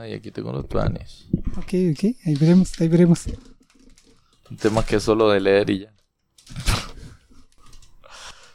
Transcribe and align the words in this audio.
Ay, 0.00 0.14
aquí 0.14 0.30
tengo 0.30 0.50
los 0.50 0.64
planes. 0.64 1.28
Ok, 1.58 1.74
ok, 1.92 2.16
ahí 2.24 2.34
veremos, 2.40 2.80
ahí 2.80 2.88
veremos. 2.88 3.26
Un 4.50 4.56
tema 4.56 4.82
que 4.82 4.96
es 4.96 5.02
solo 5.02 5.28
de 5.28 5.40
leer 5.40 5.68
y 5.68 5.80
ya. 5.80 5.94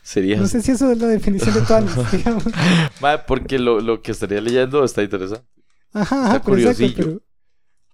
Sería. 0.01 0.37
No 0.37 0.47
sé 0.47 0.63
si 0.63 0.71
eso 0.71 0.91
es 0.91 0.97
la 0.97 1.05
definición 1.07 1.53
de 1.53 1.61
tuanis, 1.61 1.91
digamos. 2.11 2.45
Porque 3.27 3.59
lo, 3.59 3.79
lo 3.79 4.01
que 4.01 4.11
estaría 4.11 4.41
leyendo 4.41 4.83
está 4.83 5.03
interesante. 5.03 5.45
Ajá, 5.93 6.35
Está 6.35 6.41
pero 6.43 6.57
exacto, 6.57 6.93
pero, 6.95 7.21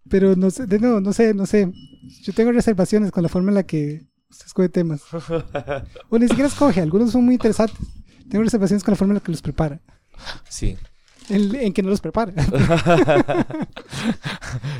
pero 0.10 0.36
no 0.38 0.50
sé, 0.50 0.66
de 0.66 0.80
nuevo, 0.80 1.02
no 1.02 1.12
sé, 1.12 1.34
no 1.34 1.46
sé. 1.46 1.72
Yo 2.24 2.34
tengo 2.34 2.54
reservaciones 2.54 3.12
con 3.12 3.22
la 3.22 3.30
forma 3.30 3.50
en 3.50 3.56
la 3.56 3.64
que 3.64 4.02
usted 4.30 4.46
escoge 4.46 4.70
temas. 4.70 5.02
O 6.10 6.18
ni 6.18 6.28
siquiera 6.28 6.48
escoge, 6.48 6.80
algunos 6.80 7.12
son 7.12 7.26
muy 7.26 7.36
interesantes. 7.36 7.78
Tengo 8.30 8.44
reservaciones 8.44 8.84
con 8.84 8.94
la 8.94 8.96
forma 8.96 9.12
en 9.12 9.16
la 9.16 9.24
que 9.24 9.32
los 9.32 9.42
prepara. 9.42 9.82
Sí. 10.50 10.78
En, 11.30 11.56
en 11.56 11.74
que 11.74 11.84
no 11.84 11.90
los 11.90 12.02
prepara. 12.02 12.34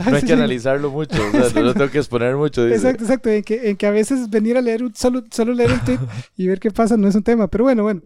No 0.06 0.16
hay 0.16 0.24
que 0.24 0.34
analizarlo 0.34 0.90
mucho. 0.92 1.16
O 1.28 1.32
sea, 1.32 1.50
no 1.54 1.62
lo 1.62 1.74
tengo 1.74 1.90
que 1.90 2.00
exponer 2.00 2.36
mucho. 2.36 2.66
Dice. 2.66 2.76
Exacto, 2.78 3.04
exacto. 3.04 3.30
En 3.30 3.44
que, 3.44 3.70
en 3.70 3.78
que 3.78 3.86
a 3.86 3.92
veces 3.92 4.30
venir 4.30 4.58
a 4.58 4.62
leer 4.62 4.84
un, 4.84 4.94
solo, 4.96 5.24
solo 5.32 5.54
leer 5.54 5.72
el 5.72 5.82
tweet 5.82 6.00
y 6.38 6.48
ver 6.48 6.60
qué 6.60 6.72
pasa 6.72 6.98
no 6.98 7.08
es 7.08 7.16
un 7.16 7.24
tema. 7.24 7.48
Pero 7.48 7.66
bueno, 7.66 7.84
bueno. 7.84 8.02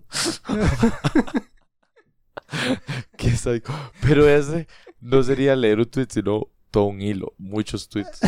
Qué 3.17 3.31
sádico. 3.35 3.73
Pero 4.01 4.27
ese 4.27 4.67
no 4.99 5.23
sería 5.23 5.55
leer 5.55 5.79
un 5.79 5.85
tweet, 5.85 6.07
sino 6.09 6.47
todo 6.71 6.85
un 6.85 7.01
hilo. 7.01 7.33
Muchos 7.37 7.89
tweets. 7.89 8.19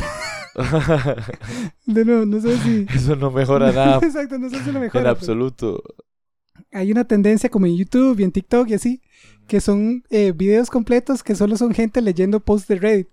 De 1.86 2.06
nuevo, 2.06 2.26
no 2.26 2.42
sé 2.42 2.58
si. 2.60 2.88
Eso 2.94 3.16
no 3.16 3.30
mejora 3.30 3.72
nada 3.72 4.00
Exacto, 4.02 4.40
no 4.40 4.50
sé 4.50 4.60
si 4.64 4.72
lo 4.72 4.78
en 4.78 4.86
mejor. 4.86 5.08
absoluto. 5.08 5.84
Hay 6.72 6.92
una 6.92 7.06
tendencia 7.06 7.50
como 7.50 7.66
en 7.66 7.76
YouTube 7.76 8.20
y 8.20 8.24
en 8.24 8.32
TikTok 8.32 8.70
y 8.70 8.74
así, 8.74 9.02
que 9.48 9.62
son 9.62 10.04
eh, 10.10 10.34
videos 10.34 10.70
completos 10.70 11.24
que 11.24 11.36
solo 11.36 11.58
son 11.58 11.74
gente 11.74 12.02
leyendo 12.02 12.40
posts 12.40 12.68
de 12.68 12.76
Reddit. 12.76 13.08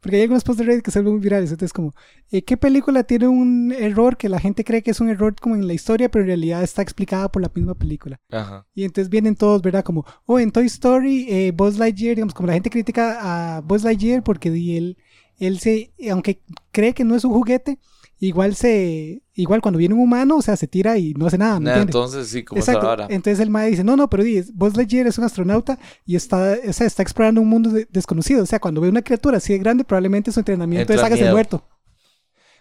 Porque 0.00 0.16
hay 0.16 0.22
algunos 0.22 0.44
posts 0.44 0.60
de 0.60 0.64
Reddit 0.64 0.84
que 0.84 0.90
son 0.90 1.04
muy 1.04 1.18
virales. 1.18 1.50
Entonces, 1.50 1.74
como, 1.74 1.92
eh, 2.30 2.42
¿qué 2.42 2.56
película 2.56 3.04
tiene 3.04 3.28
un 3.28 3.70
error 3.72 4.16
que 4.16 4.30
la 4.30 4.40
gente 4.40 4.64
cree 4.64 4.82
que 4.82 4.92
es 4.92 5.00
un 5.00 5.10
error 5.10 5.34
como 5.38 5.56
en 5.56 5.66
la 5.66 5.74
historia, 5.74 6.10
pero 6.10 6.22
en 6.22 6.28
realidad 6.28 6.62
está 6.62 6.80
explicada 6.80 7.30
por 7.30 7.42
la 7.42 7.50
misma 7.54 7.74
película? 7.74 8.18
Ajá. 8.30 8.66
Y 8.74 8.84
entonces 8.84 9.10
vienen 9.10 9.36
todos, 9.36 9.60
¿verdad? 9.60 9.84
Como, 9.84 10.06
oh, 10.24 10.38
en 10.38 10.52
Toy 10.52 10.66
Story, 10.66 11.26
eh, 11.28 11.52
Buzz 11.54 11.78
Lightyear, 11.78 12.16
digamos, 12.16 12.32
como 12.32 12.46
la 12.46 12.54
gente 12.54 12.70
critica 12.70 13.56
a 13.56 13.60
Buzz 13.60 13.84
Lightyear 13.84 14.22
porque 14.22 14.48
él, 14.48 14.96
él 15.38 15.58
se, 15.58 15.92
aunque 16.10 16.40
cree 16.72 16.94
que 16.94 17.04
no 17.04 17.14
es 17.14 17.24
un 17.24 17.32
juguete, 17.32 17.78
igual 18.22 18.54
se, 18.54 19.22
igual 19.34 19.60
cuando 19.62 19.78
viene 19.78 19.94
un 19.94 20.02
humano, 20.02 20.36
o 20.36 20.42
sea, 20.42 20.54
se 20.56 20.68
tira 20.68 20.98
y 20.98 21.14
no 21.14 21.26
hace 21.26 21.38
nada, 21.38 21.58
¿me 21.58 21.64
Nah, 21.64 21.70
entiendes? 21.72 21.96
entonces 21.96 22.28
sí, 22.28 22.44
como 22.44 22.60
Exacto. 22.60 22.86
ahora. 22.88 23.06
Entonces 23.08 23.40
el 23.40 23.48
mae 23.50 23.70
dice, 23.70 23.82
no, 23.82 23.96
no, 23.96 24.08
pero 24.10 24.22
Buzz 24.54 24.76
Lightyear 24.76 25.06
es 25.06 25.16
un 25.18 25.24
astronauta 25.24 25.78
y 26.04 26.16
está, 26.16 26.56
o 26.68 26.72
sea, 26.72 26.86
está 26.86 27.02
explorando 27.02 27.40
un 27.40 27.48
mundo 27.48 27.70
de- 27.70 27.88
desconocido. 27.90 28.42
O 28.42 28.46
sea, 28.46 28.60
cuando 28.60 28.80
ve 28.82 28.88
una 28.90 29.02
criatura 29.02 29.38
así 29.38 29.54
de 29.54 29.58
grande, 29.58 29.84
probablemente 29.84 30.30
su 30.32 30.38
entrenamiento 30.40 30.92
Entra 30.92 30.96
es 30.96 31.02
hágase 31.12 31.32
muerto. 31.32 31.66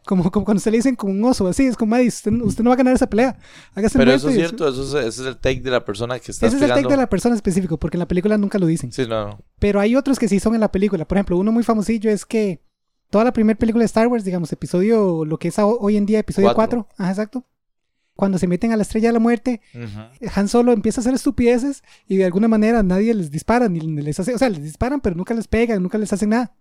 Como, 0.05 0.31
como 0.31 0.45
cuando 0.45 0.61
se 0.61 0.71
le 0.71 0.77
dicen 0.77 0.95
con 0.95 1.11
un 1.11 1.23
oso, 1.25 1.45
así, 1.47 1.65
es 1.65 1.75
como, 1.75 1.91
mae, 1.91 2.07
usted, 2.07 2.31
usted 2.31 2.63
no 2.63 2.69
va 2.69 2.75
a 2.75 2.77
ganar 2.77 2.95
esa 2.95 3.07
pelea. 3.07 3.37
Hágase 3.75 3.97
Pero 3.99 4.11
eso 4.13 4.29
es 4.29 4.35
cierto, 4.35 4.67
eso 4.67 4.81
es, 4.97 5.05
ese 5.07 5.21
es 5.23 5.27
el 5.27 5.37
take 5.37 5.59
de 5.59 5.69
la 5.69 5.83
persona 5.85 6.17
que 6.19 6.31
está 6.31 6.47
Ese 6.47 6.55
es 6.55 6.61
el 6.63 6.69
take 6.69 6.87
de 6.87 6.97
la 6.97 7.09
persona 7.09 7.35
específico, 7.35 7.77
porque 7.77 7.97
en 7.97 7.99
la 7.99 8.07
película 8.07 8.37
nunca 8.37 8.57
lo 8.57 8.65
dicen. 8.65 8.91
Sí, 8.93 9.05
no, 9.07 9.27
no. 9.27 9.39
Pero 9.59 9.79
hay 9.81 9.95
otros 9.97 10.17
que 10.17 10.27
sí 10.29 10.39
son 10.39 10.55
en 10.55 10.61
la 10.61 10.71
película. 10.71 11.05
Por 11.05 11.17
ejemplo, 11.17 11.37
uno 11.37 11.51
muy 11.51 11.63
famosillo 11.63 12.09
es 12.09 12.25
que 12.25 12.63
toda 13.09 13.23
la 13.23 13.33
primera 13.33 13.57
película 13.57 13.81
de 13.81 13.87
Star 13.87 14.07
Wars, 14.07 14.23
digamos, 14.23 14.51
episodio, 14.51 15.25
lo 15.25 15.37
que 15.37 15.47
es 15.49 15.59
hoy 15.59 15.97
en 15.97 16.05
día, 16.05 16.19
episodio 16.19 16.53
Cuatro. 16.53 16.85
4, 16.87 16.95
ajá, 17.03 17.11
exacto. 17.11 17.45
Cuando 18.15 18.37
se 18.37 18.47
meten 18.47 18.71
a 18.73 18.75
la 18.75 18.81
estrella 18.83 19.09
de 19.09 19.13
la 19.13 19.19
muerte, 19.19 19.61
Ujú. 19.73 20.29
Han 20.35 20.47
Solo 20.49 20.73
empieza 20.73 20.99
a 20.99 21.01
hacer 21.03 21.13
estupideces 21.13 21.83
y 22.07 22.17
de 22.17 22.25
alguna 22.25 22.47
manera 22.49 22.83
nadie 22.83 23.13
les 23.13 23.31
dispara, 23.31 23.69
ni 23.69 23.79
les 23.79 24.19
hace, 24.19 24.33
o 24.33 24.37
sea, 24.37 24.49
les 24.49 24.61
disparan, 24.61 24.99
pero 24.99 25.15
nunca 25.15 25.33
les 25.33 25.47
pegan, 25.47 25.81
nunca 25.81 25.97
les 25.97 26.11
hacen 26.11 26.29
nada. 26.29 26.53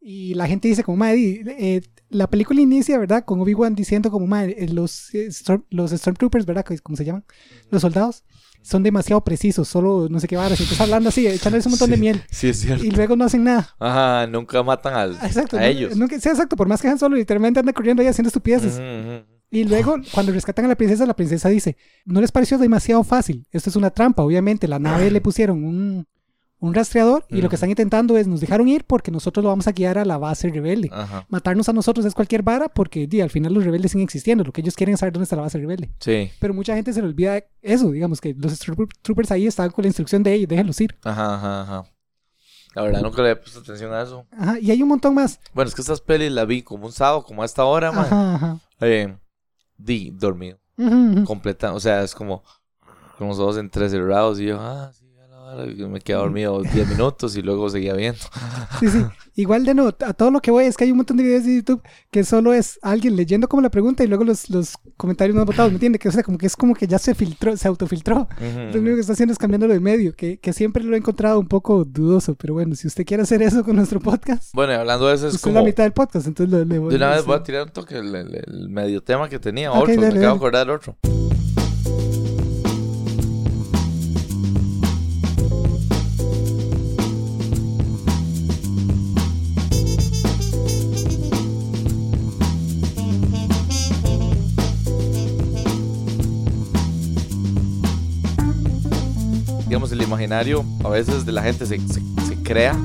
Y 0.00 0.34
la 0.34 0.46
gente 0.46 0.68
dice 0.68 0.82
como, 0.84 0.96
madre, 0.98 1.42
eh, 1.58 1.82
la 2.10 2.28
película 2.28 2.60
inicia, 2.60 2.98
¿verdad? 2.98 3.24
Con 3.24 3.40
Obi-Wan 3.40 3.74
diciendo 3.74 4.10
como, 4.10 4.26
madre, 4.26 4.54
eh, 4.58 4.68
los, 4.68 5.14
eh, 5.14 5.28
Storm- 5.28 5.64
los 5.70 5.90
Stormtroopers, 5.92 6.44
¿verdad? 6.46 6.64
Como 6.82 6.96
se 6.96 7.04
llaman, 7.04 7.24
los 7.70 7.82
soldados, 7.82 8.24
son 8.64 8.82
demasiado 8.82 9.22
precisos, 9.22 9.68
solo 9.68 10.08
no 10.08 10.18
sé 10.18 10.26
qué 10.26 10.38
varas, 10.38 10.58
empieza 10.58 10.84
hablando 10.84 11.10
así, 11.10 11.26
echándoles 11.26 11.66
un 11.66 11.72
montón 11.72 11.90
de 11.90 11.98
miel. 11.98 12.22
Sí, 12.30 12.48
es 12.48 12.60
cierto. 12.60 12.82
Y 12.82 12.90
luego 12.90 13.14
no 13.14 13.26
hacen 13.26 13.44
nada. 13.44 13.68
Ajá, 13.78 14.26
nunca 14.26 14.62
matan 14.62 14.94
al, 14.94 15.12
Exacto. 15.22 15.58
a 15.58 15.66
ellos. 15.66 15.94
Nunca, 15.96 16.18
sí, 16.18 16.28
exacto. 16.30 16.56
Por 16.56 16.66
más 16.66 16.80
que 16.80 16.88
Han 16.88 16.98
Solo 16.98 17.16
literalmente 17.16 17.60
anda 17.60 17.74
corriendo 17.74 18.00
ahí 18.02 18.08
haciendo 18.08 18.28
estupideces. 18.28 18.74
Ujú. 18.74 19.34
Y 19.50 19.64
luego, 19.64 19.96
cuando 20.12 20.32
rescatan 20.32 20.64
a 20.64 20.68
la 20.68 20.76
princesa, 20.76 21.04
la 21.04 21.14
princesa 21.14 21.50
dice, 21.50 21.76
no 22.06 22.22
les 22.22 22.32
pareció 22.32 22.56
demasiado 22.56 23.04
fácil. 23.04 23.46
Esto 23.52 23.68
es 23.68 23.76
una 23.76 23.90
trampa. 23.90 24.22
Obviamente, 24.22 24.66
la 24.66 24.78
nave 24.78 25.10
le 25.10 25.20
pusieron 25.20 25.62
un, 25.62 26.06
un 26.60 26.72
rastreador 26.72 27.26
y 27.28 27.42
lo 27.42 27.48
que 27.48 27.56
están 27.56 27.68
intentando 27.68 28.16
es, 28.16 28.26
nos 28.26 28.40
dejaron 28.40 28.68
ir 28.68 28.84
porque 28.84 29.10
nosotros 29.10 29.42
lo 29.42 29.50
vamos 29.50 29.66
a 29.66 29.72
guiar 29.72 29.98
a 29.98 30.04
la 30.04 30.16
base 30.16 30.48
rebelde. 30.48 30.88
Ajá. 30.92 31.26
Matarnos 31.28 31.68
a 31.68 31.72
nosotros 31.72 32.06
es 32.06 32.14
cualquier 32.14 32.42
vara 32.42 32.68
porque 32.68 33.06
di, 33.06 33.20
al 33.20 33.30
final 33.30 33.52
los 33.52 33.64
rebeldes 33.64 33.92
siguen 33.92 34.04
existiendo. 34.04 34.44
Lo 34.44 34.52
que 34.52 34.62
ellos 34.62 34.74
quieren 34.74 34.94
es 34.94 35.00
saber 35.00 35.12
dónde 35.12 35.24
está 35.24 35.36
la 35.36 35.42
base 35.42 35.58
rebelde. 35.58 35.90
Sí. 36.00 36.30
Pero 36.40 36.54
mucha 36.54 36.74
gente 36.74 36.92
se 36.92 37.02
le 37.02 37.08
olvida 37.08 37.42
eso, 37.60 37.90
digamos, 37.90 38.20
que 38.20 38.34
los 38.34 38.58
troopers 39.02 39.30
ahí 39.30 39.46
estaban 39.46 39.72
con 39.72 39.82
la 39.82 39.88
instrucción 39.88 40.22
de 40.22 40.32
ellos, 40.32 40.48
déjenlos 40.48 40.80
ir. 40.80 40.96
Ajá, 41.02 41.34
ajá, 41.34 41.60
ajá. 41.62 41.84
La 42.74 42.82
verdad 42.82 43.02
nunca 43.02 43.22
le 43.22 43.30
he 43.30 43.36
puesto 43.36 43.60
atención 43.60 43.92
a 43.92 44.02
eso. 44.02 44.26
Ajá, 44.32 44.58
y 44.58 44.70
hay 44.70 44.82
un 44.82 44.88
montón 44.88 45.14
más. 45.14 45.38
Bueno, 45.52 45.68
es 45.68 45.74
que 45.74 45.80
estas 45.80 46.00
pelis 46.00 46.32
las 46.32 46.46
vi 46.46 46.62
como 46.62 46.86
un 46.86 46.92
sábado, 46.92 47.22
como 47.24 47.42
a 47.42 47.44
esta 47.44 47.64
hora, 47.64 47.92
man. 47.92 48.06
Ajá, 48.06 48.34
ajá. 48.34 48.58
Eh, 48.80 49.16
di, 49.76 50.10
dormido. 50.10 50.58
Completa. 51.24 51.72
O 51.72 51.78
sea, 51.78 52.02
es 52.02 52.14
como 52.14 52.42
con 53.16 53.28
los 53.28 53.38
ojos 53.38 53.58
entrecerrados 53.58 54.40
y 54.40 54.46
yo, 54.46 54.58
ah, 54.60 54.90
sí, 54.92 55.03
me 55.88 56.00
quedé 56.00 56.16
dormido 56.16 56.62
10 56.62 56.88
minutos 56.88 57.36
y 57.36 57.42
luego 57.42 57.68
seguía 57.68 57.94
viendo. 57.94 58.18
Sí, 58.80 58.88
sí. 58.88 59.04
Igual 59.36 59.64
de 59.64 59.74
no, 59.74 59.88
a 59.88 60.12
todo 60.14 60.30
lo 60.30 60.40
que 60.40 60.50
voy 60.50 60.64
es 60.64 60.76
que 60.76 60.84
hay 60.84 60.90
un 60.90 60.96
montón 60.96 61.16
de 61.16 61.22
videos 61.22 61.44
de 61.44 61.56
YouTube 61.56 61.82
que 62.10 62.24
solo 62.24 62.52
es 62.52 62.78
alguien 62.82 63.14
leyendo 63.16 63.48
como 63.48 63.62
la 63.62 63.70
pregunta 63.70 64.02
y 64.02 64.06
luego 64.08 64.24
los, 64.24 64.50
los 64.50 64.74
comentarios 64.96 65.36
más 65.36 65.44
votados, 65.46 65.70
¿me 65.70 65.76
entiendes? 65.76 66.00
Que 66.00 66.08
o 66.08 66.12
sea, 66.12 66.22
como 66.22 66.38
que 66.38 66.46
es 66.46 66.56
como 66.56 66.74
que 66.74 66.86
ya 66.86 66.98
se 66.98 67.14
filtró, 67.14 67.56
se 67.56 67.68
autofiltró. 67.68 68.28
Lo 68.72 68.80
único 68.80 68.94
que 68.96 69.00
está 69.00 69.12
haciendo 69.12 69.32
es 69.32 69.38
cambiándolo 69.38 69.72
de 69.72 69.80
medio, 69.80 70.14
que, 70.14 70.38
que 70.38 70.52
siempre 70.52 70.82
lo 70.82 70.94
he 70.94 70.98
encontrado 70.98 71.38
un 71.38 71.46
poco 71.48 71.84
dudoso, 71.84 72.34
pero 72.34 72.54
bueno, 72.54 72.74
si 72.74 72.86
usted 72.88 73.04
quiere 73.04 73.22
hacer 73.22 73.42
eso 73.42 73.62
con 73.64 73.76
nuestro 73.76 74.00
podcast, 74.00 74.52
Bueno, 74.54 74.72
y 74.72 74.76
hablando 74.76 75.06
de 75.08 75.14
eso, 75.14 75.28
es 75.28 75.38
como. 75.38 75.54
la 75.56 75.62
mitad 75.62 75.84
del 75.84 75.92
podcast, 75.92 76.26
entonces 76.26 76.52
lo, 76.52 76.64
le 76.64 76.74
De 76.74 76.96
una 76.96 77.10
vez 77.10 77.24
voy 77.24 77.36
a 77.36 77.42
tirar 77.42 77.64
un 77.64 77.70
toque 77.70 77.96
el, 77.98 78.14
el- 78.14 78.34
el 78.46 78.68
medio 78.68 79.02
tema 79.02 79.28
que 79.28 79.38
tenía. 79.38 79.72
Ok, 79.72 79.82
otro, 79.82 79.94
dale, 80.00 80.14
me 80.14 80.18
acabo 80.18 80.32
de 80.34 80.36
acordar 80.36 80.66
del 80.66 80.76
otro. 80.76 80.96
Digamos, 99.74 99.90
el 99.90 100.02
imaginario 100.02 100.64
a 100.84 100.88
veces 100.88 101.26
de 101.26 101.32
la 101.32 101.42
gente 101.42 101.66
se, 101.66 101.80
se, 101.80 102.00
se 102.28 102.36
crea. 102.44 102.78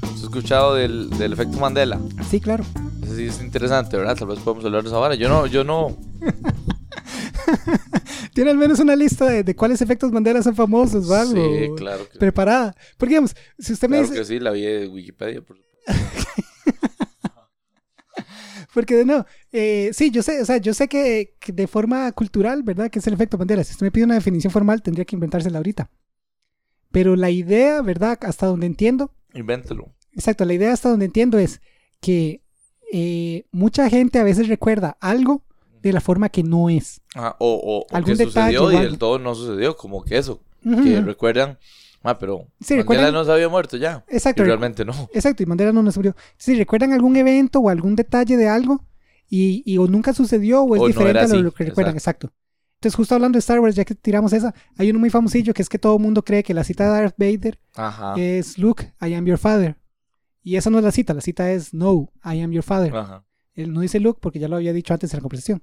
¿Has 0.00 0.22
escuchado 0.22 0.74
del, 0.74 1.10
del 1.18 1.34
efecto 1.34 1.58
Mandela? 1.58 2.00
Sí, 2.30 2.40
claro. 2.40 2.64
Ese 3.02 3.14
sí 3.14 3.24
es 3.26 3.42
interesante, 3.42 3.94
¿verdad? 3.98 4.16
Tal 4.16 4.28
vez 4.28 4.38
podemos 4.38 4.64
hablar 4.64 4.82
de 4.84 4.88
esa 4.88 4.96
vara. 4.96 5.16
Yo 5.16 5.28
no, 5.28 5.46
yo 5.46 5.62
no. 5.62 5.94
Tiene 8.32 8.52
al 8.52 8.56
menos 8.56 8.80
una 8.80 8.96
lista 8.96 9.26
de, 9.26 9.44
de 9.44 9.54
cuáles 9.54 9.82
efectos 9.82 10.10
Mandela 10.12 10.42
son 10.42 10.56
famosos 10.56 11.10
algo 11.10 11.34
Sí, 11.34 11.68
claro 11.76 12.08
que, 12.10 12.18
preparada. 12.18 12.74
Porque 12.96 13.10
digamos, 13.10 13.36
si 13.58 13.74
usted 13.74 13.86
me 13.90 13.98
claro 13.98 14.08
dice, 14.10 14.20
que 14.20 14.24
sí, 14.26 14.40
la 14.40 14.50
vi 14.50 14.62
de 14.62 14.88
Wikipedia. 14.88 15.42
por 15.42 15.58
supuesto. 15.58 15.82
Porque 18.74 18.96
de 18.96 19.04
no, 19.04 19.24
eh, 19.52 19.90
sí, 19.92 20.10
yo 20.10 20.22
sé, 20.22 20.42
o 20.42 20.44
sea, 20.44 20.56
yo 20.58 20.74
sé 20.74 20.88
que, 20.88 21.34
que 21.38 21.52
de 21.52 21.66
forma 21.66 22.10
cultural, 22.12 22.62
¿verdad? 22.64 22.90
Que 22.90 22.98
es 22.98 23.06
el 23.06 23.14
efecto 23.14 23.38
Mandela. 23.38 23.62
Si 23.64 23.72
usted 23.72 23.86
me 23.86 23.92
pide 23.92 24.04
una 24.04 24.16
definición 24.16 24.50
formal, 24.52 24.82
tendría 24.82 25.04
que 25.04 25.14
inventársela 25.16 25.58
ahorita. 25.58 25.88
Pero 26.90 27.16
la 27.16 27.30
idea, 27.30 27.80
¿verdad? 27.82 28.18
Hasta 28.22 28.46
donde 28.46 28.66
entiendo, 28.66 29.12
Invéntelo. 29.32 29.92
exacto, 30.12 30.44
la 30.44 30.54
idea 30.54 30.72
hasta 30.72 30.88
donde 30.90 31.06
entiendo 31.06 31.38
es 31.38 31.60
que 32.00 32.42
eh, 32.92 33.46
mucha 33.50 33.88
gente 33.90 34.18
a 34.18 34.24
veces 34.24 34.48
recuerda 34.48 34.96
algo 35.00 35.42
de 35.82 35.92
la 35.92 36.00
forma 36.00 36.28
que 36.28 36.42
no 36.42 36.70
es. 36.70 37.00
Ah, 37.14 37.36
o 37.38 37.54
o, 37.54 37.78
o 37.80 37.96
Algún 37.96 38.16
que 38.16 38.24
detalle 38.24 38.56
sucedió 38.56 38.72
y 38.80 38.84
del 38.84 38.98
todo 38.98 39.18
no 39.18 39.34
sucedió, 39.34 39.76
como 39.76 40.04
que 40.04 40.18
eso. 40.18 40.40
Ujú, 40.64 40.82
Que 40.82 40.98
ujú. 40.98 41.06
recuerdan. 41.06 41.58
Ah, 42.04 42.18
pero 42.18 42.46
Sí, 42.60 42.76
Mandela 42.76 43.10
no 43.10 43.24
se 43.24 43.32
había 43.32 43.48
muerto 43.48 43.78
ya. 43.78 44.04
Exacto, 44.08 44.42
Y 44.42 44.46
realmente 44.46 44.84
no. 44.84 44.92
Exacto, 45.14 45.42
y 45.42 45.46
Mandela 45.46 45.72
no 45.72 45.82
nos 45.82 45.96
murió. 45.96 46.14
Si 46.36 46.54
recuerdan 46.54 46.92
algún 46.92 47.16
evento 47.16 47.60
o 47.60 47.70
algún 47.70 47.96
detalle 47.96 48.36
de 48.36 48.46
algo 48.46 48.84
y, 49.28 49.62
y 49.64 49.78
o 49.78 49.86
nunca 49.86 50.12
sucedió 50.12 50.62
o 50.62 50.76
es 50.76 50.80
O 50.82 50.84
no 50.84 50.88
diferente 50.88 51.10
era 51.18 51.20
a 51.22 51.28
lo, 51.28 51.34
así, 51.34 51.42
lo 51.42 51.52
que 51.52 51.64
recuerdan, 51.64 51.94
exacto. 51.94 52.30
Entonces, 52.74 52.96
justo 52.96 53.14
hablando 53.14 53.36
de 53.36 53.40
Star 53.40 53.58
Wars, 53.60 53.74
ya 53.74 53.86
que 53.86 53.94
tiramos 53.94 54.34
esa, 54.34 54.54
hay 54.76 54.90
uno 54.90 54.98
muy 54.98 55.08
famosillo 55.08 55.54
que 55.54 55.62
es 55.62 55.70
que 55.70 55.78
todo 55.78 55.96
el 55.96 56.02
mundo 56.02 56.22
cree 56.22 56.42
que 56.42 56.52
la 56.52 56.62
cita 56.64 56.84
de 56.84 56.90
Darth 56.90 57.14
Vader 57.16 57.58
Ajá. 57.74 58.14
es 58.18 58.58
Luke, 58.58 58.92
I 59.00 59.14
am 59.14 59.24
your 59.24 59.38
father. 59.38 59.78
Y 60.42 60.56
esa 60.56 60.68
no 60.68 60.76
es 60.76 60.84
la 60.84 60.92
cita, 60.92 61.14
la 61.14 61.22
cita 61.22 61.50
es 61.50 61.72
No, 61.72 62.12
I 62.22 62.42
am 62.42 62.52
your 62.52 62.62
father. 62.62 62.94
Ajá. 62.94 63.24
Él 63.54 63.72
no 63.72 63.80
dice 63.80 64.00
Luke 64.00 64.18
porque 64.20 64.38
ya 64.38 64.48
lo 64.48 64.56
había 64.56 64.74
dicho 64.74 64.92
antes 64.92 65.10
en 65.14 65.18
la 65.18 65.22
conversación. 65.22 65.62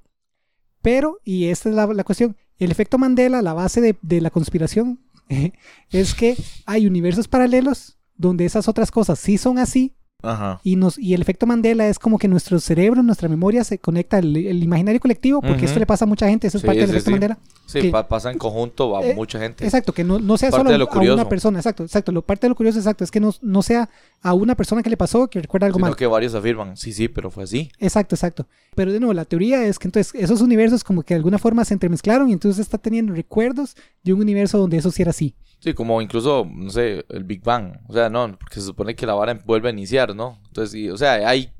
Pero, 0.81 1.19
y 1.23 1.45
esta 1.45 1.69
es 1.69 1.75
la, 1.75 1.85
la 1.85 2.03
cuestión, 2.03 2.35
el 2.57 2.71
efecto 2.71 2.97
Mandela, 2.97 3.43
la 3.43 3.53
base 3.53 3.81
de, 3.81 3.95
de 4.01 4.21
la 4.21 4.31
conspiración, 4.31 4.99
es 5.91 6.13
que 6.13 6.35
hay 6.65 6.87
universos 6.87 7.27
paralelos 7.27 7.97
donde 8.15 8.45
esas 8.45 8.67
otras 8.67 8.91
cosas 8.91 9.19
sí 9.19 9.37
son 9.37 9.57
así, 9.57 9.95
Ajá. 10.23 10.59
y, 10.63 10.75
nos, 10.75 10.97
y 10.97 11.13
el 11.13 11.21
efecto 11.21 11.45
Mandela 11.47 11.87
es 11.87 11.99
como 11.99 12.17
que 12.17 12.27
nuestro 12.27 12.59
cerebro, 12.59 13.01
nuestra 13.03 13.27
memoria 13.29 13.63
se 13.63 13.79
conecta 13.79 14.17
al 14.17 14.35
el 14.35 14.63
imaginario 14.63 14.99
colectivo, 14.99 15.41
porque 15.41 15.65
esto 15.65 15.79
le 15.79 15.85
pasa 15.85 16.05
a 16.05 16.07
mucha 16.07 16.27
gente, 16.27 16.47
eso 16.47 16.57
es 16.57 16.61
Sí, 16.61 16.67
parte 16.67 16.81
del 16.81 16.89
efecto 16.91 17.05
sí. 17.05 17.11
Mandela. 17.11 17.37
Sí, 17.65 17.81
que- 17.81 17.89
pa- 17.89 18.07
pasa 18.07 18.31
en 18.31 18.37
conjunto 18.37 18.97
a 18.97 19.03
Eh, 19.05 19.15
mucha 19.15 19.39
gente. 19.39 19.63
Exacto, 19.63 19.93
que 19.93 20.03
no, 20.03 20.19
no 20.19 20.37
sea 20.37 20.49
Parte 20.49 20.57
solo 20.69 20.89
a 20.91 21.13
una 21.13 21.29
persona, 21.29 21.59
exacto, 21.59 21.83
exacto. 21.83 22.11
Lo 22.11 22.21
parte 22.21 22.45
de 22.45 22.49
lo 22.49 22.55
curioso, 22.55 22.77
exacto, 22.79 23.03
es 23.03 23.11
que 23.11 23.19
no, 23.19 23.33
no 23.41 23.61
sea 23.61 23.89
a 24.21 24.33
una 24.33 24.55
persona 24.55 24.83
que 24.83 24.89
le 24.89 24.97
pasó 24.97 25.27
que 25.29 25.39
recuerda 25.41 25.67
algo 25.67 25.77
Sino 25.77 25.87
mal. 25.87 25.95
que 25.95 26.05
varios 26.05 26.35
afirman, 26.35 26.75
sí, 26.77 26.91
sí, 26.93 27.07
pero 27.07 27.31
fue 27.31 27.45
así. 27.45 27.71
Exacto, 27.79 28.15
exacto. 28.15 28.45
Pero 28.75 28.91
de 28.91 28.99
nuevo, 28.99 29.13
la 29.13 29.25
teoría 29.25 29.63
es 29.65 29.79
que 29.79 29.87
entonces 29.87 30.13
esos 30.15 30.41
universos 30.41 30.83
como 30.83 31.03
que 31.03 31.13
de 31.13 31.19
alguna 31.19 31.37
forma 31.39 31.63
se 31.65 31.73
entremezclaron 31.73 32.29
y 32.29 32.33
entonces 32.33 32.59
está 32.59 32.77
teniendo 32.77 33.13
recuerdos 33.13 33.75
de 34.03 34.13
un 34.13 34.19
universo 34.21 34.57
donde 34.57 34.77
eso 34.77 34.91
sí 34.91 35.01
era 35.01 35.11
así. 35.11 35.33
Sí, 35.61 35.75
como 35.75 36.01
incluso, 36.01 36.45
no 36.51 36.71
sé, 36.71 37.05
el 37.09 37.23
Big 37.23 37.43
Bang. 37.43 37.77
O 37.87 37.93
sea, 37.93 38.09
no, 38.09 38.35
porque 38.37 38.55
se 38.55 38.61
supone 38.65 38.95
que 38.95 39.05
la 39.05 39.13
vara 39.13 39.39
vuelve 39.45 39.69
a 39.69 39.71
iniciar, 39.71 40.15
¿no? 40.15 40.39
Entonces, 40.47 40.73
y, 40.75 40.89
o 40.89 40.97
sea, 40.97 41.13
hay 41.29 41.53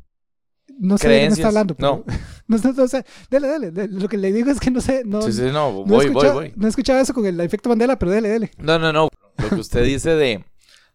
No 0.79 0.97
sé 0.97 1.07
de 1.07 1.19
qué 1.19 1.27
me 1.27 1.33
está 1.33 1.47
hablando. 1.49 1.75
Pero, 1.75 2.03
No, 2.07 2.13
no, 2.47 2.57
sé, 2.57 2.73
no 2.73 2.87
sé. 2.87 3.05
Dele, 3.29 3.47
dele, 3.47 3.71
dele. 3.71 3.93
Lo 3.99 4.09
que 4.09 4.17
le 4.17 4.33
digo 4.33 4.49
es 4.49 4.59
que 4.59 4.71
no 4.71 4.81
sé, 4.81 5.03
no, 5.05 5.21
sí, 5.21 5.31
sí, 5.31 5.43
no, 5.53 5.71
voy, 5.85 6.09
voy, 6.09 6.29
voy. 6.29 6.53
no 6.55 6.65
he 6.65 6.69
escuchado 6.69 6.99
eso 6.99 7.13
con 7.13 7.25
el 7.27 7.39
efecto 7.41 7.69
Mandela, 7.69 7.99
pero 7.99 8.11
dele, 8.11 8.29
dele. 8.29 8.51
No, 8.57 8.79
no, 8.79 8.91
no. 8.91 9.07
Lo 9.37 9.49
que 9.49 9.55
usted 9.55 9.83
dice 9.85 10.15
de, 10.15 10.43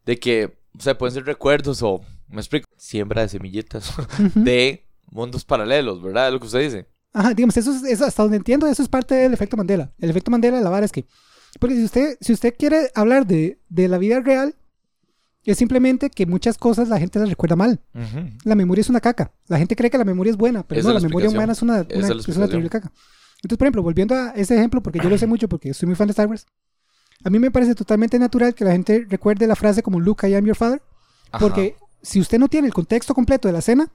de 0.04 0.18
que, 0.18 0.58
o 0.76 0.82
sea, 0.82 0.98
pueden 0.98 1.14
ser 1.14 1.24
recuerdos 1.24 1.82
o, 1.82 2.00
me 2.28 2.40
explico, 2.40 2.66
siembra 2.76 3.22
de 3.22 3.28
semillitas 3.28 3.96
Ujú. 3.98 4.42
de 4.42 4.84
mundos 5.12 5.44
paralelos, 5.44 6.02
¿verdad? 6.02 6.26
Es 6.26 6.32
lo 6.32 6.40
que 6.40 6.46
usted 6.46 6.60
dice. 6.60 6.86
Ajá, 7.12 7.32
digamos, 7.34 7.56
eso 7.56 7.70
es, 7.70 7.84
eso 7.84 8.04
hasta 8.04 8.22
donde 8.24 8.36
entiendo, 8.38 8.66
eso 8.66 8.82
es 8.82 8.88
parte 8.88 9.14
del 9.14 9.32
efecto 9.32 9.56
Mandela. 9.56 9.92
El 10.00 10.10
efecto 10.10 10.32
Mandela, 10.32 10.60
la 10.60 10.70
vara 10.70 10.84
es 10.84 10.92
que, 10.92 11.06
porque 11.60 11.76
si 11.76 11.84
usted, 11.84 12.16
si 12.20 12.32
usted 12.32 12.54
quiere 12.58 12.90
hablar 12.94 13.26
de, 13.26 13.58
de 13.68 13.88
la 13.88 13.98
vida 13.98 14.20
real, 14.20 14.54
es 15.44 15.58
simplemente 15.58 16.10
que 16.10 16.26
muchas 16.26 16.58
cosas 16.58 16.88
la 16.88 16.98
gente 16.98 17.18
las 17.18 17.28
recuerda 17.28 17.54
mal. 17.56 17.80
Ujú. 17.94 18.30
La 18.44 18.54
memoria 18.56 18.80
es 18.80 18.88
una 18.88 19.00
caca. 19.00 19.32
La 19.46 19.58
gente 19.58 19.76
cree 19.76 19.90
que 19.90 19.98
la 19.98 20.04
memoria 20.04 20.30
es 20.32 20.36
buena, 20.36 20.66
pero 20.66 20.80
Esa 20.80 20.88
no, 20.88 20.94
la 20.94 21.00
la 21.00 21.06
memoria 21.08 21.30
humana 21.30 21.52
es 21.52 21.62
una, 21.62 21.86
una- 21.94 22.08
es 22.08 22.28
una 22.36 22.48
terrible 22.48 22.68
caca. 22.70 22.90
Entonces, 23.42 23.58
por 23.58 23.66
ejemplo, 23.66 23.82
volviendo 23.82 24.14
a 24.14 24.30
ese 24.30 24.56
ejemplo, 24.56 24.82
porque 24.82 24.98
yo 24.98 25.08
lo 25.08 25.16
sé 25.18 25.26
mucho 25.28 25.48
porque 25.48 25.72
soy 25.72 25.86
muy 25.86 25.94
fan 25.94 26.08
de 26.08 26.12
Star 26.12 26.26
Wars, 26.26 26.46
a 27.24 27.30
mí 27.30 27.38
me 27.38 27.50
parece 27.50 27.74
totalmente 27.74 28.18
natural 28.18 28.54
que 28.54 28.64
la 28.64 28.72
gente 28.72 29.06
recuerde 29.08 29.46
la 29.46 29.54
frase 29.56 29.82
como 29.82 30.00
Luke, 30.00 30.28
I 30.28 30.34
am 30.34 30.44
your 30.44 30.56
father, 30.56 30.82
Ajá. 31.30 31.38
porque 31.38 31.76
si 32.02 32.20
usted 32.20 32.38
no 32.38 32.48
tiene 32.48 32.66
el 32.66 32.74
contexto 32.74 33.14
completo 33.14 33.46
de 33.48 33.52
la 33.52 33.60
escena 33.60 33.90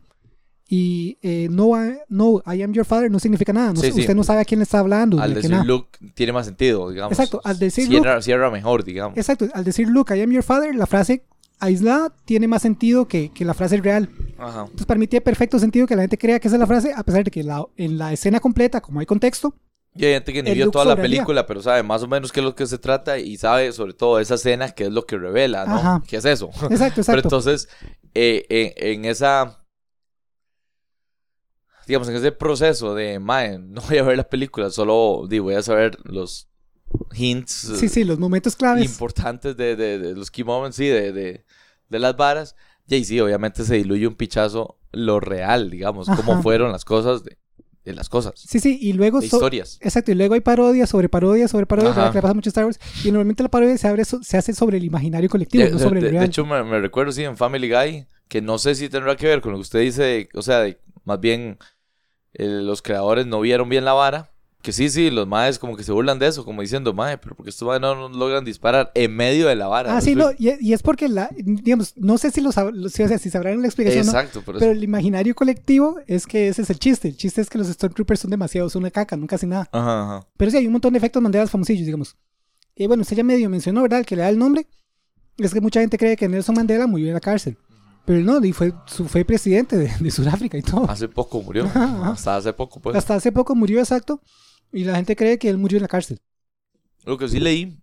y 0.74 1.18
eh, 1.22 1.50
no, 1.52 1.72
I- 1.76 1.98
no, 2.08 2.42
I 2.46 2.62
am 2.64 2.72
your 2.72 2.86
father 2.86 3.12
no 3.12 3.20
significa 3.20 3.52
nada, 3.52 3.74
no 3.74 3.82
Sí, 3.82 3.88
sé- 3.88 3.92
sí. 3.94 4.00
usted 4.02 4.16
no 4.16 4.24
sabe 4.24 4.40
a 4.40 4.46
quién 4.46 4.60
le 4.60 4.64
está 4.64 4.80
hablando. 4.80 5.20
al 5.20 5.34
decir 5.34 5.52
nada. 5.52 5.66
Luke 5.66 5.90
tiene 6.14 6.32
más 6.32 6.46
sentido, 6.46 6.90
digamos. 6.90 7.12
Exacto, 7.12 7.42
al 7.44 7.60
decir 7.60 7.88
cierra, 7.88 8.22
cierra 8.22 8.50
mejor, 8.50 8.86
digamos. 8.86 9.18
Exacto, 9.18 9.48
al 9.54 9.66
decir 9.66 9.90
Luke, 9.90 10.16
I 10.18 10.22
am 10.22 10.32
your 10.32 10.44
father, 10.44 10.74
la 10.74 10.86
frase 10.88 11.26
aislada 11.60 12.14
tiene 12.24 12.48
más 12.48 12.62
sentido 12.62 13.06
que, 13.06 13.32
que 13.34 13.44
la 13.44 13.54
frase 13.54 13.76
real. 13.82 14.08
Ajá. 14.38 14.62
Entonces, 14.62 14.86
para 14.86 14.98
mí 14.98 15.08
tiene 15.08 15.20
perfecto 15.22 15.60
sentido 15.60 15.86
que 15.88 15.96
la 15.98 16.04
gente 16.04 16.18
crea 16.18 16.40
que 16.40 16.48
esa 16.48 16.56
es 16.56 16.60
la 16.62 16.68
frase, 16.68 16.94
a 16.96 17.04
pesar 17.04 17.26
de 17.26 17.32
que 17.32 17.44
la- 17.44 17.66
en 17.76 17.98
la 17.98 18.14
escena 18.14 18.40
completa, 18.40 18.80
como 18.80 19.02
hay 19.02 19.06
contexto, 19.06 19.54
Y 19.94 20.06
hay 20.06 20.14
gente 20.14 20.32
que 20.32 20.42
ni 20.42 20.54
vio 20.54 20.66
Luke 20.68 20.74
toda 20.74 20.86
la 20.86 20.96
película, 20.96 21.46
pero 21.46 21.62
sabe 21.62 21.84
más 21.84 22.02
o 22.02 22.08
menos 22.08 22.32
qué 22.32 22.40
es 22.40 22.46
lo 22.46 22.56
que 22.56 22.66
se 22.66 22.78
trata 22.78 23.20
y 23.20 23.36
sabe 23.36 23.74
sobre 23.74 23.92
todo 23.94 24.22
esa 24.22 24.36
escena 24.36 24.72
que 24.72 24.86
es 24.86 24.90
lo 24.92 25.06
que 25.06 25.18
revela, 25.18 25.66
¿no? 25.66 25.76
Ajá. 25.76 26.04
¿Qué 26.08 26.16
es 26.16 26.24
eso? 26.24 26.48
exacto, 26.48 26.62
Pero 27.06 27.20
exacto. 27.20 27.20
entonces, 27.28 27.68
eh, 28.16 28.46
en 28.78 29.04
esa, 29.04 29.60
digamos, 31.88 32.08
en 32.10 32.16
ese 32.16 32.32
proceso 32.32 32.96
de, 32.96 33.20
mae, 33.20 33.60
no 33.60 33.82
voy 33.88 33.98
a 33.98 34.04
ver 34.04 34.18
la 34.18 34.28
película, 34.30 34.70
solo 34.70 35.26
digo, 35.30 35.46
voy 35.46 35.56
a 35.56 35.62
saber 35.64 35.98
los 36.04 36.48
hints 37.14 37.72
sí, 37.80 37.88
sí, 37.90 38.04
los 38.04 38.20
momentos 38.20 38.56
claves. 38.56 38.84
importantes 38.86 39.56
de, 39.56 39.76
de- 39.76 40.00
de 40.00 40.14
los 40.16 40.30
key 40.32 40.44
moments, 40.44 40.76
sí, 40.78 40.88
de, 40.88 41.12
de, 41.14 41.46
de 41.90 42.00
las 42.00 42.16
varas. 42.18 42.56
Y 42.88 42.96
ahí 42.96 43.06
sí, 43.06 43.20
obviamente 43.20 43.64
se 43.64 43.76
diluye 43.76 44.08
un 44.08 44.16
pichazo 44.16 44.78
lo 44.92 45.20
real, 45.22 45.70
digamos, 45.70 46.08
cómo 46.08 46.34
Ajá. 46.34 46.42
fueron 46.42 46.72
las 46.74 46.84
cosas 46.84 47.24
de, 47.24 47.38
de 47.86 47.94
las 47.94 48.10
cosas, 48.10 48.34
Sí, 48.36 48.60
sí, 48.60 48.78
y 48.82 48.92
luego... 48.94 49.22
de 49.22 49.30
so- 49.30 49.38
historias. 49.38 49.78
Exacto, 49.82 50.12
y 50.12 50.16
luego 50.16 50.34
hay 50.34 50.42
parodias 50.42 50.90
sobre 50.90 51.08
parodias 51.08 51.50
sobre 51.52 51.66
parodias, 51.66 51.96
que 52.10 52.18
le 52.18 52.22
pasa 52.22 52.34
mucho 52.34 52.50
Star 52.50 52.66
Wars, 52.66 52.80
y 53.06 53.12
normalmente 53.12 53.42
la 53.44 53.50
parodia 53.50 53.78
se, 53.78 53.88
abre 53.88 54.04
so- 54.04 54.22
se 54.22 54.38
hace 54.38 54.54
sobre 54.54 54.78
el 54.78 54.84
imaginario 54.84 55.30
colectivo, 55.30 55.64
De, 55.64 55.72
no 55.72 55.78
de- 55.78 55.84
sobre 55.84 56.00
el 56.00 56.04
de- 56.06 56.12
de 56.12 56.18
real. 56.18 56.26
hecho, 56.26 56.46
me, 56.46 56.80
recuerdo, 56.82 57.14
sí, 57.14 57.24
en 57.24 57.38
Family 57.38 57.70
Guy, 57.72 58.06
que 58.28 58.42
no 58.42 58.58
sé 58.58 58.76
si 58.76 58.90
tendrá 58.90 59.16
que 59.16 59.28
ver 59.28 59.40
con 59.42 59.54
lo 59.54 59.58
que 59.60 59.62
usted 59.64 59.80
dice, 59.80 60.04
de- 60.04 60.30
o 60.34 60.42
sea, 60.42 60.60
de, 60.60 60.78
más 61.04 61.20
bien 61.20 61.58
eh, 62.34 62.46
los 62.48 62.82
creadores 62.82 63.26
no 63.26 63.40
vieron 63.42 63.70
bien 63.70 63.86
la 63.86 63.94
vara. 63.94 64.28
Que 64.62 64.72
sí, 64.72 64.90
sí, 64.92 65.10
los 65.10 65.28
maes 65.28 65.58
como 65.58 65.76
que 65.76 65.84
se 65.84 65.92
burlan 65.92 66.20
de 66.20 66.28
eso, 66.28 66.46
como 66.46 66.62
diciendo, 66.62 66.94
mae, 66.94 67.18
pero 67.18 67.36
porque 67.36 67.50
estos 67.50 67.68
maes 67.68 67.82
no, 67.82 67.96
no 67.96 68.10
logran 68.16 68.46
disparar 68.46 68.92
en 68.94 69.16
medio 69.16 69.48
de 69.48 69.56
la 69.56 69.66
vara. 69.66 69.92
ah, 69.92 69.96
¿me 69.96 70.02
sí, 70.02 70.14
no, 70.14 70.30
explico? 70.30 70.58
y, 70.62 70.68
y 70.70 70.74
es 70.74 70.84
porque, 70.84 71.10
la, 71.10 71.32
digamos, 71.36 71.98
no 71.98 72.20
sé 72.20 72.30
si, 72.30 72.42
lo 72.42 72.52
sab- 72.52 72.90
si, 72.90 73.02
o 73.02 73.08
sea, 73.08 73.18
si 73.18 73.32
sabrán 73.32 73.60
la 73.60 73.66
explicación. 73.68 74.06
Exacto, 74.06 74.44
pero 74.46 74.60
el 74.70 74.84
imaginario 74.84 75.34
colectivo 75.34 76.00
es 76.06 76.28
que 76.28 76.48
ese 76.48 76.62
es 76.62 76.70
el 76.70 76.78
chiste. 76.78 77.08
El 77.08 77.18
chiste 77.18 77.42
es 77.42 77.50
que 77.50 77.58
los 77.58 77.70
Stormtroopers 77.70 78.20
son 78.20 78.30
demasiado, 78.30 78.70
son 78.70 78.84
una 78.84 78.92
caca, 78.92 79.18
nunca 79.18 79.36
hacen 79.38 79.50
nada. 79.50 79.68
Ajá, 79.72 80.04
ajá. 80.04 80.28
Pero 80.38 80.52
sí, 80.52 80.58
hay 80.58 80.68
un 80.68 80.74
montón 80.74 80.94
de 80.94 80.98
efectos 81.00 81.24
Mandela 81.24 81.48
famosillos, 81.48 81.86
digamos. 81.88 82.16
Y 82.76 82.86
bueno, 82.86 83.02
usted 83.02 83.18
ya 83.18 83.24
medio 83.24 83.50
mencionó, 83.50 83.82
¿verdad? 83.82 84.02
El 84.02 84.06
que 84.06 84.16
le 84.16 84.22
da 84.22 84.30
el 84.30 84.38
nombre. 84.38 84.68
Es 85.40 85.56
que 85.56 85.62
mucha 85.62 85.80
gente 85.80 85.98
cree 85.98 86.16
que 86.16 86.30
Nelson 86.30 86.54
Mandela 86.54 86.86
murió 86.86 87.08
en 87.08 87.16
la 87.16 87.20
cárcel. 87.20 87.58
Pero 88.06 88.20
no, 88.22 88.44
y 88.44 88.52
fue, 88.52 88.74
su, 88.88 89.08
fue 89.08 89.24
presidente 89.26 89.78
de, 89.78 89.92
de 90.00 90.12
Sudáfrica 90.12 90.58
y 90.58 90.62
todo. 90.62 90.90
Hace 90.90 91.08
poco 91.08 91.42
murió. 91.42 91.66
Ajá. 91.66 92.12
Hasta 92.12 92.36
hace 92.38 92.54
poco, 92.54 92.80
pues. 92.80 92.96
Hasta 92.96 93.16
hace 93.16 93.32
poco 93.32 93.56
murió 93.56 93.80
exacto. 93.80 94.22
Y 94.72 94.84
la 94.86 94.96
gente 94.96 95.16
cree 95.16 95.38
que 95.38 95.50
él 95.50 95.58
murió 95.58 95.78
en 95.78 95.84
la 95.84 95.88
cárcel. 95.88 96.20
Lo 97.06 97.18
que 97.18 97.28
sí 97.28 97.40
leí, 97.40 97.82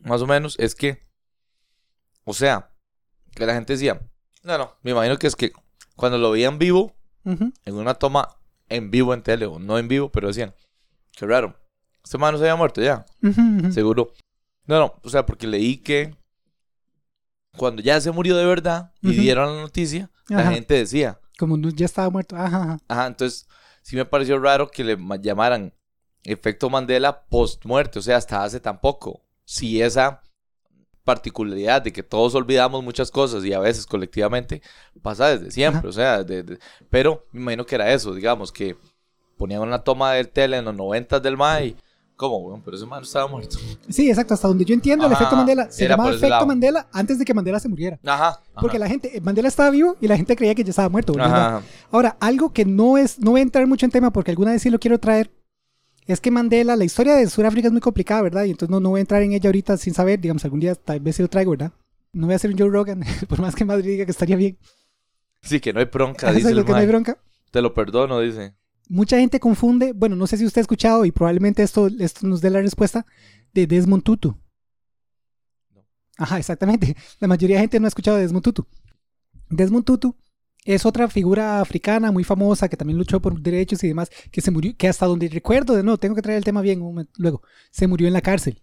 más 0.00 0.22
o 0.22 0.26
menos, 0.26 0.56
es 0.58 0.74
que, 0.74 1.06
o 2.24 2.32
sea, 2.32 2.70
que 3.34 3.46
la 3.46 3.54
gente 3.54 3.72
decía, 3.72 4.00
no, 4.42 4.58
no, 4.58 4.76
me 4.82 4.92
imagino 4.92 5.18
que 5.18 5.26
es 5.26 5.36
que 5.36 5.52
cuando 5.96 6.18
lo 6.18 6.30
veían 6.30 6.58
vivo, 6.58 6.94
en 7.24 7.74
una 7.74 7.94
toma 7.94 8.36
en 8.68 8.90
vivo 8.90 9.14
en 9.14 9.22
tele, 9.22 9.46
o 9.46 9.58
no 9.58 9.78
en 9.78 9.88
vivo, 9.88 10.10
pero 10.10 10.28
decían, 10.28 10.54
qué 11.12 11.26
raro, 11.26 11.56
este 12.04 12.18
man 12.18 12.32
no 12.32 12.38
se 12.38 12.44
había 12.44 12.56
muerto 12.56 12.82
ya, 12.82 13.04
seguro. 13.72 14.12
No, 14.66 14.78
no, 14.78 14.94
o 15.02 15.08
sea, 15.08 15.26
porque 15.26 15.46
leí 15.46 15.78
que 15.78 16.14
cuando 17.56 17.82
ya 17.82 18.00
se 18.00 18.10
murió 18.10 18.36
de 18.36 18.46
verdad 18.46 18.92
y 19.02 19.12
dieron 19.12 19.56
la 19.56 19.62
noticia, 19.62 20.10
la 20.28 20.50
gente 20.52 20.74
decía, 20.74 21.18
Como 21.38 21.56
no- 21.56 21.70
ya 21.70 21.86
estaba 21.86 22.10
muerto. 22.10 22.36
Ajá, 22.36 22.62
ajá. 22.62 22.78
ajá, 22.88 23.06
entonces 23.06 23.48
sí 23.82 23.96
me 23.96 24.04
pareció 24.04 24.38
raro 24.38 24.70
que 24.70 24.84
le 24.84 24.96
ma- 24.96 25.16
llamaran 25.16 25.72
efecto 26.22 26.68
Mandela 26.70 27.22
post 27.26 27.64
muerte, 27.64 27.98
o 27.98 28.02
sea, 28.02 28.16
hasta 28.18 28.44
hace 28.44 28.60
tan 28.60 28.80
poco. 28.80 29.22
Si 29.44 29.80
esa 29.82 30.20
particularidad 31.04 31.82
de 31.82 31.92
que 31.92 32.02
todos 32.02 32.34
olvidamos 32.34 32.84
muchas 32.84 33.10
cosas 33.10 33.44
y 33.44 33.52
a 33.52 33.58
veces 33.58 33.86
colectivamente 33.86 34.62
pasa 35.02 35.28
desde 35.36 35.50
siempre, 35.50 35.80
Ajá. 35.80 35.88
o 35.88 35.92
sea, 35.92 36.22
de- 36.24 36.42
de- 36.42 36.58
pero 36.90 37.26
me 37.32 37.40
imagino 37.42 37.64
que 37.66 37.74
era 37.74 37.90
eso, 37.92 38.14
digamos, 38.14 38.52
que 38.52 38.76
ponían 39.36 39.62
una 39.62 39.78
toma 39.82 40.12
del 40.12 40.28
tele 40.28 40.58
en 40.58 40.66
los 40.66 40.74
noventas 40.76 41.22
del 41.22 41.36
MAI, 41.36 41.74
¿cómo, 42.20 42.36
weón? 42.36 42.60
Pero 42.62 42.76
ese 42.76 42.84
man 42.84 43.02
estaba 43.02 43.26
muerto. 43.26 43.56
Sí, 43.88 44.10
exacto. 44.10 44.34
Hasta 44.34 44.46
donde 44.46 44.66
yo 44.66 44.74
entiendo 44.74 45.06
el 45.06 45.12
Ajá, 45.12 45.22
efecto 45.22 45.36
Mandela. 45.36 45.70
Se 45.70 45.86
era 45.86 45.94
llamaba 45.94 46.10
por 46.10 46.16
ese 46.16 46.26
efecto 46.26 46.34
lado. 46.34 46.46
Mandela 46.46 46.86
antes 46.92 47.18
de 47.18 47.24
que 47.24 47.32
Mandela 47.32 47.58
se 47.58 47.68
muriera. 47.70 47.98
Ajá. 48.04 48.28
ajá. 48.28 48.42
Porque 48.60 48.78
la 48.78 48.88
gente, 48.88 49.18
Mandela 49.22 49.48
estaba 49.48 49.70
vivo 49.70 49.96
y 50.02 50.06
la 50.06 50.18
gente 50.18 50.36
creía 50.36 50.54
que 50.54 50.62
ya 50.62 50.70
estaba 50.70 50.90
muerto. 50.90 51.14
¿verdad? 51.14 51.56
Ajá. 51.56 51.62
Ahora, 51.90 52.18
algo 52.20 52.52
que 52.52 52.66
no 52.66 52.98
es, 52.98 53.18
no 53.18 53.30
voy 53.30 53.40
a 53.40 53.42
entrar 53.42 53.66
mucho 53.66 53.86
en 53.86 53.92
tema 53.92 54.12
porque 54.12 54.32
alguna 54.32 54.52
vez 54.52 54.60
sí 54.60 54.68
lo 54.68 54.78
quiero 54.78 55.00
traer, 55.00 55.30
es 56.06 56.20
que 56.20 56.30
Mandela, 56.30 56.76
la 56.76 56.84
historia 56.84 57.14
de 57.14 57.26
Sudáfrica 57.28 57.68
es 57.68 57.72
muy 57.72 57.80
complicada, 57.80 58.20
¿verdad? 58.20 58.44
Y 58.44 58.50
entonces 58.50 58.70
no, 58.70 58.80
no 58.80 58.90
voy 58.90 58.98
a 58.98 59.00
entrar 59.00 59.22
en 59.22 59.32
ella 59.32 59.48
ahorita 59.48 59.78
sin 59.78 59.94
saber, 59.94 60.20
digamos, 60.20 60.44
algún 60.44 60.60
día 60.60 60.74
tal 60.74 61.00
vez 61.00 61.16
sí 61.16 61.22
lo 61.22 61.28
traigo, 61.28 61.52
¿verdad? 61.52 61.72
No 62.12 62.26
voy 62.26 62.34
a 62.34 62.36
hacer 62.36 62.50
un 62.50 62.58
Joe 62.58 62.68
Rogan, 62.68 63.02
por 63.28 63.40
más 63.40 63.54
que 63.54 63.64
Madrid 63.64 63.92
diga 63.92 64.04
que 64.04 64.10
estaría 64.10 64.36
bien. 64.36 64.58
Sí, 65.40 65.58
que 65.60 65.72
no 65.72 65.80
hay 65.80 65.86
bronca, 65.86 66.26
Eso 66.30 66.36
dice 66.36 66.48
es 66.50 66.54
lo 66.54 66.60
el 66.60 66.66
que 66.66 66.72
no 66.72 66.78
hay 66.78 66.84
mae. 66.84 66.92
bronca. 66.92 67.18
Te 67.50 67.62
lo 67.62 67.72
perdono, 67.72 68.20
dice. 68.20 68.54
Mucha 68.90 69.18
gente 69.18 69.38
confunde, 69.38 69.92
bueno, 69.92 70.16
no 70.16 70.26
sé 70.26 70.36
si 70.36 70.44
usted 70.44 70.58
ha 70.58 70.62
escuchado 70.62 71.04
y 71.04 71.12
probablemente 71.12 71.62
esto, 71.62 71.86
esto 72.00 72.26
nos 72.26 72.40
dé 72.40 72.50
la 72.50 72.60
respuesta, 72.60 73.06
de 73.54 73.68
Desmond 73.68 74.02
Tutu. 74.02 74.36
Ajá, 76.18 76.38
exactamente. 76.38 76.96
La 77.20 77.28
mayoría 77.28 77.54
de 77.54 77.60
gente 77.62 77.78
no 77.78 77.86
ha 77.86 77.88
escuchado 77.88 78.16
de 78.16 78.24
Desmond 78.24 78.42
Tutu. 78.42 78.66
Desmond 79.48 79.84
Tutu 79.84 80.16
es 80.64 80.84
otra 80.84 81.06
figura 81.06 81.60
africana 81.60 82.10
muy 82.10 82.24
famosa 82.24 82.68
que 82.68 82.76
también 82.76 82.98
luchó 82.98 83.20
por 83.20 83.40
derechos 83.40 83.84
y 83.84 83.86
demás, 83.86 84.10
que 84.32 84.40
se 84.40 84.50
murió, 84.50 84.76
que 84.76 84.88
hasta 84.88 85.06
donde 85.06 85.28
recuerdo, 85.28 85.76
de 85.76 85.84
nuevo, 85.84 85.96
tengo 85.96 86.16
que 86.16 86.22
traer 86.22 86.38
el 86.38 86.44
tema 86.44 86.60
bien 86.60 86.80
un 86.80 86.88
momento, 86.88 87.12
luego, 87.16 87.42
se 87.70 87.86
murió 87.86 88.08
en 88.08 88.12
la 88.12 88.22
cárcel. 88.22 88.60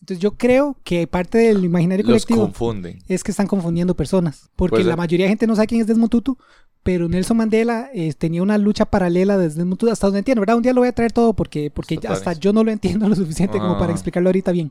Entonces 0.00 0.22
yo 0.22 0.32
creo 0.32 0.76
que 0.82 1.06
parte 1.06 1.38
del 1.38 1.64
imaginario 1.64 2.04
Los 2.04 2.24
colectivo 2.24 2.42
confunden. 2.46 2.98
es 3.06 3.22
que 3.22 3.30
están 3.30 3.46
confundiendo 3.46 3.94
personas. 3.94 4.48
Porque 4.56 4.76
Puede 4.76 4.84
la 4.84 4.92
ser. 4.92 4.98
mayoría 4.98 5.26
de 5.26 5.30
gente 5.30 5.46
no 5.46 5.54
sabe 5.54 5.66
quién 5.66 5.80
es 5.82 5.86
Desmond 5.86 6.10
Tutu, 6.10 6.38
pero 6.82 7.08
Nelson 7.08 7.36
Mandela 7.36 7.90
eh, 7.92 8.12
tenía 8.14 8.42
una 8.42 8.56
lucha 8.56 8.86
paralela 8.86 9.36
de 9.36 9.48
Desmond 9.50 9.72
Tutu, 9.78 9.92
hasta 9.92 10.06
donde 10.06 10.20
entiendo, 10.20 10.40
¿verdad? 10.40 10.56
Un 10.56 10.62
día 10.62 10.72
lo 10.72 10.80
voy 10.80 10.88
a 10.88 10.92
traer 10.92 11.12
todo 11.12 11.34
porque, 11.34 11.70
porque 11.70 12.00
hasta 12.08 12.32
yo 12.32 12.52
no 12.54 12.64
lo 12.64 12.70
entiendo 12.70 13.08
lo 13.08 13.14
suficiente 13.14 13.58
como 13.58 13.74
para 13.74 13.84
Ajá. 13.86 13.92
explicarlo 13.92 14.30
ahorita 14.30 14.52
bien. 14.52 14.70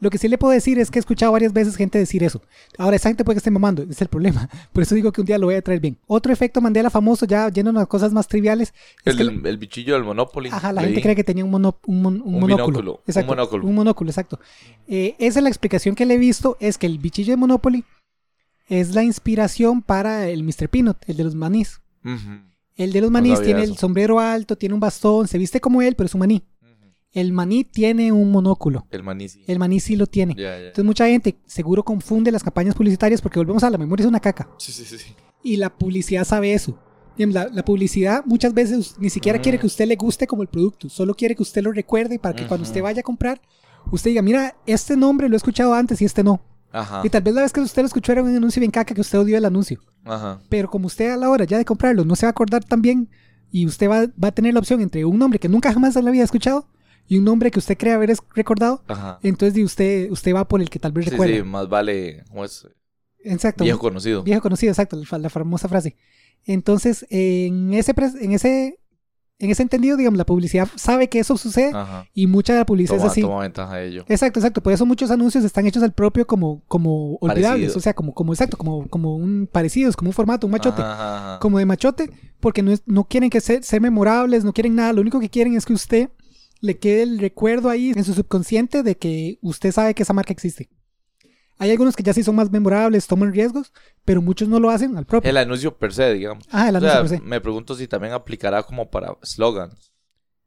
Lo 0.00 0.08
que 0.10 0.16
sí 0.18 0.28
le 0.28 0.38
puedo 0.38 0.52
decir 0.52 0.78
es 0.78 0.90
que 0.90 0.98
he 0.98 1.00
escuchado 1.00 1.30
varias 1.32 1.52
veces 1.52 1.76
gente 1.76 1.98
decir 1.98 2.24
eso. 2.24 2.40
Ahora, 2.78 2.96
esa 2.96 3.10
gente 3.10 3.22
puede 3.22 3.34
que 3.36 3.38
esté 3.40 3.50
mamando, 3.50 3.82
ese 3.82 3.92
es 3.92 4.00
el 4.02 4.08
problema. 4.08 4.48
Por 4.72 4.82
eso 4.82 4.94
digo 4.94 5.12
que 5.12 5.20
un 5.20 5.26
día 5.26 5.36
lo 5.36 5.46
voy 5.46 5.56
a 5.56 5.62
traer 5.62 5.80
bien. 5.80 5.98
Otro 6.06 6.32
efecto 6.32 6.60
Mandela 6.62 6.88
famoso, 6.90 7.26
ya 7.26 7.48
yendo 7.50 7.78
a 7.78 7.86
cosas 7.86 8.12
más 8.12 8.26
triviales. 8.26 8.72
es 9.04 9.12
El, 9.12 9.16
que- 9.18 9.24
del- 9.24 9.46
el 9.46 9.58
bichillo 9.58 9.94
del 9.94 10.04
Monopoly. 10.04 10.48
Ajá, 10.50 10.72
la 10.72 10.80
leí. 10.82 10.90
gente 10.94 11.02
cree 11.02 11.16
que 11.16 11.24
tenía 11.24 11.44
un, 11.44 11.50
mono- 11.50 11.78
un, 11.86 12.02
mon- 12.02 12.22
un 12.22 12.34
Un 12.34 12.40
monóculo. 12.40 12.66
binóculo, 12.66 12.92
un 12.94 13.00
Exacto, 13.06 13.28
monóculo. 13.32 13.66
Un 13.66 13.74
monóculo, 13.74 14.10
exacto. 14.10 14.40
Eh, 14.88 15.16
esa 15.18 15.38
es 15.40 15.42
la 15.42 15.48
explicación 15.50 15.94
que 15.94 16.06
le 16.06 16.14
he 16.14 16.18
visto, 16.18 16.56
es 16.60 16.78
que 16.78 16.86
el 16.86 16.98
bichillo 16.98 17.32
de 17.32 17.36
Monopoly 17.36 17.84
es 18.68 18.94
la 18.94 19.02
inspiración 19.02 19.82
para 19.82 20.28
el 20.28 20.44
Mr. 20.44 20.68
Peanut, 20.70 20.96
el 21.06 21.16
de 21.16 21.24
los 21.24 21.34
manís. 21.34 21.80
El 22.76 22.92
de 22.92 23.00
los 23.02 23.10
manís 23.10 23.42
tiene 23.42 23.64
el 23.64 23.76
sombrero 23.76 24.20
alto, 24.20 24.56
tiene 24.56 24.74
un 24.74 24.80
bastón, 24.80 25.28
se 25.28 25.36
viste 25.36 25.60
como 25.60 25.82
él, 25.82 25.94
pero 25.96 26.06
es 26.06 26.14
un 26.14 26.20
maní. 26.20 26.42
El 27.12 27.32
maní 27.32 27.64
tiene 27.64 28.12
un 28.12 28.30
monóculo. 28.30 28.86
El 28.90 29.02
maní 29.02 29.28
sí. 29.28 29.42
El 29.46 29.58
maní 29.58 29.80
sí 29.80 29.96
lo 29.96 30.06
tiene. 30.06 30.34
Entonces 30.38 30.84
mucha 30.84 31.06
gente 31.06 31.36
seguro 31.46 31.82
confunde 31.82 32.30
las 32.30 32.42
campañas 32.44 32.74
publicitarias 32.74 33.20
porque 33.20 33.38
volvemos 33.40 33.64
a 33.64 33.70
la 33.70 33.78
memoria 33.78 34.04
es 34.04 34.08
una 34.08 34.20
caca. 34.20 34.48
Sí, 34.58 34.70
sí, 34.72 34.84
sí. 34.84 35.14
Y 35.42 35.56
la 35.56 35.70
publicidad 35.76 36.24
sabe 36.24 36.52
eso. 36.52 36.78
La, 37.16 37.48
la 37.48 37.64
publicidad 37.64 38.22
muchas 38.24 38.54
veces 38.54 38.94
ni 38.98 39.10
siquiera 39.10 39.38
Mm. 39.38 39.42
quiere 39.42 39.58
que 39.58 39.66
usted 39.66 39.86
le 39.86 39.96
guste 39.96 40.26
como 40.26 40.42
el 40.42 40.48
producto, 40.48 40.88
solo 40.88 41.14
quiere 41.14 41.34
que 41.34 41.42
usted 41.42 41.62
lo 41.62 41.70
recuerde 41.72 42.18
para 42.18 42.34
que 42.34 42.46
cuando 42.46 42.66
usted 42.66 42.80
vaya 42.82 43.00
a 43.00 43.02
comprar, 43.02 43.40
usted 43.90 44.10
diga, 44.10 44.22
mira, 44.22 44.56
este 44.64 44.96
nombre 44.96 45.28
lo 45.28 45.34
he 45.34 45.36
escuchado 45.36 45.74
antes 45.74 46.00
y 46.00 46.04
este 46.06 46.22
no. 46.24 46.40
Ajá. 46.72 47.02
Y 47.04 47.10
tal 47.10 47.22
vez 47.22 47.34
la 47.34 47.42
vez 47.42 47.52
que 47.52 47.60
usted 47.60 47.82
lo 47.82 47.86
escuchó 47.86 48.12
era 48.12 48.22
un 48.22 48.34
anuncio 48.34 48.60
bien 48.60 48.70
caca 48.70 48.94
que 48.94 49.00
usted 49.00 49.18
odió 49.18 49.36
el 49.36 49.44
anuncio. 49.44 49.80
Ajá. 50.04 50.40
Pero 50.48 50.70
como 50.70 50.86
usted 50.86 51.10
a 51.10 51.16
la 51.16 51.28
hora 51.28 51.44
ya 51.44 51.58
de 51.58 51.64
comprarlo 51.64 52.04
no 52.04 52.14
se 52.16 52.24
va 52.24 52.28
a 52.28 52.30
acordar 52.30 52.64
tan 52.64 52.80
bien 52.80 53.10
y 53.50 53.66
usted 53.66 53.90
va, 53.90 54.06
va 54.22 54.28
a 54.28 54.32
tener 54.32 54.54
la 54.54 54.60
opción 54.60 54.80
entre 54.80 55.04
un 55.04 55.18
nombre 55.18 55.38
que 55.40 55.48
nunca 55.48 55.72
jamás 55.74 55.96
en 55.96 56.04
la 56.04 56.10
vida 56.12 56.22
ha 56.22 56.24
escuchado 56.24 56.68
y 57.10 57.18
un 57.18 57.24
nombre 57.24 57.50
que 57.50 57.58
usted 57.58 57.76
cree 57.76 57.92
haber 57.92 58.14
recordado, 58.36 58.84
Ajá. 58.86 59.18
entonces 59.24 59.62
usted, 59.64 60.10
usted 60.12 60.32
va 60.32 60.46
por 60.46 60.60
el 60.60 60.70
que 60.70 60.78
tal 60.78 60.92
vez 60.92 61.06
Sí, 61.06 61.10
recuerde. 61.10 61.38
sí, 61.38 61.42
más 61.42 61.68
vale. 61.68 62.22
¿Cómo 62.28 62.44
es? 62.44 62.68
Exacto. 63.24 63.64
Viejo 63.64 63.80
conocido. 63.80 64.22
Viejo 64.22 64.40
conocido, 64.40 64.70
exacto, 64.70 64.94
la, 64.96 65.04
fa- 65.04 65.18
la 65.18 65.28
famosa 65.28 65.68
frase. 65.68 65.96
Entonces, 66.46 67.04
en 67.10 67.74
ese, 67.74 67.92
en 68.20 68.32
ese, 68.32 68.78
en 69.40 69.50
ese 69.50 69.62
entendido, 69.62 69.96
digamos, 69.96 70.18
la 70.18 70.24
publicidad 70.24 70.68
sabe 70.76 71.08
que 71.08 71.18
eso 71.18 71.36
sucede 71.36 71.72
Ajá. 71.74 72.06
y 72.14 72.26
mucha 72.28 72.52
de 72.52 72.60
la 72.60 72.66
publicidad 72.66 72.96
Toma, 72.98 73.06
es 73.06 73.12
así. 73.12 73.20
toma 73.22 73.40
ventaja 73.40 73.76
de 73.76 73.88
ello. 73.88 74.04
Exacto, 74.08 74.38
exacto. 74.38 74.62
Por 74.62 74.72
eso 74.72 74.86
muchos 74.86 75.10
anuncios 75.10 75.44
están 75.44 75.66
hechos 75.66 75.82
al 75.82 75.92
propio 75.92 76.26
como, 76.26 76.62
como 76.66 77.16
olvidables. 77.16 77.50
Parecido. 77.72 77.76
O 77.78 77.80
sea, 77.80 77.94
como, 77.94 78.14
como 78.14 78.32
exacto, 78.32 78.56
como, 78.56 78.86
como 78.88 79.16
un 79.16 79.48
parecidos, 79.50 79.96
como 79.96 80.10
un 80.10 80.14
formato, 80.14 80.46
un 80.46 80.52
machote. 80.52 80.80
Ajá. 80.80 81.38
Como 81.40 81.58
de 81.58 81.66
machote, 81.66 82.08
porque 82.38 82.62
no, 82.62 82.70
es- 82.70 82.82
no 82.86 83.04
quieren 83.04 83.28
que 83.30 83.40
se- 83.40 83.62
ser 83.62 83.80
memorables, 83.80 84.44
no 84.44 84.52
quieren 84.52 84.74
nada. 84.76 84.92
Lo 84.92 85.00
único 85.02 85.20
que 85.20 85.28
quieren 85.28 85.56
es 85.56 85.66
que 85.66 85.72
usted 85.72 86.08
le 86.60 86.78
quede 86.78 87.02
el 87.02 87.18
recuerdo 87.18 87.68
ahí 87.70 87.92
en 87.94 88.04
su 88.04 88.14
subconsciente 88.14 88.82
de 88.82 88.96
que 88.96 89.38
usted 89.42 89.72
sabe 89.72 89.94
que 89.94 90.02
esa 90.02 90.12
marca 90.12 90.32
existe. 90.32 90.68
Hay 91.58 91.70
algunos 91.70 91.94
que 91.94 92.02
ya 92.02 92.14
sí 92.14 92.22
son 92.22 92.36
más 92.36 92.50
memorables, 92.50 93.06
toman 93.06 93.32
riesgos, 93.32 93.72
pero 94.04 94.22
muchos 94.22 94.48
no 94.48 94.58
lo 94.60 94.70
hacen 94.70 94.96
al 94.96 95.04
propio. 95.04 95.28
El 95.28 95.36
anuncio 95.36 95.76
per 95.76 95.92
se, 95.92 96.12
digamos. 96.14 96.44
Ah, 96.50 96.68
el 96.70 96.76
O 96.76 96.78
anuncio 96.78 96.92
sea, 96.92 97.00
per 97.02 97.18
se. 97.18 97.20
me 97.20 97.40
pregunto 97.40 97.74
si 97.74 97.86
también 97.86 98.14
aplicará 98.14 98.62
como 98.62 98.90
para 98.90 99.14
slogans. 99.22 99.92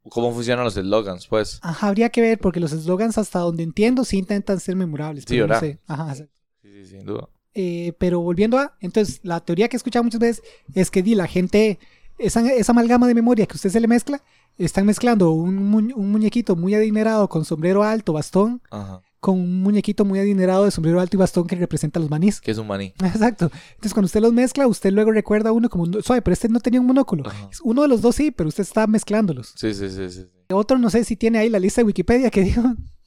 ¿Cómo 0.08 0.32
funcionan 0.34 0.64
los 0.64 0.74
slogans, 0.74 1.26
pues? 1.28 1.60
Ajá, 1.62 1.88
habría 1.88 2.10
que 2.10 2.20
ver, 2.20 2.38
porque 2.38 2.60
los 2.60 2.72
eslogans, 2.72 3.16
hasta 3.16 3.38
donde 3.38 3.62
entiendo, 3.62 4.04
sí 4.04 4.18
intentan 4.18 4.58
ser 4.60 4.76
memorables. 4.76 5.24
Sí, 5.26 5.34
pero 5.36 5.46
no 5.46 5.60
sé. 5.60 5.78
Ajá. 5.86 6.14
Sí, 6.16 6.24
sí, 6.62 6.84
sin 6.86 7.04
duda. 7.06 7.28
Eh, 7.54 7.92
pero 7.98 8.20
volviendo 8.20 8.58
a. 8.58 8.76
Entonces, 8.80 9.20
la 9.22 9.40
teoría 9.40 9.68
que 9.68 9.76
he 9.76 9.78
escuchado 9.78 10.02
muchas 10.02 10.20
veces 10.20 10.42
es 10.74 10.90
que 10.90 11.02
di, 11.02 11.14
la 11.14 11.26
gente. 11.28 11.78
Esa, 12.18 12.40
esa 12.52 12.72
amalgama 12.72 13.06
de 13.08 13.14
memoria 13.14 13.46
que 13.46 13.56
usted 13.56 13.70
se 13.70 13.80
le 13.80 13.88
mezcla, 13.88 14.22
están 14.56 14.86
mezclando 14.86 15.30
un, 15.32 15.56
mu- 15.56 15.94
un 15.96 16.12
muñequito 16.12 16.54
muy 16.56 16.74
adinerado 16.74 17.28
con 17.28 17.44
sombrero 17.44 17.82
alto, 17.82 18.12
bastón, 18.12 18.62
Ajá. 18.70 19.00
con 19.18 19.38
un 19.40 19.62
muñequito 19.62 20.04
muy 20.04 20.20
adinerado 20.20 20.64
de 20.64 20.70
sombrero 20.70 21.00
alto 21.00 21.16
y 21.16 21.18
bastón 21.18 21.46
que 21.48 21.56
representa 21.56 21.98
a 21.98 22.02
los 22.02 22.10
manís. 22.10 22.40
Que 22.40 22.52
es 22.52 22.58
un 22.58 22.68
maní. 22.68 22.94
Exacto. 23.04 23.50
Entonces, 23.70 23.92
cuando 23.94 24.06
usted 24.06 24.20
los 24.20 24.32
mezcla, 24.32 24.66
usted 24.68 24.92
luego 24.92 25.10
recuerda 25.10 25.50
a 25.50 25.52
uno 25.52 25.68
como, 25.68 25.84
un- 25.84 26.02
suave, 26.04 26.22
pero 26.22 26.32
este 26.34 26.48
no 26.48 26.60
tenía 26.60 26.80
un 26.80 26.86
monóculo. 26.86 27.24
Ajá. 27.26 27.48
Uno 27.64 27.82
de 27.82 27.88
los 27.88 28.00
dos 28.00 28.14
sí, 28.14 28.30
pero 28.30 28.48
usted 28.48 28.62
está 28.62 28.86
mezclándolos. 28.86 29.52
Sí, 29.56 29.74
sí, 29.74 29.90
sí, 29.90 30.08
sí. 30.08 30.20
sí. 30.22 30.26
Otro 30.52 30.78
no 30.78 30.90
sé 30.90 31.04
si 31.04 31.16
tiene 31.16 31.38
ahí 31.38 31.48
la 31.50 31.58
lista 31.58 31.80
de 31.80 31.86
Wikipedia 31.86 32.30
que 32.30 32.42
dijo 32.44 32.62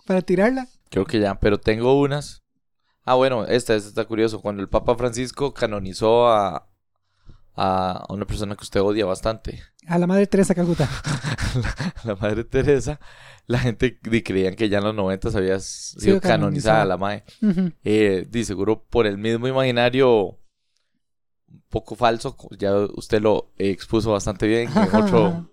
para 0.05 0.21
tirarla. 0.21 0.67
Creo 0.89 1.05
que 1.05 1.19
ya, 1.19 1.39
pero 1.39 1.57
tengo 1.59 1.97
unas. 1.99 2.43
Ah, 3.05 3.15
bueno, 3.15 3.45
esta, 3.45 3.73
esta 3.75 3.87
está 3.87 4.05
curioso. 4.05 4.41
Cuando 4.41 4.61
el 4.61 4.67
Papa 4.67 4.95
Francisco 4.95 5.53
canonizó 5.53 6.27
a, 6.27 6.67
a 7.57 8.05
una 8.09 8.25
persona 8.25 8.55
que 8.55 8.63
usted 8.63 8.81
odia 8.81 9.05
bastante, 9.05 9.61
A 9.87 9.97
la 9.97 10.05
madre 10.07 10.27
Teresa 10.27 10.53
Calcuta. 10.53 10.87
la 12.03 12.15
Madre 12.15 12.43
Teresa, 12.43 12.99
la 13.47 13.57
gente 13.59 13.97
creían 13.99 14.55
que 14.55 14.69
ya 14.69 14.77
en 14.79 14.83
los 14.83 14.95
90 14.95 15.29
había 15.37 15.59
sido 15.59 16.01
Sido 16.01 16.21
canonizada 16.21 16.81
canonizada. 16.81 16.85
la 16.85 16.97
Mae. 16.97 17.23
Ujú. 17.41 17.71
Eh, 17.83 18.27
di, 18.29 18.43
seguro 18.45 18.83
por 18.89 19.07
el 19.07 19.17
mismo 19.17 19.47
imaginario 19.47 20.37
un 21.49 21.63
poco 21.69 21.95
falso, 21.95 22.35
ya 22.59 22.75
usted 22.95 23.21
lo 23.21 23.51
expuso 23.57 24.11
bastante 24.11 24.45
bien 24.47 24.69
en 24.75 24.95
otro 24.95 25.49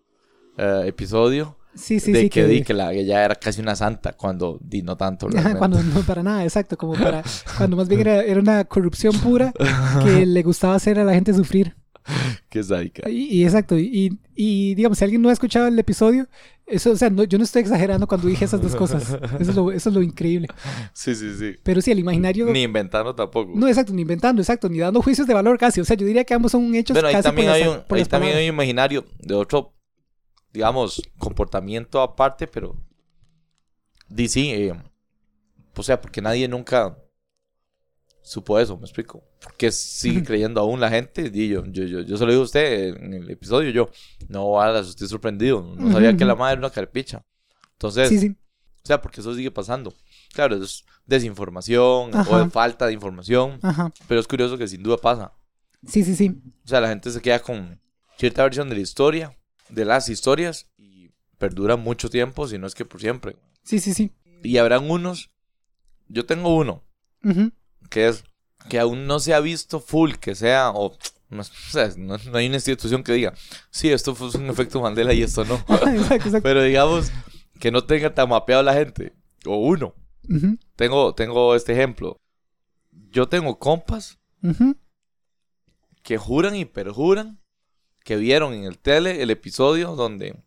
eh, 0.59 0.83
episodio, 0.87 1.57
Sí, 1.77 1.99
sí, 1.99 2.13
de 2.13 2.21
sí. 2.23 2.31
que, 2.31 2.45
di 2.47 2.63
que 2.63 2.73
la, 2.73 2.93
ella 2.93 3.25
era 3.25 3.35
casi 3.35 3.61
una 3.61 3.75
santa, 3.75 4.13
cuando 4.13 4.59
di 4.61 4.83
no 4.83 4.97
tanto. 4.97 5.27
realmente. 5.29 5.59
cuando 5.59 5.83
no 5.83 6.01
para 6.03 6.23
nada, 6.23 6.45
exacto, 6.45 6.77
como 6.77 6.93
para 6.95 7.23
cuando 7.57 7.77
más 7.77 7.89
bien 7.89 8.03
era, 8.03 8.23
era 8.23 8.39
una 8.41 8.65
corrupción 8.65 9.19
pura 9.21 9.53
que 10.05 10.25
le 10.27 10.43
gustaba 10.45 10.75
hacer 10.77 10.99
a 11.01 11.05
la 11.05 11.15
gente 11.15 11.33
sufrir. 11.35 11.75
Qué 12.49 12.63
sádica. 12.63 13.09
Y, 13.09 13.25
y 13.33 13.45
exacto, 13.45 13.79
y, 13.79 14.19
y 14.35 14.75
digamos, 14.75 14.99
si 14.99 15.05
alguien 15.05 15.23
no 15.23 15.29
ha 15.29 15.33
escuchado 15.33 15.67
el 15.67 15.79
episodio, 15.79 16.29
eso, 16.67 16.93
o 16.93 16.97
sea, 16.97 17.11
no- 17.11 17.25
yo 17.25 17.39
no 17.39 17.45
estoy 17.45 17.63
exagerando 17.63 18.07
cuando 18.07 18.27
dije 18.29 18.45
esas 18.45 18.61
dos 18.63 18.75
cosas. 18.75 19.19
Eso 19.39 19.51
es 19.51 19.57
lo, 19.57 19.73
eso 19.73 19.89
es 19.91 19.95
lo 19.95 20.03
increíble. 20.03 20.49
Sí, 20.93 21.15
sí, 21.15 21.35
sí. 21.37 21.57
Pero 21.63 21.81
sí, 21.81 21.91
el 21.91 21.99
imaginario. 21.99 22.47
Ni 22.47 22.63
inventando 22.63 23.15
tampoco. 23.15 23.53
No, 23.55 23.69
exacto, 23.69 23.93
ni 23.93 24.03
inventando, 24.03 24.41
exacto, 24.41 24.69
ni 24.69 24.79
dando 24.79 25.03
juicios 25.03 25.27
de 25.27 25.35
valor 25.35 25.59
casi. 25.59 25.81
O 25.81 25.85
sea, 25.85 25.97
yo 25.97 26.07
diría 26.07 26.25
que 26.25 26.35
ambos 26.35 26.53
son 26.53 26.75
hechos 26.75 26.95
Pero 26.97 27.09
ahí 27.09 27.15
casi 27.15 27.25
también, 27.25 27.49
por 27.49 27.55
hay 27.57 27.63
un, 27.69 27.83
por 27.87 27.99
ahí 27.99 28.05
también 28.05 28.37
hay 28.37 28.49
un 28.49 28.55
imaginario 28.55 29.05
de 29.19 29.35
otro, 29.35 29.75
digamos, 30.53 31.03
comportamiento 31.19 32.01
aparte, 32.01 32.47
pero 32.47 32.77
sí, 34.29 34.51
eh, 34.51 34.75
o 35.77 35.83
sea, 35.83 36.01
porque 36.01 36.23
nadie 36.23 36.49
nunca 36.49 36.97
supo 38.25 38.59
eso, 38.59 38.77
me 38.77 38.85
explico. 38.85 39.23
Porque 39.41 39.71
sigue 39.71 40.25
creyendo 40.25 40.61
aún 40.61 40.81
la 40.81 40.91
gente. 40.91 41.31
Y 41.33 41.49
yo, 41.49 41.65
yo, 41.67 41.85
yo, 41.85 42.01
yo 42.01 42.17
se 42.17 42.25
lo 42.25 42.31
digo 42.33 42.43
a 42.43 42.47
usted 42.47 42.97
en 42.97 43.15
el 43.15 43.31
episodio, 43.31 43.71
yo, 43.71 43.91
no, 44.29 44.61
Alas, 44.61 44.89
estoy 44.89 45.07
sorprendido. 45.07 45.63
No 45.77 45.93
sabía 45.93 46.17
que 46.17 46.25
la 46.25 46.35
madre 46.35 46.55
era 46.55 46.61
una 46.61 46.71
carpicha. 46.71 47.25
Entonces, 47.73 48.09
Sí, 48.09 48.19
sí. 48.19 48.29
o 48.83 48.87
sea, 48.87 49.01
porque 49.01 49.21
eso 49.21 49.35
sigue 49.35 49.51
pasando. 49.51 49.95
Claro, 50.33 50.57
es 50.57 50.85
desinformación 51.07 52.15
o 52.15 52.19
Ajá. 52.19 52.45
de 52.45 52.51
falta 52.51 52.87
de 52.87 52.95
información, 52.95 53.59
Ajá. 53.63 53.93
pero 54.09 54.21
es 54.21 54.27
curioso 54.27 54.57
que 54.59 54.67
sin 54.67 54.83
duda 54.83 54.97
pasa. 54.97 55.33
Sí, 55.87 56.03
sí, 56.03 56.17
sí. 56.17 56.41
O 56.65 56.69
sea, 56.69 56.81
la 56.81 56.89
gente 56.89 57.11
se 57.11 57.21
queda 57.21 57.41
con 57.41 57.79
cierta 58.17 58.43
versión 58.43 58.69
de 58.71 58.77
la 58.77 58.81
historia, 58.81 59.37
de 59.69 59.85
las 59.85 60.09
historias, 60.09 60.67
y 60.79 61.11
perdura 61.37 61.77
mucho 61.77 62.09
tiempo, 62.09 62.49
si 62.49 62.57
no 62.59 62.67
es 62.67 62.75
que 62.75 62.85
por 62.87 63.01
siempre. 63.01 63.37
Sí, 63.65 63.81
sí, 63.81 63.93
sí. 63.93 64.13
Y 64.43 64.57
habrán 64.57 64.91
unos, 64.91 65.31
yo 66.09 66.25
tengo 66.25 66.57
uno, 66.57 66.83
Ujú. 67.23 67.51
Que 67.91 68.09
es 68.09 68.25
que 68.69 68.79
aún 68.79 69.07
no 69.07 69.19
se 69.19 69.35
ha 69.35 69.41
visto 69.41 69.81
full, 69.81 70.13
que 70.15 70.35
sea, 70.35 70.71
o, 70.71 70.97
no, 71.29 71.43
o 71.43 71.45
sea, 71.45 71.91
no, 71.97 72.17
no 72.17 72.39
hay 72.39 72.47
una 72.47 72.57
institución 72.57 73.03
que 73.03 73.13
diga, 73.13 73.35
sí, 73.71 73.91
esto 73.91 74.15
fue 74.15 74.29
un 74.41 74.49
efecto 74.49 74.81
Mandela 74.81 75.13
y 75.13 75.23
esto 75.23 75.45
no. 75.45 75.55
exacto, 75.69 76.15
exacto. 76.15 76.43
Pero 76.43 76.63
digamos, 76.63 77.13
que 77.61 77.71
no 77.71 77.85
tenga 77.85 78.15
tan 78.15 78.29
mapeado 78.29 78.63
la 78.63 78.75
gente, 78.75 79.15
o 79.47 79.57
uno. 79.57 79.95
Tengo, 80.77 81.15
tengo 81.15 81.55
este 81.55 81.73
ejemplo. 81.73 82.17
Yo 83.11 83.29
tengo 83.29 83.59
compas 83.59 84.19
que 86.03 86.17
juran 86.17 86.57
y 86.57 86.65
perjuran 86.65 87.41
que 88.05 88.17
vieron 88.17 88.55
en 88.55 88.65
el 88.65 88.79
tele 88.79 89.23
el 89.23 89.31
episodio 89.31 89.97
donde 89.97 90.43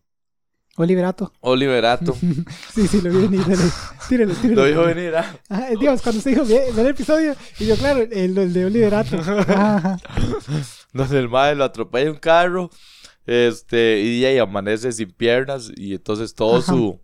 Oliverato. 0.82 1.32
Oliverato 1.40 2.16
sí, 2.74 2.86
sí, 2.88 3.00
lo 3.00 3.10
vi 3.10 3.26
venir. 3.26 3.40
dale. 3.46 3.62
Tíralo, 4.08 4.34
tíralo. 4.34 4.62
lo 4.62 4.66
dijo 4.66 4.82
venir. 4.82 5.14
ah. 5.16 5.68
Digamos, 5.78 6.02
cuando 6.02 6.18
usted 6.18 6.30
dijo, 6.32 6.44
ve 6.46 6.68
el 6.68 6.86
episodio, 6.86 7.34
y 7.58 7.66
yo, 7.66 7.76
claro, 7.76 8.00
el, 8.10 8.36
el 8.38 8.52
de 8.52 8.64
Oliverato. 8.64 9.16
Ajá. 9.48 9.98
donde 10.92 11.18
el 11.18 11.28
madre 11.28 11.54
lo 11.56 11.64
atropella 11.64 12.10
un 12.10 12.18
carro 12.18 12.70
este 13.26 14.00
y 14.00 14.24
ahí 14.24 14.38
amanece 14.38 14.90
sin 14.92 15.10
piernas 15.10 15.70
y 15.76 15.94
entonces 15.94 16.34
todo 16.34 16.58
Ajá. 16.58 16.72
su 16.72 17.00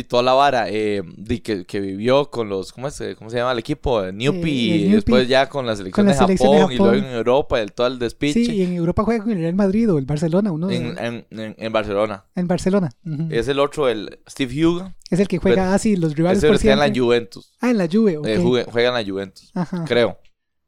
y 0.00 0.04
toda 0.04 0.22
la 0.22 0.32
vara 0.34 0.66
eh, 0.68 1.02
que, 1.42 1.64
que 1.64 1.80
vivió 1.80 2.30
con 2.30 2.48
los 2.48 2.72
¿cómo, 2.72 2.88
es, 2.88 3.02
cómo 3.18 3.30
se 3.30 3.38
llama 3.38 3.52
el 3.52 3.58
equipo? 3.58 4.02
Newpi 4.12 4.72
Eh, 4.72 4.76
y 4.76 4.88
después 4.90 5.26
ya 5.28 5.48
con 5.48 5.66
la 5.66 5.74
selección, 5.74 6.04
Con 6.04 6.06
la 6.06 6.12
de, 6.12 6.18
selección 6.18 6.52
de 6.52 6.58
Japón, 6.58 6.72
y 6.72 6.76
luego 6.76 6.94
en 6.94 7.04
Europa 7.06 7.60
el 7.60 7.72
todo 7.72 7.86
el 7.86 7.98
despiche 7.98 8.44
Sí, 8.44 8.52
y 8.56 8.62
en 8.62 8.74
Europa 8.74 9.02
juega 9.04 9.24
con 9.24 9.32
el 9.32 9.38
Real 9.38 9.54
Madrid 9.54 9.90
o 9.92 9.98
el 9.98 10.04
Barcelona, 10.06 10.52
uno 10.52 10.66
de- 10.68 10.76
en, 10.76 10.98
en, 10.98 11.26
en, 11.30 11.54
en 11.58 11.72
Barcelona 11.72 12.24
en 12.34 12.46
Barcelona. 12.46 12.90
Es 13.30 13.48
el 13.48 13.58
otro 13.58 13.88
el 13.88 14.18
Steve 14.28 14.66
Hugo 14.66 14.92
Es 15.10 15.18
el 15.20 15.28
que 15.28 15.38
juega 15.38 15.74
así, 15.74 15.96
los 15.96 16.14
rivales 16.14 16.38
ese 16.38 16.46
por 16.48 16.56
está 16.56 16.72
en 16.72 16.78
la. 16.78 16.92
Juventus 16.94 17.52
Ah, 17.60 17.70
en 17.70 17.78
la 17.78 17.88
Juve. 17.90 18.18
Eh, 18.24 18.38
juega, 18.42 18.70
juega 18.70 18.88
en 18.88 18.94
la 19.06 19.10
Juventus 19.12 19.50
Ajá. 19.54 19.84
creo 19.86 20.18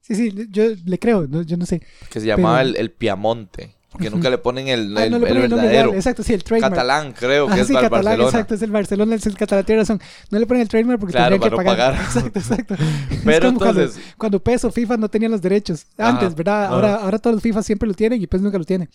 Sí, 0.01 0.15
sí, 0.15 0.47
yo 0.51 0.65
le 0.87 0.99
creo, 0.99 1.27
no- 1.29 1.43
yo 1.43 1.59
no 1.59 1.67
sé. 1.67 1.83
que 2.11 2.21
se 2.21 2.27
llamaba 2.27 2.59
Pero- 2.61 2.71
el, 2.71 2.77
el 2.77 2.91
Piamonte 2.93 3.75
Porque 3.90 4.11
nunca 4.11 4.28
le 4.28 4.37
ponen 4.37 4.68
el, 4.68 4.95
Ah, 4.99 5.04
el, 5.07 5.11
no 5.12 5.18
le 5.18 5.26
ponen 5.28 5.42
el 5.45 5.49
verdadero. 5.50 5.95
exacto, 5.95 6.23
sí, 6.23 6.35
el 6.35 6.45
trademark. 6.45 6.75
Catalán, 6.75 7.12
creo 7.18 7.49
Ah, 7.49 7.54
que 7.54 7.61
es 7.62 7.66
sí, 7.66 7.73
Bar- 7.73 7.85
catalán, 7.85 8.04
Barcelona. 8.04 8.28
exacto, 8.28 8.54
es 8.54 8.62
el 8.62 8.71
Barcelona, 8.71 9.14
es 9.14 9.26
el 9.26 9.35
catalán, 9.37 9.64
tiene 9.64 9.80
razón. 9.83 10.00
No 10.30 10.38
le 10.38 10.47
ponen 10.47 10.61
el 10.62 10.68
trademark 10.68 11.00
porque 11.00 11.12
Claro, 11.12 11.38
tendrían 11.40 11.50
que 11.50 11.57
pagar. 11.57 11.95
pagar. 11.95 12.04
Exacto, 12.07 12.38
exacto. 12.38 12.75
Es 13.11 13.21
Pero 13.25 13.47
como 13.49 13.59
cuando- 13.61 13.80
entonces, 13.83 14.02
cuando 14.18 14.42
PES 14.42 14.64
o 14.64 14.71
FIFA 14.73 14.97
no 14.99 15.09
tenían 15.09 15.33
los 15.33 15.40
derechos. 15.40 15.87
Antes, 15.97 16.35
¿verdad? 16.35 16.66
Ahora, 16.66 16.97
ahora 16.97 17.18
todos 17.18 17.35
los 17.35 17.42
FIFA 17.42 17.62
siempre 17.62 17.88
lo 17.88 17.95
tienen 17.95 18.21
y 18.23 18.26
PES 18.26 18.42
nunca 18.42 18.59
lo 18.59 18.64
tiene. 18.64 18.90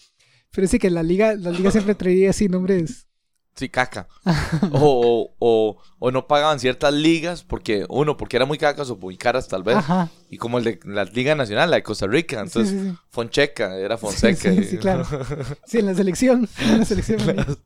Pero 0.51 0.67
sí 0.67 0.77
que 0.77 0.91
la 0.91 1.01
liga, 1.01 1.33
la 1.35 1.49
liga 1.49 1.71
siempre 1.71 1.95
traía 1.95 2.29
así 2.29 2.47
nombres. 2.47 3.07
Sí, 3.55 3.69
caca. 3.69 4.07
o, 4.71 5.33
o, 5.39 5.77
o, 5.99 6.11
no 6.11 6.27
pagaban 6.27 6.59
ciertas 6.59 6.93
ligas 6.93 7.43
porque, 7.43 7.85
uno, 7.89 8.17
porque 8.17 8.37
eran 8.37 8.47
muy 8.47 8.57
cacas 8.57 8.89
o 8.89 8.95
muy 8.95 9.17
caras 9.17 9.47
tal 9.47 9.63
vez. 9.63 9.77
Ajá. 9.77 10.09
Y 10.29 10.37
como 10.37 10.57
el 10.57 10.63
de 10.63 10.79
la 10.85 11.03
Liga 11.05 11.35
Nacional, 11.35 11.69
la 11.69 11.77
de 11.77 11.83
Costa 11.83 12.07
Rica. 12.07 12.37
Sí, 12.37 12.41
Entonces, 12.43 12.79
sí, 12.81 12.89
sí. 12.89 12.97
Foncheca, 13.09 13.77
era 13.77 13.97
Fonseca. 13.97 14.51
Sí, 14.51 14.57
sí, 14.57 14.63
sí, 14.63 14.77
claro. 14.77 15.05
Sí, 15.67 15.79
en 15.79 15.85
la 15.85 15.95
selección. 15.95 16.49
En 16.59 16.79
la 16.79 16.85
selección. 16.85 17.19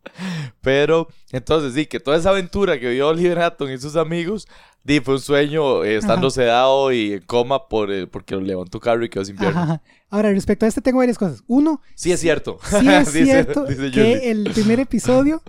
Pero, 0.62 1.08
entonces, 1.32 1.74
sí, 1.74 1.86
que 1.86 2.00
toda 2.00 2.18
esa 2.18 2.30
aventura 2.30 2.80
que 2.80 2.90
vio 2.90 3.08
Oliver 3.08 3.40
Hatton 3.40 3.72
y 3.72 3.78
sus 3.78 3.96
amigos, 3.96 4.48
di, 4.84 5.00
fue 5.00 5.16
un 5.16 5.22
sueño 5.22 5.84
eh, 5.84 5.96
estando 5.98 6.28
Ajá. 6.28 6.36
sedado 6.36 6.92
y 6.92 7.14
en 7.14 7.22
coma 7.22 7.68
por 7.68 7.92
el, 7.92 8.08
porque 8.10 8.36
lo 8.36 8.42
levantó 8.42 8.80
carro 8.80 9.04
y 9.06 9.10
quedó 9.10 9.24
sin 9.24 9.38
pierna. 9.38 9.64
Ajá, 9.64 9.74
ajá. 9.74 9.82
Ahora, 10.10 10.32
respecto 10.32 10.66
a 10.66 10.70
este 10.70 10.82
tengo 10.82 11.00
varias 11.00 11.18
cosas. 11.18 11.44
Uno, 11.48 11.82
Sí, 11.96 12.12
es 12.12 12.20
cierto. 12.20 12.60
sí 12.64 12.88
es 12.88 13.12
cierto 13.12 13.66
dice 13.66 13.92
que 13.92 14.32
el 14.32 14.50
primer 14.52 14.80
episodio, 14.80 15.42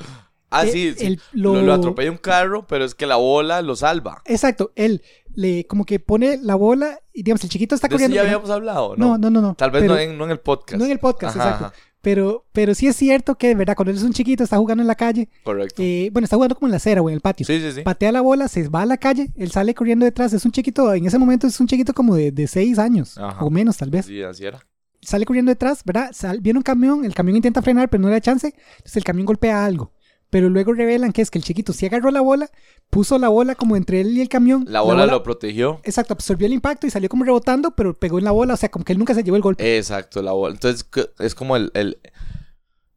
Ah, 0.50 0.64
eh, 0.66 0.94
sí, 0.96 1.18
lo... 1.32 1.54
lo- 1.54 1.62
lo 1.62 1.72
atropella 1.74 2.10
un 2.10 2.16
carro, 2.18 2.66
pero 2.66 2.84
es 2.84 2.94
que 2.94 3.06
la 3.06 3.16
bola 3.16 3.60
lo 3.62 3.76
salva. 3.76 4.22
exacto, 4.24 4.72
él 4.76 5.02
le 5.34 5.66
como 5.66 5.84
que 5.84 6.00
pone 6.00 6.38
la 6.42 6.54
bola 6.54 6.98
y 7.12 7.22
digamos, 7.22 7.44
el 7.44 7.50
chiquito 7.50 7.74
está 7.74 7.86
De 7.88 7.94
eso 7.94 7.96
corriendo. 7.96 8.14
ya 8.16 8.22
habíamos 8.22 8.50
hablado, 8.50 8.96
No, 8.96 9.10
¿no? 9.10 9.18
no, 9.18 9.30
no, 9.30 9.40
no. 9.42 9.54
Tal 9.54 9.70
vez 9.70 9.82
pero- 9.82 9.94
no, 9.94 10.00
en, 10.00 10.16
no 10.18 10.24
en 10.24 10.30
el 10.30 10.40
podcast. 10.40 10.78
no 10.78 10.84
en 10.86 10.90
el 10.92 10.98
podcast, 10.98 11.36
Ajá, 11.36 11.44
exacto. 11.50 11.64
ajá. 11.66 11.74
Pero, 12.00 12.46
pero 12.52 12.74
sí 12.76 12.86
es 12.86 12.94
cierto 12.94 13.34
que, 13.34 13.48
de 13.48 13.54
verdad, 13.56 13.74
cuando 13.74 13.90
él 13.90 13.96
es 13.98 14.04
un 14.04 14.12
chiquito, 14.12 14.44
está 14.44 14.56
jugando 14.56 14.82
en 14.82 14.86
la 14.86 14.94
calle, 14.94 15.28
Correcto. 15.42 15.82
eh, 15.82 16.08
bueno, 16.12 16.24
está 16.24 16.36
jugando 16.36 16.54
como 16.54 16.68
en 16.68 16.70
la 16.70 16.76
acera 16.76 17.02
o 17.02 17.08
en 17.08 17.14
el 17.16 17.20
patio. 17.20 17.44
sí, 17.44 17.60
sí, 17.60 17.72
sí. 17.72 17.82
Patea 17.82 18.12
la 18.12 18.20
bola, 18.20 18.46
se 18.46 18.68
va 18.68 18.82
a 18.82 18.86
la 18.86 18.96
calle, 18.98 19.30
él 19.36 19.50
sale 19.50 19.74
corriendo 19.74 20.04
detrás, 20.04 20.32
es 20.32 20.44
un 20.44 20.52
chiquito, 20.52 20.94
en 20.94 21.04
ese 21.06 21.18
momento 21.18 21.48
es 21.48 21.58
un 21.60 21.66
chiquito 21.66 21.92
como 21.92 22.14
de, 22.14 22.30
de 22.30 22.46
seis 22.46 22.78
años, 22.78 23.18
Ajá. 23.18 23.44
o 23.44 23.50
menos 23.50 23.76
tal 23.76 23.90
vez. 23.90 24.06
Sí, 24.06 24.22
así 24.22 24.44
era. 24.46 24.60
Sale 25.00 25.24
corriendo 25.26 25.50
detrás, 25.50 25.82
¿verdad? 25.84 26.10
Sal- 26.12 26.40
viene 26.40 26.58
un 26.58 26.62
camión, 26.62 27.04
el 27.04 27.14
camión 27.14 27.36
intenta 27.36 27.62
frenar, 27.62 27.90
pero 27.90 28.00
no 28.00 28.08
le 28.08 28.14
da 28.14 28.20
chance, 28.20 28.46
entonces 28.76 28.96
el 28.96 29.04
camión 29.04 29.26
golpea 29.26 29.64
algo. 29.64 29.92
Pero 30.30 30.50
luego 30.50 30.74
revelan 30.74 31.12
que 31.12 31.22
es 31.22 31.30
que 31.30 31.38
el 31.38 31.44
chiquito 31.44 31.72
sí 31.72 31.86
agarró 31.86 32.10
la 32.10 32.20
bola, 32.20 32.50
puso 32.90 33.18
la 33.18 33.28
bola 33.28 33.54
como 33.54 33.76
entre 33.76 34.02
él 34.02 34.16
y 34.16 34.20
el 34.20 34.28
camión. 34.28 34.66
La 34.68 34.82
bola, 34.82 35.06
lo 35.06 35.22
protegió. 35.22 35.80
Exacto, 35.84 36.12
absorbió 36.12 36.46
el 36.46 36.52
impacto 36.52 36.86
y 36.86 36.90
salió 36.90 37.08
como 37.08 37.24
rebotando, 37.24 37.70
pero 37.70 37.98
pegó 37.98 38.18
en 38.18 38.24
la 38.24 38.30
bola, 38.32 38.54
o 38.54 38.56
sea, 38.56 38.68
como 38.70 38.84
que 38.84 38.92
él 38.92 38.98
nunca 38.98 39.14
se 39.14 39.22
llevó 39.22 39.36
el 39.36 39.42
golpe. 39.42 39.78
Exacto, 39.78 40.20
la 40.20 40.32
bola. 40.32 40.54
Entonces, 40.54 40.86
es 41.18 41.34
como 41.34 41.56
el, 41.56 41.70
el, 41.72 41.98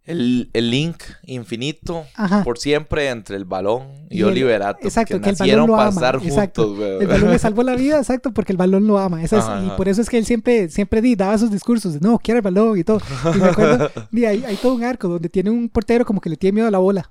el, 0.04 0.50
el 0.54 0.72
link 0.72 0.98
infinito 1.24 2.04
Ajá. 2.16 2.44
por 2.44 2.58
siempre 2.58 3.08
entre 3.10 3.38
el 3.38 3.46
balón 3.46 3.84
y, 4.10 4.18
Y 4.18 4.22
el- 4.22 4.26
Oliver 4.30 4.64
Atom, 4.64 4.84
exacto, 4.84 5.16
que, 5.18 5.22
que 5.22 5.30
el 5.30 5.36
balón 5.38 5.68
lo 5.68 5.76
ama, 5.80 6.12
exacto. 6.24 6.76
El 7.00 7.08
balón 7.08 7.30
le 7.32 7.40
salvó 7.40 7.64
la 7.64 7.76
vida, 7.76 7.98
exacto, 8.00 8.34
porque 8.34 8.52
el 8.52 8.58
balón 8.58 8.88
lo 8.88 8.98
ama. 8.98 9.24
Esa 9.24 9.38
es- 9.38 9.46
Ajá, 9.46 9.64
y 9.64 9.70
por 9.78 9.88
eso 9.88 10.02
es 10.02 10.10
que 10.10 10.18
él 10.18 10.26
siempre, 10.26 10.70
siempre 10.70 11.02
daba 11.16 11.38
sus 11.38 11.52
discursos 11.52 11.94
de 11.94 12.00
no, 12.02 12.18
quiero 12.20 12.40
el 12.40 12.42
balón 12.44 12.78
y 12.78 12.84
todo. 12.84 13.00
Y 13.34 13.38
me 13.38 13.46
acuerdo, 13.46 13.90
hay, 14.14 14.44
hay 14.44 14.56
todo 14.62 14.74
un 14.74 14.84
arco 14.84 15.08
donde 15.08 15.30
tiene 15.30 15.50
un 15.50 15.70
portero 15.70 16.04
como 16.04 16.20
que 16.20 16.30
le 16.30 16.36
tiene 16.36 16.56
miedo 16.56 16.68
a 16.68 16.72
la 16.72 16.80
bola. 16.80 17.10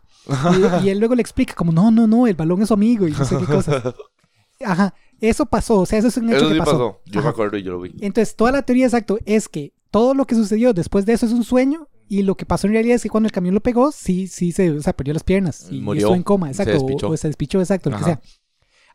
Y, 0.83 0.87
y 0.87 0.89
él 0.91 0.99
luego 0.99 1.15
le 1.15 1.23
explica 1.23 1.55
como, 1.55 1.73
no, 1.73 1.91
no, 1.91 2.07
no, 2.07 2.27
el 2.27 2.35
balón 2.35 2.63
es 2.63 2.69
su 2.69 2.75
amigo 2.75 3.07
y 3.09 3.13
no 3.13 3.25
sé 3.25 3.37
qué 3.39 3.47
cosas. 3.47 3.83
Ajá, 4.65 4.95
eso 5.21 5.47
pasó, 5.47 5.79
o 5.81 5.87
sea, 5.87 5.99
eso 5.99 6.09
es 6.09 6.17
un 6.19 6.29
hecho 6.29 6.37
Eso 6.39 6.49
que 6.49 6.53
sí 6.55 6.59
pasó. 6.59 6.73
pasó. 6.73 7.01
Yo 7.07 7.23
me 7.23 7.29
acuerdo 7.29 7.57
y 7.57 7.63
yo 7.63 7.73
lo 7.73 7.81
vi. 7.81 7.95
Entonces, 8.01 8.37
toda 8.37 8.53
la 8.53 8.63
teoría 8.63 8.85
exacto 8.87 9.19
es 9.25 9.49
que 9.49 9.73
todo 9.91 10.15
lo 10.15 10.27
que 10.27 10.35
sucedió 10.35 10.73
después 10.75 11.07
de 11.07 11.15
eso 11.15 11.25
es 11.27 11.33
un 11.33 11.45
sueño 11.45 11.89
y 12.09 12.23
lo 12.23 12.37
que 12.37 12.45
pasó 12.45 12.67
en 12.67 12.75
realidad 12.75 12.97
es 12.97 13.03
que 13.03 13.09
cuando 13.09 13.27
el 13.27 13.33
camión 13.33 13.55
lo 13.55 13.61
pegó, 13.63 13.91
sí, 13.93 14.27
sí, 14.27 14.53
se, 14.53 14.71
o 14.71 14.83
sea, 14.83 14.93
perdió 14.93 15.15
las 15.15 15.25
piernas 15.25 15.67
y 15.71 15.81
Murió. 15.81 16.01
estuvo 16.01 16.15
en 16.17 16.23
coma, 16.23 16.53
Se 16.53 16.63
exacto, 16.63 17.07
o- 17.09 17.17
se 17.17 17.29
despichó, 17.29 17.61
exacto, 17.61 17.89
lo 17.91 17.97
que 17.99 18.05
sea. 18.05 18.21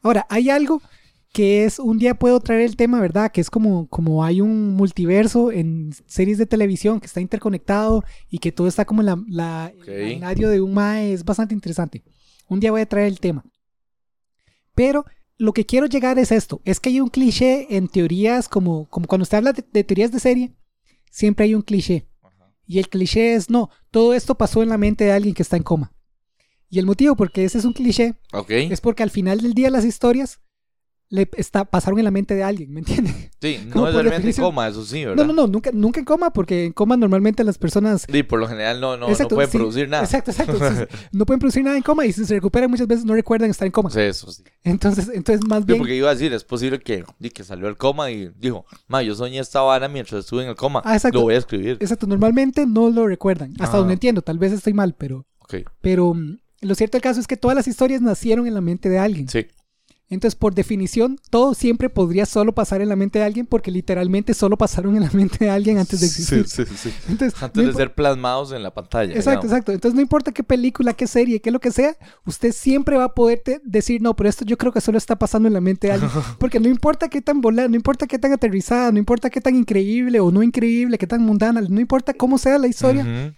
Ahora, 0.03 0.27
hay 0.29 0.49
algo 0.51 0.81
que 1.35 1.65
es, 1.65 1.79
un 1.79 1.97
día 1.99 2.15
puedo 2.15 2.39
traer 2.39 2.61
el 2.61 2.77
tema, 2.77 3.01
¿verdad? 3.01 3.29
Que 3.29 3.41
es 3.41 3.49
como, 3.49 3.89
como 3.89 4.23
hay 4.23 4.39
un 4.39 4.73
multiverso 4.73 5.51
en 5.51 5.91
series 6.05 6.37
de 6.37 6.45
televisión 6.45 7.01
que 7.01 7.07
está 7.07 7.19
interconectado 7.19 8.05
y 8.29 8.37
que 8.37 8.53
todo 8.53 8.67
está 8.69 8.85
como 8.85 9.01
en 9.01 9.07
la, 9.07 9.21
la 9.27 9.73
Ok. 9.75 9.87
el 9.89 10.01
imaginario 10.03 10.49
de 10.49 10.61
un 10.61 10.73
mae, 10.73 11.11
es 11.11 11.25
bastante 11.25 11.53
interesante. 11.53 12.03
Un 12.47 12.61
día 12.61 12.71
voy 12.71 12.79
a 12.79 12.85
traer 12.85 13.07
el 13.07 13.19
tema. 13.19 13.43
Pero 14.75 15.03
lo 15.37 15.51
que 15.51 15.65
quiero 15.65 15.87
llegar 15.87 16.17
es 16.19 16.31
esto, 16.31 16.61
es 16.63 16.79
que 16.79 16.87
hay 16.87 17.01
un 17.01 17.09
cliché 17.09 17.75
en 17.75 17.89
teorías 17.89 18.47
como, 18.47 18.87
como 18.89 19.05
cuando 19.05 19.23
usted 19.23 19.37
habla 19.39 19.51
de, 19.51 19.65
de 19.73 19.83
teorías 19.83 20.13
de 20.13 20.21
serie, 20.21 20.53
siempre 21.11 21.43
hay 21.43 21.53
un 21.53 21.63
cliché. 21.63 22.07
Y 22.65 22.79
el 22.79 22.87
cliché 22.87 23.35
es, 23.35 23.49
no, 23.49 23.69
todo 23.91 24.13
esto 24.13 24.35
pasó 24.35 24.63
en 24.63 24.69
la 24.69 24.77
mente 24.77 25.03
de 25.03 25.11
alguien 25.11 25.35
que 25.35 25.43
está 25.43 25.57
en 25.57 25.63
coma. 25.63 25.91
Y 26.69 26.79
el 26.79 26.85
motivo 26.85 27.17
por 27.17 27.33
qué 27.33 27.43
ese 27.43 27.57
es 27.57 27.65
un 27.65 27.73
cliché 27.73 28.15
Ok. 28.31 28.51
es 28.51 28.79
porque 28.79 29.03
al 29.03 29.09
final 29.11 29.41
del 29.41 29.53
día 29.53 29.69
las 29.69 29.83
historias 29.83 30.39
le 31.15 31.29
está, 31.37 31.65
pasaron 31.65 31.97
en 31.99 32.05
la 32.05 32.11
mente 32.11 32.35
de 32.35 32.43
alguien, 32.43 32.71
¿me 32.73 32.81
entiendes? 32.81 33.13
Sí, 33.41 33.59
no 33.73 33.87
es 33.87 33.93
realmente 33.93 34.27
definición- 34.27 34.45
coma, 34.45 34.67
eso 34.67 34.85
sí, 34.85 35.03
No, 35.03 35.09
¿verdad? 35.09 35.25
no, 35.25 35.33
no, 35.33 35.47
nunca, 35.47 35.71
nunca 35.73 35.99
en 35.99 36.05
coma, 36.05 36.31
porque 36.31 36.65
en 36.65 36.73
coma 36.73 36.97
normalmente 36.97 37.43
las 37.43 37.57
personas... 37.57 38.05
Sí, 38.11 38.23
por 38.23 38.39
lo 38.39 38.47
general 38.47 38.79
no, 38.81 38.97
no, 38.97 39.07
Exacto, 39.09 39.33
no 39.33 39.37
pueden 39.37 39.51
sí, 39.51 39.57
producir 39.57 39.89
nada. 39.89 40.03
Exacto, 40.03 40.31
exacto. 40.31 40.53
Entonces, 40.53 40.87
no 41.11 41.25
pueden 41.25 41.39
producir 41.39 41.63
nada 41.63 41.77
en 41.77 41.83
coma 41.83 42.05
y 42.05 42.11
si 42.13 42.25
se 42.25 42.33
recuperan 42.35 42.69
muchas 42.69 42.87
veces 42.87 43.05
no 43.05 43.13
recuerdan 43.13 43.49
estar 43.49 43.65
en 43.65 43.71
coma. 43.71 43.89
Sí, 43.89 43.99
eso 44.01 44.31
sí. 44.31 44.43
Entonces, 44.63 45.09
entonces 45.13 45.45
más 45.47 45.59
Sí, 45.61 45.65
bien... 45.67 45.79
porque 45.79 45.95
iba 45.95 46.09
a 46.09 46.13
decir, 46.13 46.33
es 46.33 46.43
posible 46.43 46.79
que, 46.79 47.03
que 47.33 47.43
salió 47.43 47.67
el 47.67 47.77
coma 47.77 48.11
y 48.11 48.29
dijo, 48.37 48.65
ma, 48.87 49.01
yo 49.01 49.15
soñé 49.15 49.39
esta 49.39 49.61
vara 49.61 49.87
mientras 49.87 50.21
estuve 50.25 50.43
en 50.43 50.49
el 50.49 50.55
coma. 50.55 50.81
Ah, 50.85 50.95
exacto. 50.95 51.19
Lo 51.19 51.23
voy 51.25 51.35
a 51.35 51.37
escribir. 51.39 51.77
Exacto, 51.79 52.07
normalmente 52.07 52.65
no 52.65 52.89
lo 52.89 53.07
recuerdan. 53.07 53.51
Hasta 53.53 53.65
Ajá. 53.65 53.77
donde 53.77 53.93
entiendo, 53.93 54.21
tal 54.21 54.37
vez 54.37 54.51
estoy 54.51 54.73
mal, 54.73 54.95
pero, 54.97 55.25
Ok, 55.39 55.55
pero 55.81 56.13
mm, 56.13 56.37
lo 56.61 56.73
cierto 56.75 56.97
del 56.97 57.03
caso 57.03 57.19
es 57.19 57.27
que 57.27 57.37
todas 57.37 57.55
las 57.55 57.67
historias 57.67 58.01
nacieron 58.01 58.47
en 58.47 58.53
la 58.55 58.61
mente 58.61 58.89
de 58.89 58.97
alguien. 58.99 59.27
sí. 59.29 59.45
Entonces, 60.07 60.35
por 60.35 60.53
definición, 60.53 61.17
todo 61.31 61.55
siempre 61.55 61.89
podría 61.89 62.27
solo 62.27 62.53
pasar 62.53 62.79
en 62.81 62.89
la 62.89 62.95
mente 62.95 63.17
de 63.19 63.25
alguien 63.25 63.47
porque 63.47 63.71
literalmente 63.71 64.35
solo 64.35 64.55
pasaron 64.55 64.95
en 64.95 65.01
la 65.03 65.09
mente 65.11 65.45
de 65.45 65.49
alguien 65.49 65.79
antes 65.79 65.99
de 65.99 66.05
existir. 66.05 66.47
Sí, 66.47 66.63
sí, 66.65 66.75
sí. 66.77 66.93
Entonces, 67.09 67.41
Antes 67.41 67.63
no 67.63 67.71
de 67.71 67.75
ser 67.75 67.95
plasmados 67.95 68.51
en 68.51 68.61
la 68.61 68.71
pantalla. 68.73 69.09
Exacto, 69.13 69.29
digamos. 69.29 69.45
exacto. 69.45 69.71
Entonces 69.71 69.95
no 69.95 70.01
importa 70.01 70.31
qué 70.31 70.43
película, 70.43 70.93
qué 70.93 71.07
serie, 71.07 71.39
qué 71.41 71.49
lo 71.49 71.59
que 71.59 71.71
sea, 71.71 71.97
usted 72.25 72.51
siempre 72.51 72.97
va 72.97 73.05
a 73.05 73.13
poder 73.15 73.41
te- 73.43 73.61
decir, 73.63 74.01
no, 74.01 74.15
pero 74.15 74.29
esto 74.29 74.45
yo 74.45 74.57
creo 74.57 74.71
que 74.71 74.79
solo 74.81 74.97
está 74.99 75.17
pasando 75.17 75.47
en 75.47 75.53
la 75.55 75.61
mente 75.61 75.87
de 75.87 75.93
alguien. 75.93 76.11
Porque 76.39 76.59
no 76.59 76.69
importa 76.69 77.09
qué 77.09 77.21
tan 77.21 77.41
volada, 77.41 77.67
no 77.67 77.75
importa 77.75 78.05
qué 78.05 78.19
tan 78.19 78.31
aterrizada, 78.31 78.91
no 78.91 78.99
importa 78.99 79.29
qué 79.31 79.41
tan 79.41 79.55
increíble 79.55 80.19
o 80.19 80.29
no 80.31 80.43
increíble, 80.43 80.97
qué 80.99 81.07
tan 81.07 81.21
mundana, 81.23 81.61
no 81.61 81.81
importa 81.81 82.13
cómo 82.13 82.37
sea 82.37 82.59
la 82.59 82.67
historia. 82.67 83.35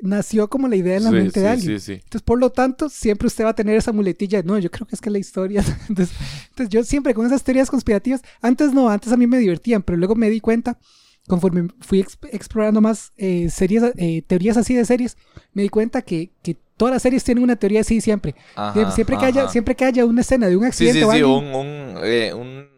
Nació 0.00 0.48
como 0.48 0.68
la 0.68 0.76
idea 0.76 0.96
en 0.96 1.04
la 1.04 1.10
Sí, 1.10 1.16
mente 1.16 1.40
de 1.40 1.48
alguien. 1.48 1.80
Sí, 1.80 1.84
sí. 1.86 1.92
Entonces, 1.94 2.22
por 2.22 2.38
lo 2.38 2.50
tanto, 2.50 2.88
siempre 2.88 3.26
usted 3.26 3.44
va 3.44 3.50
a 3.50 3.54
tener 3.54 3.76
esa 3.76 3.92
muletilla. 3.92 4.42
No, 4.42 4.58
yo 4.58 4.70
creo 4.70 4.86
que 4.86 4.94
es 4.94 5.00
que 5.00 5.10
la 5.10 5.18
historia. 5.18 5.62
Entonces, 5.88 6.14
entonces, 6.50 6.68
yo 6.68 6.84
siempre 6.84 7.14
con 7.14 7.26
esas 7.26 7.42
teorías 7.42 7.70
conspirativas, 7.70 8.22
antes 8.42 8.72
no, 8.72 8.88
antes 8.88 9.12
a 9.12 9.16
mí 9.16 9.26
me 9.26 9.38
divertían, 9.38 9.82
pero 9.82 9.96
luego 9.98 10.14
me 10.14 10.28
di 10.30 10.40
cuenta, 10.40 10.78
conforme 11.26 11.68
fui 11.80 12.00
ex- 12.00 12.18
explorando 12.30 12.80
más 12.80 13.12
eh, 13.16 13.48
series, 13.50 13.82
eh, 13.96 14.22
teorías 14.26 14.56
así 14.56 14.74
de 14.74 14.84
series, 14.84 15.16
me 15.52 15.62
di 15.62 15.68
cuenta 15.68 16.02
que, 16.02 16.30
que 16.42 16.56
todas 16.76 16.92
las 16.94 17.02
series 17.02 17.24
tienen 17.24 17.42
una 17.44 17.56
teoría 17.56 17.80
así 17.80 18.00
siempre. 18.00 18.34
Ajá, 18.54 18.90
siempre, 18.90 19.16
que 19.18 19.24
haya, 19.26 19.48
siempre 19.48 19.74
que 19.74 19.84
haya 19.86 20.04
una 20.04 20.20
escena 20.20 20.46
de 20.48 20.56
un 20.56 20.64
accidente 20.64 21.00
sí, 21.00 21.04
o 21.04 21.10
sí, 21.10 21.16
algo, 21.18 21.38
un, 21.38 21.44
un, 21.54 21.94
eh, 22.04 22.34
un 22.34 22.68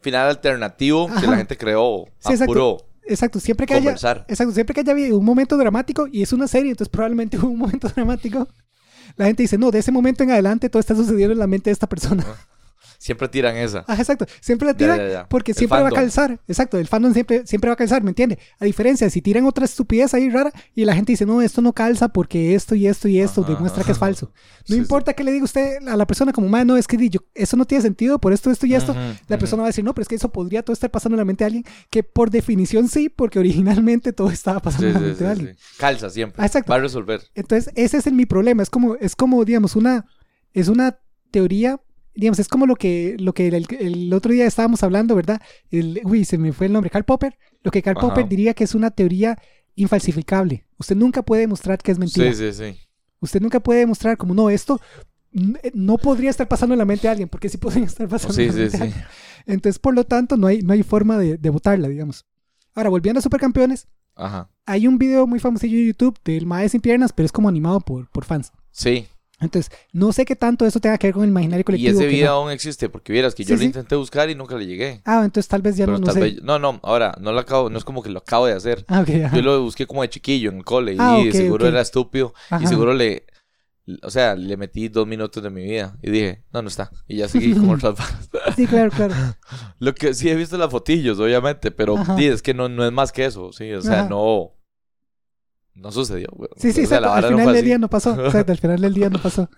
final 0.00 0.28
alternativo 0.28 1.06
que 1.06 1.26
la 1.26 1.36
gente 1.36 1.56
creó 1.56 2.04
Sí, 2.18 2.28
a 2.28 2.32
exacto. 2.32 2.86
Exacto, 3.06 3.38
siempre 3.40 3.66
que 3.66 3.74
haya, 3.74 3.92
exacto, 3.92 4.52
siempre 4.52 4.74
que 4.74 4.80
haya 4.80 5.14
un 5.14 5.24
momento 5.24 5.56
dramático 5.56 6.06
y 6.10 6.22
es 6.22 6.32
una 6.32 6.48
serie, 6.48 6.70
entonces 6.70 6.90
probablemente 6.90 7.36
hubo 7.38 7.48
un 7.48 7.58
momento 7.58 7.88
dramático. 7.88 8.48
La 9.16 9.26
gente 9.26 9.42
dice, 9.42 9.58
no, 9.58 9.70
de 9.70 9.78
ese 9.78 9.92
momento 9.92 10.22
en 10.24 10.30
adelante 10.30 10.68
todo 10.70 10.80
está 10.80 10.94
sucediendo 10.94 11.32
en 11.32 11.38
la 11.38 11.46
mente 11.46 11.70
de 11.70 11.72
esta 11.72 11.88
persona. 11.88 12.24
Siempre 13.04 13.28
tiran 13.28 13.54
esa. 13.56 13.84
Ah, 13.86 13.96
exacto. 13.98 14.24
Siempre 14.40 14.66
la 14.66 14.74
tiran 14.74 14.96
ya, 14.96 15.08
ya. 15.08 15.28
porque 15.28 15.52
El 15.52 15.58
siempre 15.58 15.78
va 15.82 15.88
a 15.88 15.92
calzar. 15.92 16.40
Exacto. 16.48 16.78
El 16.78 16.86
fandom 16.88 17.12
siempre, 17.12 17.46
siempre 17.46 17.68
va 17.68 17.74
a 17.74 17.76
calzar, 17.76 18.02
¿me 18.02 18.08
entiende? 18.12 18.38
A 18.58 18.64
diferencia, 18.64 19.10
si 19.10 19.20
tiran 19.20 19.44
otra 19.44 19.66
estupidez 19.66 20.14
ahí 20.14 20.30
rara 20.30 20.50
y 20.74 20.86
la 20.86 20.94
gente 20.94 21.12
dice, 21.12 21.26
no, 21.26 21.42
esto 21.42 21.60
no 21.60 21.74
calza 21.74 22.08
porque 22.08 22.54
esto 22.54 22.74
y 22.74 22.86
esto 22.86 23.06
y 23.06 23.20
esto 23.20 23.42
Ajá, 23.42 23.52
demuestra 23.52 23.84
que 23.84 23.92
es 23.92 23.98
falso. 23.98 24.32
No 24.32 24.32
Sí, 24.64 24.72
sí. 24.72 24.78
importa 24.78 25.12
que 25.12 25.22
le 25.22 25.32
diga 25.32 25.44
usted 25.44 25.86
a 25.86 25.96
la 25.98 26.06
persona 26.06 26.32
como, 26.32 26.48
man, 26.48 26.66
no, 26.66 26.78
es 26.78 26.86
que 26.86 26.96
di, 26.96 27.10
yo, 27.10 27.20
eso 27.34 27.58
no 27.58 27.66
tiene 27.66 27.82
sentido 27.82 28.18
por 28.18 28.32
esto, 28.32 28.50
esto 28.50 28.64
y 28.66 28.74
esto. 28.74 28.96
La 29.28 29.36
persona 29.36 29.60
va 29.64 29.66
a 29.66 29.70
decir, 29.70 29.84
no, 29.84 29.92
pero 29.94 30.04
es 30.04 30.08
que 30.08 30.14
eso 30.14 30.32
podría 30.32 30.62
todo 30.62 30.72
estar 30.72 30.90
pasando 30.90 31.16
en 31.16 31.18
la 31.18 31.26
mente 31.26 31.44
de 31.44 31.46
alguien 31.46 31.64
que 31.90 32.02
por 32.04 32.30
definición 32.30 32.88
sí, 32.88 33.10
porque 33.10 33.38
originalmente 33.38 34.14
todo 34.14 34.30
estaba 34.30 34.60
pasando 34.60 34.86
Sí, 34.88 34.88
en 34.88 34.94
la 34.94 35.00
mente 35.08 35.24
de 35.24 35.30
alguien. 35.30 35.56
Calza 35.76 36.08
siempre. 36.08 36.42
Ah, 36.42 36.46
exacto. 36.46 36.70
Va 36.72 36.76
a 36.76 36.80
resolver. 36.80 37.20
Entonces, 37.34 37.70
ese 37.76 37.98
es 37.98 38.06
el, 38.06 38.14
mi 38.14 38.24
problema. 38.24 38.62
Es 38.62 38.70
como, 38.70 38.94
es 38.96 39.14
como, 39.14 39.44
digamos, 39.44 39.76
una, 39.76 40.06
es 40.54 40.68
una 40.68 40.98
teoría, 41.30 41.78
digamos, 42.14 42.38
es 42.38 42.48
como 42.48 42.66
lo 42.66 42.76
que, 42.76 43.16
lo 43.18 43.32
que 43.34 43.48
el, 43.48 43.66
el 43.78 44.12
otro 44.12 44.32
día 44.32 44.46
estábamos 44.46 44.82
hablando, 44.82 45.14
¿verdad? 45.14 45.40
El, 45.70 46.00
uy, 46.04 46.24
se 46.24 46.38
me 46.38 46.52
fue 46.52 46.66
el 46.66 46.72
nombre, 46.72 46.90
Karl 46.90 47.04
Popper. 47.04 47.36
Lo 47.62 47.70
que 47.70 47.82
Karl 47.82 47.98
Ajá. 47.98 48.08
Popper 48.08 48.28
diría 48.28 48.54
que 48.54 48.64
es 48.64 48.74
una 48.74 48.90
teoría 48.90 49.38
infalsificable. 49.74 50.64
Usted 50.78 50.96
nunca 50.96 51.22
puede 51.22 51.42
demostrar 51.42 51.78
que 51.78 51.92
es 51.92 51.98
mentira. 51.98 52.32
Sí, 52.32 52.52
sí, 52.52 52.72
sí. 52.72 52.78
Usted 53.20 53.40
nunca 53.40 53.60
puede 53.60 53.80
demostrar 53.80 54.16
como, 54.16 54.34
no, 54.34 54.50
esto 54.50 54.80
n- 55.32 55.58
no 55.72 55.98
podría 55.98 56.30
estar 56.30 56.46
pasando 56.48 56.74
en 56.74 56.78
la 56.78 56.84
mente 56.84 57.02
de 57.02 57.08
alguien, 57.10 57.28
porque 57.28 57.48
sí 57.48 57.58
podría 57.58 57.84
estar 57.86 58.08
pasando 58.08 58.34
Sí, 58.34 58.42
en 58.42 58.48
la 58.48 58.54
mente 58.54 58.76
de 58.76 58.82
alguien. 58.84 59.04
Entonces, 59.46 59.78
por 59.78 59.94
lo 59.94 60.04
tanto, 60.04 60.36
no 60.36 60.46
hay, 60.46 60.62
no 60.62 60.72
hay 60.72 60.82
forma 60.82 61.18
de, 61.18 61.36
de 61.36 61.50
votarla, 61.50 61.88
digamos. 61.88 62.24
Ahora, 62.74 62.88
volviendo 62.90 63.18
a 63.18 63.22
Supercampeones, 63.22 63.86
Ajá. 64.16 64.50
hay 64.66 64.86
un 64.86 64.98
video 64.98 65.26
muy 65.26 65.38
famosillo 65.38 65.76
de 65.78 65.86
YouTube 65.86 66.18
del 66.24 66.46
Mae 66.46 66.68
sin 66.68 66.80
piernas, 66.80 67.12
pero 67.12 67.26
es 67.26 67.32
como 67.32 67.48
animado 67.48 67.80
por, 67.80 68.08
por 68.10 68.24
fans. 68.24 68.52
Sí. 68.70 69.06
Entonces, 69.44 69.70
no 69.92 70.12
sé 70.12 70.24
qué 70.24 70.36
tanto 70.36 70.66
eso 70.66 70.80
tenga 70.80 70.98
que 70.98 71.06
ver 71.08 71.14
con 71.14 71.24
el 71.24 71.30
imaginario 71.30 71.62
Y 71.62 71.66
colectivo. 71.66 71.90
ese 71.98 72.00
que 72.08 72.14
video 72.14 72.30
no. 72.32 72.36
aún 72.38 72.50
existe, 72.50 72.88
porque 72.88 73.12
vieras 73.12 73.34
que 73.34 73.44
yo 73.44 73.50
Sí, 73.50 73.56
lo 73.56 73.60
sí. 73.60 73.66
intenté 73.66 73.96
buscar 73.96 74.28
y 74.30 74.34
nunca 74.34 74.56
le 74.56 74.66
llegué. 74.66 75.02
Ah, 75.04 75.22
entonces 75.24 75.48
tal 75.48 75.62
vez 75.62 75.76
ya 75.76 75.86
Pero 75.86 75.98
no, 75.98 76.06
no 76.06 76.12
sé. 76.12 76.20
vez- 76.20 76.42
no, 76.42 76.58
no, 76.58 76.80
ahora, 76.82 77.16
no 77.20 77.32
lo 77.32 77.40
acabo, 77.40 77.70
no 77.70 77.78
es 77.78 77.84
como 77.84 78.02
que 78.02 78.10
lo 78.10 78.18
acabo 78.20 78.46
de 78.46 78.54
hacer. 78.54 78.84
Ah, 78.88 79.00
ok, 79.02 79.08
ajá. 79.24 79.36
Yo 79.36 79.42
lo 79.42 79.62
busqué 79.62 79.86
como 79.86 80.02
de 80.02 80.08
chiquillo 80.08 80.50
en 80.50 80.58
el 80.58 80.64
cole 80.64 80.94
Ah, 80.98 81.18
y 81.18 81.28
ok, 81.28 81.34
seguro 81.34 81.64
ok. 81.66 81.70
era 81.72 81.80
estúpido 81.80 82.34
y 82.50 82.54
Ajá. 82.54 82.68
seguro 82.68 82.94
le, 82.94 83.26
o 84.02 84.10
sea, 84.10 84.34
le 84.34 84.56
metí 84.56 84.88
dos 84.88 85.06
minutos 85.06 85.42
de 85.42 85.50
mi 85.50 85.62
vida 85.62 85.96
y 86.02 86.10
dije, 86.10 86.42
no, 86.52 86.62
no 86.62 86.68
está. 86.68 86.90
Y 87.06 87.18
ya 87.18 87.28
seguí 87.28 87.54
como 87.54 87.72
otras. 87.74 87.96
Sí, 88.56 88.66
claro, 88.66 88.90
claro. 88.90 89.14
Lo 89.78 89.94
que 89.94 90.14
sí 90.14 90.28
he 90.30 90.34
visto 90.34 90.56
las 90.56 90.70
fotillos, 90.70 91.18
obviamente, 91.18 91.70
pero 91.70 91.96
sí, 92.16 92.26
es 92.26 92.40
que 92.42 92.54
no, 92.54 92.68
no 92.68 92.84
es 92.86 92.92
más 92.92 93.12
que 93.12 93.24
eso, 93.26 93.52
sí, 93.52 93.72
o 93.72 93.82
sea, 93.82 94.00
Ajá. 94.00 94.08
no, 94.08 94.52
no 95.74 95.90
sucedió. 95.92 96.28
güey. 96.32 96.48
Sí, 96.56 96.72
sí, 96.72 96.84
o 96.84 96.86
sea, 96.86 96.98
exacto. 96.98 97.12
Al 97.12 97.24
final 97.32 97.46
del 97.46 97.56
así. 97.56 97.64
día 97.64 97.78
no 97.78 97.88
pasó. 97.90 98.10
Exacto, 98.26 98.52
al 98.52 98.58
final 98.58 98.80
del 98.80 98.94
día 98.94 99.10
no 99.10 99.20
pasó. 99.20 99.48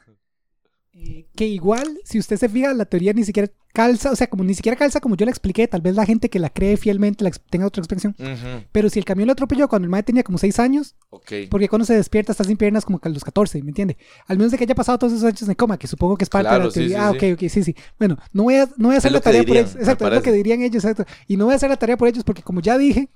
Eh, 0.92 1.26
que 1.36 1.46
igual, 1.46 1.98
si 2.04 2.18
usted 2.18 2.36
se 2.38 2.48
fija, 2.48 2.72
la 2.72 2.86
teoría 2.86 3.12
ni 3.12 3.22
siquiera 3.22 3.50
calza, 3.74 4.10
o 4.10 4.16
sea, 4.16 4.28
como 4.30 4.42
ni 4.42 4.54
siquiera 4.54 4.78
calza 4.78 4.98
como 5.00 5.14
yo 5.16 5.26
la 5.26 5.30
expliqué, 5.30 5.68
tal 5.68 5.82
vez 5.82 5.94
la 5.94 6.06
gente 6.06 6.30
que 6.30 6.38
la 6.38 6.48
cree 6.48 6.78
fielmente 6.78 7.22
la 7.22 7.30
tenga 7.30 7.66
otra 7.66 7.82
expresión. 7.82 8.16
Ujú, 8.18 8.64
Pero 8.72 8.88
si 8.88 8.98
el 8.98 9.04
camión 9.04 9.26
lo 9.26 9.32
atropelló 9.32 9.68
cuando 9.68 9.84
el 9.84 9.90
madre 9.90 10.04
tenía 10.04 10.22
como 10.22 10.38
6 10.38 10.58
años, 10.58 10.96
Ok. 11.10 11.32
porque 11.50 11.68
cuando 11.68 11.84
se 11.84 11.94
despierta 11.94 12.32
está 12.32 12.44
sin 12.44 12.56
piernas 12.56 12.86
como 12.86 12.98
a 13.02 13.08
los 13.10 13.22
14, 13.22 13.62
¿me 13.62 13.68
entiende? 13.68 13.98
Al 14.26 14.38
menos 14.38 14.52
de 14.52 14.56
que 14.56 14.64
haya 14.64 14.74
pasado 14.74 14.96
todos 14.98 15.12
esos 15.12 15.24
años 15.24 15.42
en 15.42 15.54
coma, 15.54 15.76
que 15.78 15.86
supongo 15.86 16.16
que 16.16 16.24
es 16.24 16.30
parte 16.30 16.50
de 16.50 16.58
la 16.58 16.68
teoría. 16.70 16.88
sí, 16.88 16.94
ah, 16.98 17.12
sí. 17.20 17.32
ok, 17.32 17.34
ok, 17.42 17.48
sí, 17.50 17.62
sí. 17.64 17.76
Bueno, 17.98 18.16
no 18.32 18.44
voy 18.44 18.54
a, 18.54 18.64
no 18.78 18.88
voy 18.88 18.94
a 18.94 18.98
hacer 18.98 19.12
la 19.12 19.20
tarea 19.20 19.42
por 19.44 19.54
ellos. 19.58 19.76
Exacto, 19.76 20.08
es 20.08 20.14
lo 20.14 20.22
que 20.22 20.32
dirían 20.32 20.62
ellos, 20.62 20.82
exacto. 20.82 21.04
Y 21.28 21.36
no 21.36 21.44
voy 21.44 21.52
a 21.52 21.56
hacer 21.56 21.68
la 21.68 21.76
tarea 21.76 21.98
por 21.98 22.08
ellos 22.08 22.24
porque 22.24 22.42
como 22.42 22.62
ya 22.62 22.78
dije, 22.78 23.10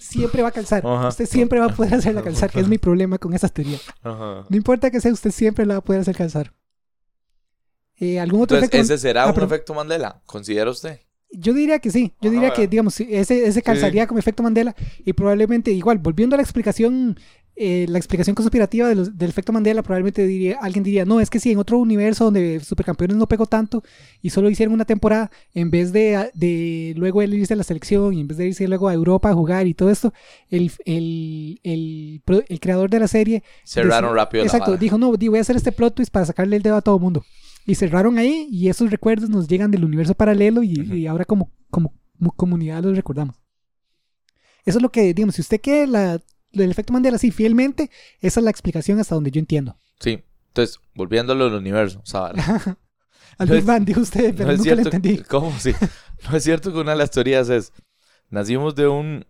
siempre 0.00 0.42
va 0.42 0.48
a 0.48 0.52
calzar. 0.52 0.84
Ajá. 0.84 1.08
Usted 1.08 1.26
siempre 1.26 1.60
va 1.60 1.66
a 1.66 1.74
poder 1.76 1.94
hacerla 1.94 2.22
calzar, 2.22 2.50
que 2.50 2.60
es 2.60 2.68
mi 2.68 2.78
problema 2.78 3.18
con 3.18 3.32
esas 3.34 3.52
teorías. 3.52 3.82
Ajá. 4.02 4.44
No 4.48 4.56
importa 4.56 4.90
que 4.90 5.00
sea, 5.00 5.12
usted 5.12 5.30
siempre 5.30 5.66
la 5.66 5.74
va 5.74 5.78
a 5.78 5.84
poder 5.84 6.00
hacer 6.00 6.16
calzar. 6.16 6.52
Eh, 7.96 8.18
¿Algún 8.18 8.42
otro 8.42 8.56
Entonces, 8.56 8.74
efecto? 8.80 8.94
¿ese 8.94 9.02
será 9.02 9.24
Ah, 9.24 9.26
un 9.26 9.34
perdón. 9.34 9.48
efecto 9.50 9.74
Mandela? 9.74 10.22
¿Considera 10.24 10.70
usted? 10.70 11.00
Yo 11.32 11.52
diría 11.52 11.78
que 11.78 11.90
sí. 11.90 12.14
Yo 12.20 12.30
Ajá, 12.30 12.34
diría 12.40 12.52
que, 12.54 12.66
digamos, 12.66 12.98
ese, 12.98 13.46
ese 13.46 13.62
calzaría 13.62 14.06
como 14.06 14.18
efecto 14.18 14.42
Mandela. 14.42 14.74
Y 15.04 15.12
probablemente, 15.12 15.70
igual, 15.70 15.98
volviendo 15.98 16.34
a 16.34 16.38
la 16.38 16.42
explicación, 16.42 17.20
eh, 17.56 17.84
la 17.88 17.98
explicación 17.98 18.34
conspirativa 18.34 18.88
de 18.88 18.94
los- 18.94 19.18
del 19.18 19.28
efecto 19.28 19.52
Mandela, 19.52 19.82
probablemente 19.82 20.26
diría, 20.26 20.58
alguien 20.62 20.82
diría, 20.82 21.04
no, 21.04 21.20
es 21.20 21.28
que 21.28 21.38
si 21.40 21.50
en 21.52 21.58
otro 21.58 21.78
universo 21.78 22.24
donde 22.24 22.60
Supercampeones 22.60 23.16
no 23.18 23.26
pegó 23.28 23.44
tanto 23.46 23.82
y 24.22 24.30
solo 24.30 24.48
hicieron 24.48 24.72
una 24.72 24.86
temporada, 24.86 25.30
en 25.52 25.70
vez 25.70 25.92
de, 25.92 26.30
de 26.34 26.94
luego 26.96 27.20
él 27.20 27.34
irse 27.34 27.52
a 27.52 27.56
la 27.56 27.64
selección 27.64 28.14
y 28.14 28.20
en 28.20 28.28
vez 28.28 28.38
de 28.38 28.46
irse 28.48 28.66
luego 28.66 28.88
a 28.88 28.94
Europa 28.94 29.28
a 29.30 29.34
jugar 29.34 29.66
y 29.66 29.74
todo 29.74 29.90
esto, 29.90 30.14
el, 30.48 30.72
el, 30.86 31.60
el, 31.62 32.22
el 32.48 32.60
creador 32.60 32.88
de 32.88 33.00
la 33.00 33.08
serie 33.08 33.42
Cerraron 33.64 34.14
rápido 34.14 34.44
Exacto, 34.44 34.70
la 34.72 34.76
dijo, 34.78 34.96
no, 34.96 35.14
di, 35.16 35.28
voy 35.28 35.38
a 35.38 35.42
hacer 35.42 35.56
este 35.56 35.72
plot 35.72 35.94
twist 35.96 36.10
para 36.12 36.24
sacarle 36.26 36.56
el 36.56 36.62
dedo 36.62 36.76
a 36.76 36.80
todo 36.82 36.96
el 36.96 37.02
mundo. 37.02 37.24
Y 37.66 37.74
cerraron 37.74 38.16
ahí 38.16 38.48
y 38.50 38.68
esos 38.68 38.90
recuerdos 38.90 39.28
nos 39.28 39.46
llegan 39.46 39.70
del 39.70 39.84
universo 39.84 40.14
paralelo 40.14 40.62
y, 40.62 41.06
ahora 41.06 41.26
como, 41.26 41.50
como, 41.70 41.92
como 42.18 42.32
comunidad 42.32 42.82
los 42.82 42.96
recordamos. 42.96 43.36
Eso 44.64 44.78
es 44.78 44.82
lo 44.82 44.90
que, 44.90 45.12
digamos, 45.14 45.34
si 45.34 45.42
usted 45.42 45.60
quiere 45.60 45.86
la, 45.86 46.20
el 46.52 46.70
efecto 46.70 46.92
Mandela 46.92 47.16
así 47.16 47.30
fielmente, 47.30 47.90
esa 48.20 48.40
es 48.40 48.44
la 48.44 48.50
explicación 48.50 48.98
hasta 49.00 49.14
donde 49.14 49.30
yo 49.30 49.38
entiendo. 49.38 49.76
Sí. 50.00 50.22
Entonces, 50.48 50.80
volviéndolo 50.94 51.44
al 51.46 51.54
universo, 51.54 52.00
¿sabes? 52.04 52.42
Al 53.38 53.48
No 53.48 53.54
Big 53.54 53.64
Bang, 53.64 53.84
dijo 53.84 54.00
usted, 54.00 54.34
pero 54.36 54.50
no 54.50 54.56
nunca 54.58 54.74
lo 54.74 54.82
entendí. 54.82 55.18
¿Cómo? 55.18 55.56
Sí. 55.58 55.72
No 56.28 56.36
es 56.36 56.44
cierto 56.44 56.72
que 56.72 56.78
una 56.80 56.90
de 56.92 56.98
las 56.98 57.10
teorías 57.10 57.48
es, 57.48 57.72
nacimos 58.28 58.74
de 58.74 58.86
un, 58.88 59.24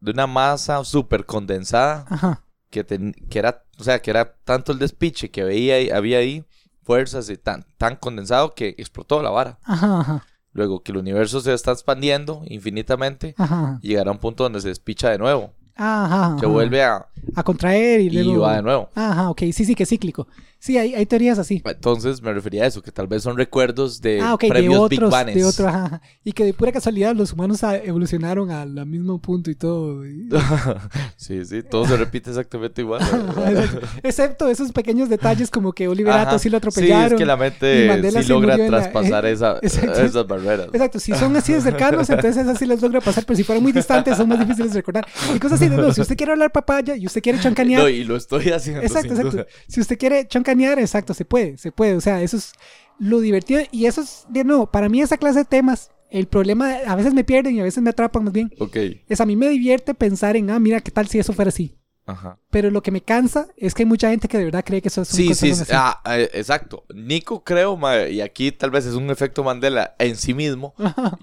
de 0.00 0.10
una 0.10 0.26
masa 0.26 0.84
súper 0.84 1.24
condensada 1.24 2.04
Ajá, 2.10 2.44
que, 2.68 2.84
ten- 2.84 3.14
que 3.30 3.38
era, 3.38 3.64
o 3.78 3.84
sea, 3.84 4.02
que 4.02 4.10
era 4.10 4.34
tanto 4.44 4.72
el 4.72 4.78
despiche 4.78 5.30
que 5.30 5.44
veía 5.44 5.76
ahí- 5.76 5.88
había 5.90 6.18
ahí, 6.18 6.44
fuerzas 6.82 7.30
y 7.30 7.36
tan, 7.38 7.64
tan 7.78 7.96
condensado 7.96 8.54
que 8.54 8.74
explotó 8.76 9.22
la 9.22 9.30
vara. 9.30 9.58
ajá, 9.62 10.00
ajá, 10.00 10.26
Luego 10.52 10.82
que 10.82 10.92
el 10.92 10.98
universo 10.98 11.40
se 11.40 11.54
está 11.54 11.72
expandiendo 11.72 12.42
infinitamente, 12.46 13.34
ajá, 13.38 13.78
y 13.80 13.88
llegará 13.88 14.10
a 14.10 14.14
un 14.14 14.18
punto 14.18 14.42
donde 14.42 14.60
se 14.60 14.68
despicha 14.68 15.08
de 15.10 15.18
nuevo. 15.18 15.54
Ajá, 15.78 16.36
Se 16.38 16.46
vuelve 16.46 16.82
a... 16.82 17.06
a 17.34 17.42
contraer 17.42 18.00
y 18.00 18.06
y 18.06 18.10
luego... 18.24 18.42
va 18.42 18.56
de 18.56 18.62
nuevo. 18.62 18.90
Ajá, 18.94 19.30
ok, 19.30 19.40
sí, 19.52 19.64
sí, 19.64 19.74
que 19.74 19.84
es 19.84 19.88
cíclico. 19.88 20.26
Sí, 20.60 20.76
hay, 20.76 20.94
hay 20.94 21.06
teorías 21.06 21.38
así. 21.38 21.62
Entonces 21.64 22.20
me 22.20 22.32
refería 22.32 22.64
a 22.64 22.66
eso, 22.66 22.82
que 22.82 22.90
tal 22.90 23.06
vez 23.06 23.22
son 23.22 23.36
recuerdos 23.36 24.00
de 24.00 24.20
ah, 24.20 24.34
ok, 24.34 24.42
de 24.42 24.48
previos 24.48 24.88
Big 24.88 25.00
Bangs. 25.00 25.34
de 25.34 25.44
otro, 25.44 25.68
ajá, 25.68 25.84
ajá. 25.84 26.02
Y 26.24 26.32
que 26.32 26.44
de 26.44 26.52
pura 26.52 26.72
casualidad 26.72 27.14
los 27.14 27.32
humanos 27.32 27.62
evolucionaron 27.62 28.50
al 28.50 28.84
mismo 28.86 29.20
punto 29.20 29.50
y 29.50 29.54
todo. 29.54 30.04
y- 30.06 30.28
sí, 31.16 31.44
sí, 31.44 31.62
todo 31.62 31.86
se 31.86 31.96
repite 31.96 32.30
exactamente 32.30 32.82
igual. 32.82 33.00
Excepto 34.02 34.48
esos 34.48 34.72
pequeños 34.72 35.08
detalles 35.08 35.50
como 35.50 35.72
que 35.72 35.88
Oliver 35.88 36.12
Ajá. 36.12 36.22
Atom 36.22 36.38
sí 36.38 36.48
lo 36.50 36.56
Sí, 36.56 36.56
atropellaron. 36.58 37.12
es 37.12 37.18
que 37.18 37.26
la 37.26 37.36
mente 37.36 38.12
sí 38.22 38.28
logra 38.28 38.56
la- 38.56 38.66
traspasar 38.66 39.26
eh, 39.26 39.32
esa- 39.32 39.58
esas 39.62 40.26
barreras. 40.26 40.68
Exacto, 40.72 40.98
si 40.98 41.12
son 41.14 41.36
así 41.36 41.52
de 41.52 41.60
cercanos, 41.60 42.08
entonces 42.10 42.46
así 42.46 42.66
les 42.66 42.82
logra 42.82 43.00
pasar, 43.00 43.24
pero 43.24 43.36
si 43.36 43.44
fueran 43.44 43.62
muy 43.62 43.72
distantes 43.72 44.16
son 44.16 44.28
más 44.28 44.38
difíciles 44.40 44.72
de 44.72 44.80
recordar. 44.80 45.06
Y 45.34 45.38
cosas 45.38 45.60
así 45.60 45.68
de, 45.70 45.76
no, 45.76 45.92
si 45.92 46.00
usted 46.00 46.16
quiere 46.16 46.32
hablar 46.32 46.50
papaya 46.52 46.96
y 46.96 47.06
usted 47.06 47.22
quiere 47.22 47.38
choncanear, 47.40 47.82
No, 47.82 47.88
y 47.88 48.04
lo 48.04 48.16
estoy 48.16 48.50
haciendo 48.50 48.82
Exacto, 48.82 49.08
sin 49.08 49.16
exacto. 49.18 49.30
duda. 49.38 49.46
Si 49.68 49.80
usted 49.80 49.98
quiere 49.98 50.26
exacto, 50.52 51.14
se 51.14 51.24
puede, 51.24 51.58
se 51.58 51.72
puede. 51.72 51.94
O 51.94 52.00
sea, 52.00 52.22
eso 52.22 52.36
es 52.36 52.52
lo 52.98 53.20
divertido. 53.20 53.62
Y 53.70 53.86
eso 53.86 54.00
es, 54.00 54.26
de 54.28 54.44
nuevo, 54.44 54.70
para 54.70 54.88
mí 54.88 55.00
esa 55.00 55.16
clase 55.16 55.40
de 55.40 55.44
temas, 55.44 55.90
el 56.10 56.26
problema, 56.26 56.76
a 56.86 56.96
veces 56.96 57.14
me 57.14 57.24
pierden 57.24 57.54
y 57.56 57.60
a 57.60 57.64
veces 57.64 57.82
me 57.82 57.90
atrapan 57.90 58.24
más 58.24 58.32
bien, 58.32 58.50
Ok. 58.58 58.76
es 59.08 59.20
a 59.20 59.26
mí 59.26 59.36
me 59.36 59.48
divierte 59.48 59.94
pensar 59.94 60.36
en, 60.36 60.50
ah, 60.50 60.58
mira, 60.58 60.80
¿qué 60.80 60.90
tal 60.90 61.06
si 61.08 61.18
eso 61.18 61.32
fuera 61.32 61.50
así? 61.50 61.74
Ajá. 62.06 62.38
Pero 62.48 62.70
lo 62.70 62.82
que 62.82 62.90
me 62.90 63.02
cansa 63.02 63.48
es 63.58 63.74
que 63.74 63.82
hay 63.82 63.86
mucha 63.86 64.08
gente 64.08 64.28
que 64.28 64.38
de 64.38 64.46
verdad 64.46 64.64
cree 64.64 64.80
que 64.80 64.88
eso 64.88 65.02
es 65.02 65.08
Sí, 65.08 65.34
sí, 65.34 65.54
sí. 65.54 65.64
Ah, 65.74 66.00
eh, 66.06 66.30
exacto. 66.32 66.86
Nico 66.94 67.44
creo, 67.44 67.76
mae, 67.76 68.10
y 68.12 68.22
aquí 68.22 68.50
tal 68.50 68.70
vez 68.70 68.86
es 68.86 68.94
un 68.94 69.10
efecto 69.10 69.44
Mandela 69.44 69.94
en 69.98 70.16
sí 70.16 70.32
mismo. 70.32 70.72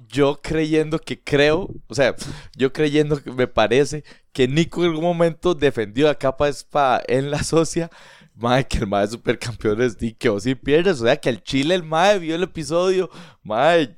Yo 0.08 0.40
creyendo 0.44 1.00
que 1.00 1.20
creo, 1.20 1.70
o 1.88 1.96
sea, 1.96 2.16
yo 2.56 2.72
creyendo 2.72 3.20
que 3.24 3.32
me 3.32 3.48
parece 3.48 4.04
que 4.32 4.48
Nico 4.48 4.84
en 4.84 4.92
algún 4.92 5.06
momento 5.06 5.56
defendió 5.56 6.08
a 6.08 6.20
capa 6.20 6.46
de 6.46 6.52
espada 6.52 7.02
en 7.08 7.32
la 7.32 7.42
socia. 7.42 7.90
Mae, 8.38 8.68
que 8.68 8.80
el 8.80 8.88
mae 8.88 9.06
de 9.06 9.12
supercampeones 9.14 9.98
di 9.98 10.14
que 10.14 10.28
vos 10.28 10.44
sí 10.44 10.56
pierdes. 10.56 11.00
O 11.00 11.06
sea, 11.06 11.16
que 11.16 11.30
el 11.30 11.42
Chile, 11.42 11.74
el 11.74 11.84
mae 11.84 12.20
vio 12.20 12.36
el 12.36 12.44
episodio. 12.44 13.10
Mae, 13.44 13.96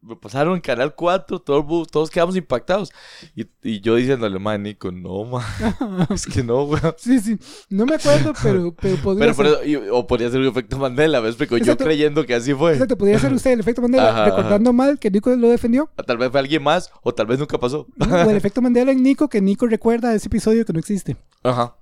me 0.00 0.14
pasaron 0.14 0.54
en 0.54 0.60
Canal 0.60 0.94
4, 0.94 1.40
todo 1.40 1.56
el 1.58 1.64
bu- 1.64 1.86
todos 1.90 2.08
quedamos 2.08 2.36
impactados. 2.36 2.92
Y, 3.34 3.46
y 3.62 3.80
yo 3.80 3.96
diciéndole, 3.96 4.38
mae, 4.38 4.58
Nico, 4.60 4.92
no, 4.92 5.24
mae, 5.24 5.42
es 6.14 6.24
que 6.26 6.44
no, 6.44 6.62
weón. 6.64 6.94
Sí, 6.98 7.18
sí. 7.18 7.36
No 7.68 7.84
me 7.84 7.96
acuerdo, 7.96 8.32
pero, 8.40 8.72
pero 8.80 8.96
podría 8.98 9.32
Pero 9.32 9.34
ser. 9.34 9.46
eso, 9.46 9.64
y- 9.64 9.88
o 9.90 10.06
podría 10.06 10.30
ser 10.30 10.40
un 10.40 10.46
efecto 10.46 10.78
Mandela, 10.78 11.18
¿ves? 11.18 11.34
Porque 11.34 11.56
yo 11.56 11.58
Exacto. 11.58 11.84
creyendo 11.84 12.24
que 12.24 12.34
así 12.34 12.54
fue. 12.54 12.74
Exacto, 12.74 12.96
podría 12.96 13.18
ser 13.18 13.32
usted 13.32 13.50
el 13.52 13.60
efecto 13.60 13.82
Mandela, 13.82 14.10
Ajá, 14.10 14.22
ajá. 14.22 14.24
recordando 14.36 14.72
mal 14.72 14.98
que 15.00 15.10
Nico 15.10 15.34
lo 15.34 15.48
defendió. 15.48 15.90
Tal 16.06 16.16
vez 16.16 16.30
fue 16.30 16.38
alguien 16.38 16.62
más, 16.62 16.92
o 17.02 17.12
tal 17.12 17.26
vez 17.26 17.40
nunca 17.40 17.58
pasó. 17.58 17.88
O 17.98 18.30
el 18.30 18.36
efecto 18.36 18.62
Mandela 18.62 18.92
en 18.92 19.02
Nico, 19.02 19.28
que 19.28 19.40
Nico 19.40 19.66
recuerda 19.66 20.14
ese 20.14 20.28
episodio 20.28 20.64
que 20.64 20.72
no 20.72 20.78
existe. 20.78 21.16
Ajá. 21.42 21.74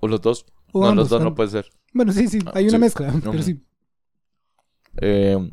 O 0.00 0.08
los 0.08 0.20
dos. 0.20 0.46
O 0.72 0.82
no, 0.82 0.88
ambos, 0.90 1.04
los 1.04 1.10
dos 1.10 1.22
no 1.22 1.34
puede 1.34 1.50
ser. 1.50 1.70
Bueno, 1.92 2.12
sí, 2.12 2.28
sí, 2.28 2.38
hay 2.54 2.64
Ah, 2.64 2.68
una 2.68 2.78
sí. 2.78 2.78
mezcla, 2.78 3.14
pero 3.22 3.42
sí. 3.42 3.60
Eh, 5.00 5.52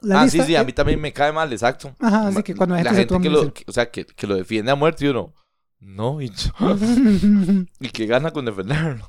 La 0.00 0.20
ah, 0.20 0.24
lista- 0.24 0.42
sí, 0.42 0.46
sí, 0.48 0.56
a 0.56 0.64
mí 0.64 0.72
también 0.72 1.00
me 1.00 1.12
cae 1.12 1.32
mal, 1.32 1.52
exacto. 1.52 1.94
Ajá, 1.98 2.28
así 2.28 2.42
que 2.42 2.54
cuando 2.54 2.74
la 2.76 2.82
la 2.84 2.90
gente 2.90 3.14
se 3.14 3.14
gente 3.20 3.28
que 3.28 3.34
lo, 3.34 3.52
que- 3.54 3.64
o 3.66 3.72
sea, 3.72 3.90
que, 3.90 4.04
que 4.06 4.26
lo 4.26 4.34
defiende 4.36 4.70
a 4.70 4.74
muerte 4.74 5.04
y 5.06 5.08
uno, 5.08 5.34
no, 5.80 6.20
y, 6.20 6.30
y 7.80 7.88
que 7.90 8.06
gana 8.06 8.30
con 8.30 8.44
defenderlo. 8.44 9.08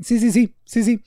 sí, 0.00 0.18
sí, 0.20 0.30
sí, 0.32 0.54
sí, 0.64 0.82
sí. 0.84 1.02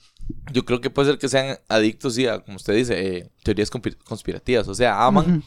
Yo 0.52 0.64
creo 0.64 0.80
que 0.80 0.90
puede 0.90 1.10
ser 1.10 1.18
que 1.18 1.28
sean 1.28 1.56
adictos, 1.68 2.14
sí, 2.14 2.26
a, 2.26 2.40
como 2.40 2.56
usted 2.56 2.74
dice, 2.74 3.16
eh, 3.18 3.30
teorías 3.44 3.70
conspi- 3.72 3.96
conspirativas. 4.04 4.66
O 4.68 4.74
sea, 4.74 5.04
aman 5.06 5.42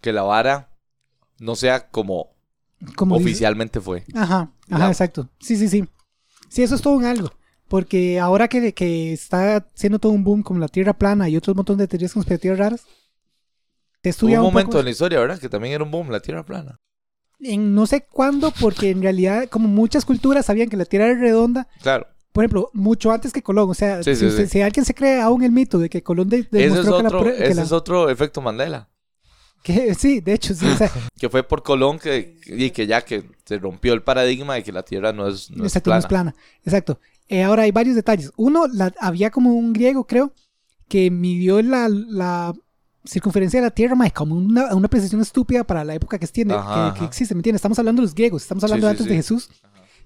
que 0.00 0.12
la 0.12 0.22
vara 0.22 0.70
no 1.38 1.54
sea 1.56 1.88
como 1.88 2.31
Como 2.96 3.16
dice- 3.18 3.30
oficialmente 3.30 3.80
fue. 3.80 4.04
Ajá, 4.14 4.52
ajá, 4.70 4.88
exacto. 4.88 5.28
Sí, 5.40 5.56
sí, 5.56 5.68
sí. 5.68 5.84
Sí, 6.48 6.62
eso 6.62 6.74
es 6.74 6.82
todo 6.82 6.94
un 6.94 7.04
algo. 7.04 7.30
Porque 7.68 8.20
ahora 8.20 8.48
que, 8.48 8.74
que 8.74 9.12
está 9.12 9.66
siendo 9.74 9.98
todo 9.98 10.12
un 10.12 10.24
boom 10.24 10.42
como 10.42 10.60
la 10.60 10.68
Tierra 10.68 10.92
plana 10.92 11.28
y 11.28 11.36
otros 11.36 11.56
montón 11.56 11.78
de 11.78 11.88
teorías 11.88 12.12
conspirativas 12.12 12.58
raras, 12.58 12.84
te 14.02 14.10
he 14.10 14.12
Hubo 14.12 14.26
un 14.26 14.46
un, 14.48 14.52
momento 14.52 14.70
poco 14.72 14.78
en 14.80 14.84
la 14.86 14.90
historia, 14.90 15.20
¿verdad? 15.20 15.38
Que 15.38 15.48
también 15.48 15.74
era 15.74 15.84
un 15.84 15.90
boom, 15.90 16.10
la 16.10 16.20
tierra 16.20 16.44
plana. 16.44 16.78
en 17.40 17.74
no 17.74 17.86
sé 17.86 18.04
cuándo, 18.10 18.52
porque 18.60 18.90
en 18.90 19.00
realidad 19.02 19.48
como 19.48 19.68
muchas 19.68 20.04
culturas 20.04 20.46
sabían 20.46 20.68
que 20.68 20.76
la 20.76 20.84
Tierra 20.84 21.06
era 21.06 21.18
redonda, 21.20 21.66
Claro. 21.82 22.06
por 22.32 22.44
ejemplo, 22.44 22.70
mucho 22.72 23.10
antes 23.10 23.32
que 23.32 23.42
Colón. 23.42 23.70
O 23.70 23.74
sea, 23.74 24.02
Sí, 24.02 24.14
si, 24.14 24.20
sí, 24.20 24.26
usted- 24.26 24.44
sí. 24.44 24.50
si 24.50 24.60
alguien 24.60 24.84
se 24.84 24.94
cree 24.94 25.20
aún 25.20 25.42
el 25.42 25.50
mito 25.52 25.78
de 25.78 25.88
que 25.88 26.02
Colón 26.02 26.28
de- 26.28 26.40
Ese 26.40 26.46
es, 26.66 26.72
demostró 26.72 26.96
que 26.98 27.02
la 27.02 27.08
otro, 27.08 27.24
que 27.24 27.44
ese 27.44 27.54
la- 27.54 27.62
es 27.62 27.72
otro 27.72 28.10
efecto 28.10 28.40
Mandela. 28.40 28.90
Que- 29.62 29.94
sí, 29.94 30.20
de 30.20 30.34
hecho, 30.34 30.54
sí. 30.54 30.66
O 30.66 30.76
sea, 30.76 30.90
Que 31.18 31.28
fue 31.28 31.42
por 31.42 31.62
Colón 31.62 31.98
que, 31.98 32.36
y 32.46 32.70
que 32.70 32.86
ya 32.86 33.02
que 33.04 33.24
se 33.44 33.58
rompió 33.58 33.92
el 33.94 34.02
paradigma 34.02 34.54
de 34.54 34.62
que 34.62 34.72
la 34.72 34.82
Tierra 34.82 35.12
no 35.12 35.28
es, 35.28 35.50
no 35.50 35.64
es 35.64 35.74
no 35.74 35.80
plana. 35.82 36.08
plana. 36.08 36.34
Exacto. 36.64 36.98
Eh, 37.28 37.42
ahora 37.44 37.62
hay 37.62 37.70
varios 37.70 37.94
detalles. 37.96 38.32
Uno, 38.36 38.66
la- 38.66 38.92
había 39.00 39.30
como 39.30 39.54
un 39.54 39.72
griego, 39.72 40.06
creo, 40.06 40.32
que 40.88 41.10
midió 41.10 41.62
la, 41.62 41.88
la, 41.88 42.52
circunferencia 43.04 43.60
de 43.60 43.66
la 43.66 43.70
Tierra, 43.70 43.94
mae, 43.94 44.12
como 44.12 44.36
una, 44.36 44.74
una 44.74 44.88
precisión 44.88 45.20
estúpida 45.20 45.64
para 45.64 45.82
la 45.84 45.94
época 45.94 46.18
que, 46.18 46.26
tiene, 46.28 46.54
Ajá, 46.54 46.94
que, 46.98 47.04
existe, 47.04 47.34
¿me 47.34 47.38
entiendes? 47.40 47.58
Estamos 47.58 47.78
hablando 47.78 48.00
de 48.02 48.06
los 48.06 48.14
griegos, 48.14 48.42
estamos 48.42 48.62
hablando 48.64 48.86
Sí, 48.86 48.90
antes 48.90 49.06
de. 49.06 49.14
Jesús. 49.16 49.48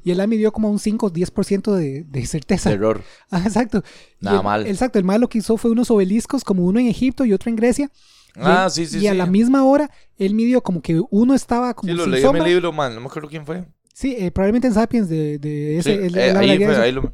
Y 0.05 0.12
él 0.12 0.19
la 0.19 0.27
midió 0.29 0.53
como 0.53 0.71
un 0.71 0.79
5 0.79 1.07
o 1.07 1.11
10% 1.12 1.75
de, 1.75 2.05
de 2.05 2.27
certeza. 2.27 2.71
Error. 2.71 3.03
Ah, 3.31 3.42
exacto. 3.45 3.83
Nada 4.21 4.38
el- 4.38 4.45
mal. 4.45 4.66
Exacto, 4.66 4.99
el 5.01 5.05
mae 5.05 5.19
lo 5.19 5.29
que 5.29 5.38
hizo 5.38 5.57
fue 5.57 5.71
unos 5.73 5.90
obeliscos, 5.90 6.45
como 6.45 6.64
uno 6.64 6.79
en 6.79 6.87
Egipto 6.87 7.25
y 7.25 7.33
otro 7.33 7.51
en 7.51 7.57
Grecia. 7.57 7.90
Ah, 8.38 8.68
sí, 8.70 8.87
sí, 8.87 8.99
Y 8.99 9.07
a 9.07 9.14
la 9.14 9.27
misma 9.27 9.64
hora, 9.64 9.90
él 10.18 10.35
midió 10.35 10.62
como 10.62 10.83
que 10.83 11.01
uno 11.11 11.35
estaba 11.35 11.72
como 11.75 11.90
Sí, 11.92 11.96
lo 11.96 12.05
sin 12.05 12.12
leí 12.12 12.20
en 12.22 12.27
sombra. 12.27 12.42
mi 12.44 12.51
libro, 12.51 12.72
man. 12.72 12.94
No 12.94 13.01
me 13.01 13.07
acuerdo 13.07 13.29
quién 13.29 13.46
fue. 13.46 13.64
Sí, 13.94 14.14
eh, 14.18 14.31
probablemente 14.31 14.68
en 14.68 14.75
Sapiens 14.75 15.09
de, 15.09 15.38
de 15.38 15.79
ese. 15.79 15.94
Sí, 15.96 16.05
él- 16.07 16.16
eh, 16.18 16.29
él 16.31 16.37
ahí 16.37 16.59
fue, 16.59 16.77
ahí 16.77 16.92
lo... 16.92 17.12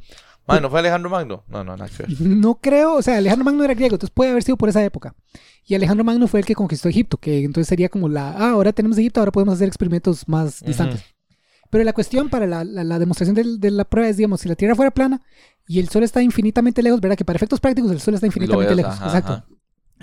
Man, 0.49 0.61
¿no 0.61 0.69
fue 0.71 0.81
Alejandro 0.81 1.09
Magno? 1.09 1.45
No, 1.47 1.63
no, 1.63 1.77
nada 1.77 1.89
que 1.89 2.03
ver. 2.03 2.21
No 2.21 2.57
creo, 2.57 2.95
o 2.97 3.03
sea, 3.03 3.19
Alejandro 3.19 3.45
Magno 3.45 3.63
era 3.63 3.75
griego, 3.75 3.95
entonces 3.95 4.13
puede 4.13 4.33
haber 4.33 4.43
sido 4.43 4.57
por 4.57 4.69
esa 4.69 4.85
época. 4.85 5.15
Y 5.65 5.77
Alejandro 5.77 6.03
Magno 6.05 6.27
fue 6.27 6.41
el 6.41 6.47
que 6.47 6.57
conquistó 6.57 6.89
Egipto, 6.89 7.17
que 7.19 7.45
entonces 7.45 7.69
sería 7.69 7.89
como 7.89 8.09
la, 8.09 8.31
ah, 8.33 8.51
ahora 8.51 8.73
tenemos 8.73 8.99
Egipto, 8.99 9.21
ahora 9.21 9.31
podemos 9.31 9.55
hacer 9.55 9.69
experimentos 9.69 10.27
más 10.29 10.61
distantes. 10.65 11.05
Pero 11.71 11.85
la 11.85 11.93
cuestión 11.93 12.29
para 12.29 12.47
la, 12.49 12.65
la- 12.65 12.83
la 12.85 12.99
demostración 12.99 13.37
del- 13.37 13.61
de, 13.61 13.71
la 13.71 13.85
prueba 13.85 14.09
es, 14.11 14.17
digamos, 14.17 14.41
si 14.41 14.49
la 14.49 14.57
Tierra 14.57 14.75
fuera 14.75 14.91
plana 14.91 15.23
y 15.69 15.79
el 15.79 15.89
Sol 15.89 16.03
está 16.03 16.21
infinitamente 16.21 16.83
lejos, 16.83 17.01
¿verdad? 17.01 17.17
Que 17.17 17.25
para 17.25 17.37
efectos 17.37 17.61
prácticos 17.61 17.93
el 17.93 18.01
Sol 18.01 18.15
está 18.15 18.27
infinitamente 18.27 18.71
ves, 18.75 18.77
lejos. 18.77 18.93
ajá, 18.95 19.07
Exacto. 19.07 19.33
ajá. 19.33 19.47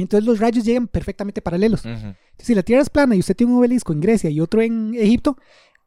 Entonces 0.04 0.26
los 0.26 0.40
rayos 0.40 0.66
llegan 0.66 0.88
perfectamente 0.88 1.42
paralelos. 1.42 1.86
Entonces, 1.86 2.16
si 2.38 2.56
la 2.56 2.64
Tierra 2.64 2.82
es 2.82 2.90
plana 2.90 3.16
y 3.16 3.20
usted 3.20 3.36
tiene 3.36 3.54
un 3.54 3.60
obelisco 3.60 3.94
en 3.94 4.00
Grecia 4.00 4.30
y 4.30 4.40
otro 4.40 4.62
en 4.62 4.94
Egipto, 4.96 5.38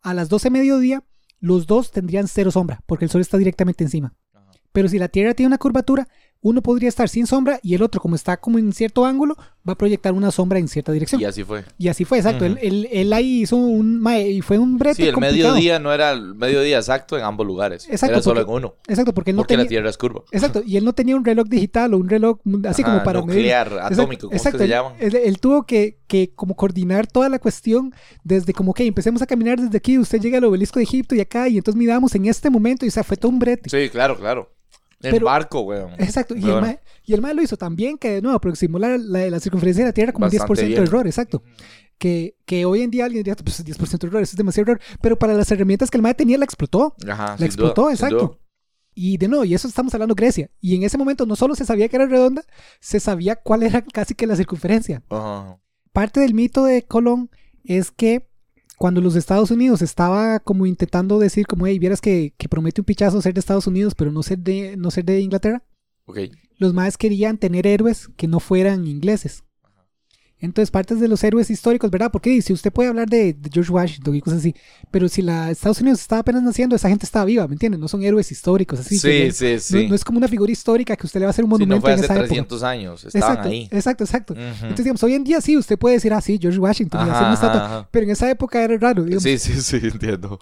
a 0.02 0.14
las 0.14 0.28
12 0.28 0.44
de 0.44 0.50
mediodía, 0.50 1.04
los 1.40 1.66
dos 1.66 1.90
tendrían 1.90 2.28
cero 2.28 2.50
sombra, 2.50 2.82
porque 2.86 3.04
el 3.04 3.10
Sol 3.10 3.20
está 3.20 3.36
directamente 3.38 3.84
encima. 3.84 4.14
Pero 4.72 4.88
si 4.88 4.98
la 4.98 5.08
Tierra 5.08 5.34
tiene 5.34 5.48
una 5.48 5.58
curvatura, 5.58 6.08
uno 6.42 6.60
podría 6.60 6.88
estar 6.88 7.08
sin 7.08 7.26
sombra 7.26 7.58
y 7.62 7.74
el 7.74 7.82
otro, 7.82 8.00
como 8.00 8.16
está 8.16 8.36
como 8.36 8.58
en 8.58 8.72
cierto 8.72 9.04
ángulo, 9.06 9.36
va 9.66 9.74
a 9.74 9.78
proyectar 9.78 10.12
una 10.12 10.32
sombra 10.32 10.58
en 10.58 10.66
cierta 10.66 10.90
dirección. 10.90 11.20
Y 11.20 11.24
Y, 11.24 11.26
así 11.28 11.44
fue. 11.44 11.64
así 11.88 12.04
fue, 12.04 12.18
exacto. 12.18 12.44
Él, 12.44 12.58
él- 12.60 12.88
él 12.90 13.12
ahí 13.12 13.42
hizo 13.42 13.56
un... 13.56 14.04
Y 14.12 14.40
fue 14.42 14.58
un 14.58 14.76
brete 14.76 14.96
Sí, 14.96 15.02
el 15.04 15.14
complicado. 15.14 15.54
mediodía 15.54 15.78
no 15.78 15.92
era 15.92 16.10
el 16.10 16.34
mediodía 16.34 16.78
exacto 16.78 17.16
en 17.16 17.22
ambos 17.24 17.46
lugares. 17.46 17.86
Exacto, 17.88 18.14
Era 18.14 18.22
solo 18.22 18.40
en 18.40 18.48
uno. 18.48 18.74
Exacto, 18.88 19.14
porque 19.14 19.30
él 19.30 19.36
no 19.36 19.42
Porque 19.42 19.54
tenía... 19.54 19.64
la 19.64 19.68
Tierra 19.68 19.90
es 19.90 19.96
curva. 19.96 20.22
Exacto, 20.32 20.62
y 20.66 20.76
él 20.76 20.84
no 20.84 20.92
tenía 20.94 21.14
un 21.14 21.24
reloj 21.24 21.46
digital 21.46 21.94
o 21.94 21.98
un 21.98 22.08
reloj 22.08 22.38
así 22.68 22.82
Ajá, 22.82 22.92
como 22.92 23.04
para 23.04 23.20
medir. 23.20 23.36
nuclear, 23.36 23.66
Exacto, 23.68 23.94
atómico, 24.02 24.26
¿cómo 24.26 24.36
es 24.36 24.42
que 24.42 24.48
exacto, 24.48 24.58
se 24.58 24.68
llaman? 24.68 24.92
Él, 24.98 25.14
él 25.14 25.38
tuvo 25.38 25.62
que, 25.64 25.98
que 26.08 26.32
como 26.34 26.56
coordinar 26.56 27.06
toda 27.06 27.28
la 27.28 27.38
cuestión 27.38 27.94
desde 28.24 28.52
como 28.52 28.74
que 28.74 28.84
empecemos 28.84 29.22
a 29.22 29.26
caminar 29.26 29.60
desde 29.60 29.76
aquí, 29.78 29.96
usted 29.96 30.20
llega 30.20 30.38
al 30.38 30.44
obelisco 30.44 30.80
de 30.80 30.82
Egipto 30.84 31.14
y 31.14 31.20
acá, 31.20 31.48
y 31.48 31.58
entonces 31.58 31.78
midamos 31.78 32.12
en 32.16 32.26
este 32.26 32.50
momento, 32.50 32.84
y 32.84 32.88
o 32.88 32.90
sea, 32.90 33.04
fue 33.04 33.16
todo 33.16 33.30
un 33.30 33.38
brete. 33.38 33.70
Sí, 33.70 33.88
claro, 33.90 34.18
claro. 34.18 34.50
En 35.02 35.10
Pero- 35.10 35.26
barco, 35.26 35.60
weón. 35.62 35.92
Exacto, 35.98 36.34
y 36.36 36.44
el, 36.44 36.60
mae, 36.60 36.80
y 37.04 37.12
el 37.14 37.20
mae 37.20 37.34
lo 37.34 37.42
hizo 37.42 37.56
tan 37.56 37.74
bien 37.76 37.98
que 37.98 38.10
de 38.10 38.22
nuevo 38.22 38.36
aproximó 38.36 38.78
la, 38.78 38.96
la, 38.98 39.28
la 39.30 39.40
circunferencia 39.40 39.84
de 39.84 39.88
la 39.90 39.94
Tierra 39.94 40.12
como 40.12 40.26
un 40.26 40.30
Bastante 40.32 40.62
10% 40.66 40.74
de 40.76 40.82
error, 40.82 41.06
exacto. 41.06 41.42
Que, 41.98 42.36
que 42.46 42.64
hoy 42.64 42.82
en 42.82 42.90
día 42.90 43.04
alguien 43.04 43.22
diría, 43.22 43.36
pues 43.36 43.64
10% 43.64 43.98
de 43.98 44.06
error, 44.08 44.22
eso 44.22 44.32
es 44.32 44.36
demasiado 44.36 44.70
error, 44.72 44.80
pero 45.00 45.18
para 45.18 45.34
las 45.34 45.50
herramientas 45.50 45.90
que 45.90 45.98
el 45.98 46.02
mae 46.02 46.14
tenía 46.14 46.38
la 46.38 46.44
explotó. 46.44 46.94
Ajá, 47.08 47.36
La 47.38 47.46
explotó, 47.46 47.82
duda, 47.82 47.92
exacto. 47.92 48.38
Y 48.94 49.16
de 49.16 49.26
nuevo, 49.28 49.44
y 49.44 49.54
eso 49.54 49.68
estamos 49.68 49.94
hablando 49.94 50.14
Grecia. 50.14 50.50
Y 50.60 50.76
en 50.76 50.82
ese 50.82 50.98
momento 50.98 51.24
no 51.26 51.34
solo 51.36 51.54
se 51.54 51.64
sabía 51.64 51.88
que 51.88 51.96
era 51.96 52.06
redonda, 52.06 52.44
se 52.80 53.00
sabía 53.00 53.36
cuál 53.36 53.62
era 53.62 53.82
casi 53.92 54.14
que 54.14 54.26
la 54.26 54.36
circunferencia. 54.36 55.02
Ajá. 55.08 55.58
Parte 55.92 56.20
del 56.20 56.34
mito 56.34 56.64
de 56.64 56.82
Colón 56.82 57.30
es 57.64 57.90
que 57.90 58.28
cuando 58.76 59.00
los 59.00 59.16
Estados 59.16 59.50
Unidos 59.50 59.82
estaba 59.82 60.40
como 60.40 60.66
intentando 60.66 61.18
decir 61.18 61.46
como, 61.46 61.66
hey, 61.66 61.78
vieras 61.78 62.00
que, 62.00 62.34
que 62.36 62.48
promete 62.48 62.80
un 62.80 62.84
pichazo 62.84 63.22
ser 63.22 63.34
de 63.34 63.40
Estados 63.40 63.66
Unidos, 63.66 63.94
pero 63.94 64.12
no 64.12 64.22
ser 64.22 64.38
de, 64.38 64.76
no 64.76 64.90
ser 64.90 65.04
de 65.04 65.20
Inglaterra, 65.20 65.62
los 66.58 66.74
más 66.74 66.96
querían 66.96 67.38
tener 67.38 67.66
héroes 67.66 68.08
que 68.16 68.28
no 68.28 68.40
fueran 68.40 68.86
ingleses. 68.86 69.44
Entonces, 70.42 70.70
partes 70.70 71.00
de 71.00 71.08
los 71.08 71.22
héroes 71.24 71.48
históricos, 71.50 71.90
¿verdad? 71.90 72.10
Porque 72.12 72.42
si 72.42 72.52
usted 72.52 72.70
puede 72.72 72.88
hablar 72.90 73.08
de, 73.08 73.32
de 73.32 73.50
George 73.50 73.72
Washington 73.72 74.14
y 74.16 74.20
cosas 74.20 74.40
así, 74.40 74.54
pero 74.90 75.08
si 75.08 75.22
la 75.22 75.50
Estados 75.50 75.80
Unidos 75.80 76.00
estaba 76.00 76.20
apenas 76.20 76.42
naciendo, 76.42 76.76
esa 76.76 76.88
gente 76.88 77.06
estaba 77.06 77.24
viva, 77.24 77.46
¿me 77.48 77.54
entiendes? 77.54 77.80
No 77.80 77.88
son 77.88 78.02
héroes 78.02 78.30
históricos, 78.30 78.80
así. 78.80 78.98
Sí, 78.98 79.08
que- 79.08 79.32
sí, 79.32 79.52
no- 79.54 79.58
sí. 79.60 79.88
No, 79.88 79.94
es 79.94 80.04
como 80.04 80.18
una 80.18 80.28
figura 80.28 80.52
histórica 80.52 80.96
que 80.96 81.06
usted 81.06 81.20
le 81.20 81.26
va 81.26 81.30
a 81.30 81.32
hacer 81.32 81.44
un 81.44 81.50
monumento 81.50 81.76
no 81.76 81.80
fue 81.80 81.90
en 81.92 81.94
hace 82.00 82.04
esa 82.06 82.14
época. 82.14 82.26
300 82.28 82.62
años. 82.64 83.04
Estaban 83.04 83.28
Exacto, 83.30 83.48
ahí. 83.48 83.68
exacto, 83.70 84.04
exacto. 84.04 84.32
Ujú. 84.34 84.42
Entonces, 84.42 84.84
digamos, 84.84 85.02
hoy 85.04 85.14
en 85.14 85.24
día 85.24 85.40
sí, 85.40 85.56
usted 85.56 85.78
puede 85.78 85.94
decir, 85.94 86.12
ah, 86.12 86.20
sí, 86.20 86.38
George 86.42 86.58
Washington, 86.58 87.00
y 87.00 87.02
Ajá, 87.04 87.12
hacer 87.12 87.24
una 87.26 87.34
estatua. 87.34 87.64
ajá. 87.64 87.88
Pero 87.90 88.04
en 88.04 88.10
esa 88.10 88.28
época 88.28 88.62
era 88.62 88.76
raro. 88.78 89.04
digamos. 89.04 89.22
Sí, 89.22 89.38
sí, 89.38 89.52
sí, 89.62 89.76
entiendo. 89.82 90.38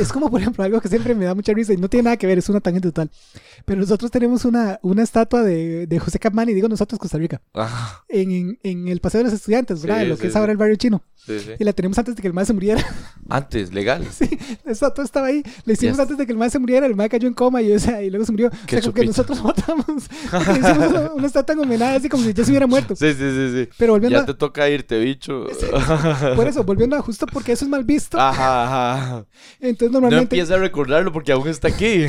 Es 0.00 0.12
como, 0.12 0.30
por 0.30 0.40
ejemplo, 0.40 0.62
algo 0.64 0.80
que 0.80 0.88
siempre 0.88 1.14
me 1.14 1.24
da 1.24 1.34
mucha 1.34 1.52
risa 1.52 1.72
y 1.72 1.76
no 1.76 1.88
tiene 1.88 2.04
nada 2.04 2.16
que 2.16 2.26
ver, 2.28 2.38
es 2.38 2.48
una 2.48 2.60
tangente 2.60 2.88
total. 2.88 3.10
Pero 3.64 3.80
nosotros 3.80 4.10
tenemos 4.12 4.44
una, 4.44 4.78
una 4.82 5.02
estatua 5.02 5.42
de, 5.42 5.86
de 5.88 5.98
José 5.98 6.18
Capmán, 6.20 6.48
y 6.48 6.54
digo 6.54 6.68
nosotros, 6.68 6.98
Costa 7.00 7.18
Rica, 7.18 7.42
Ajá. 7.52 8.04
en, 8.08 8.30
en, 8.30 8.58
en 8.62 8.88
el 8.88 9.00
Paseo 9.00 9.18
de 9.18 9.24
los 9.24 9.32
Estudiantes, 9.40 9.82
¿verdad? 9.82 10.02
Sí, 10.02 10.06
lo 10.06 10.18
que 10.18 10.26
es 10.28 10.36
ahora 10.36 10.52
el 10.52 10.58
barrio 10.58 10.76
chino. 10.76 11.02
Y 11.58 11.64
la 11.64 11.72
tenemos 11.72 11.96
antes 11.98 12.16
de 12.16 12.22
que 12.22 12.28
el 12.28 12.34
más 12.34 12.46
se 12.46 12.52
muriera. 12.54 12.82
Antes, 13.28 13.72
legal. 13.72 14.04
Sí, 14.10 14.28
la 14.64 14.72
estatua 14.72 15.04
estaba 15.04 15.28
ahí. 15.28 15.42
La 15.64 15.74
hicimos 15.74 15.92
Yes. 15.96 16.00
antes 16.00 16.18
de 16.18 16.26
que 16.26 16.32
el 16.32 16.38
más 16.38 16.50
se 16.50 16.58
muriera. 16.58 16.86
El 16.86 16.96
más 16.96 17.08
cayó 17.08 17.28
en 17.28 17.34
coma 17.34 17.62
y, 17.62 17.70
o 17.72 17.78
sea, 17.78 18.02
y 18.02 18.10
luego 18.10 18.24
se 18.24 18.32
murió. 18.32 18.48
O 18.48 18.68
sea, 18.68 18.80
como 18.80 18.94
que 18.94 19.04
nosotros 19.06 19.40
matamos. 19.44 19.86
Le 20.32 20.58
hicimos 20.58 21.10
una, 21.14 21.26
estatua 21.26 21.52
en 21.54 21.60
homenaje, 21.60 21.96
así 21.96 22.08
como 22.08 22.24
si 22.24 22.32
ya 22.32 22.44
se 22.44 22.50
hubiera 22.50 22.66
muerto. 22.66 22.96
Sí, 22.96 23.12
sí, 23.12 23.18
sí, 23.30 23.50
sí. 23.52 23.68
Pero 23.78 23.92
volviendo 23.92 24.18
Ya 24.18 24.22
a, 24.24 24.26
te 24.26 24.34
toca 24.34 24.68
irte, 24.68 24.98
bicho. 24.98 25.46
por 26.36 26.48
eso, 26.48 26.64
volviendo 26.64 26.96
a 26.96 27.02
justo 27.02 27.26
porque 27.26 27.52
eso 27.52 27.64
es 27.66 27.70
mal 27.70 27.84
visto. 27.84 28.18
Ajá, 28.18 28.94
ajá. 28.96 29.26
Entonces, 29.60 29.92
No 29.92 30.00
normalmente, 30.00 30.34
empieza 30.34 30.54
a 30.54 30.58
recordarlo 30.58 31.12
porque 31.12 31.30
aún 31.30 31.46
está 31.46 31.68
aquí. 31.68 32.06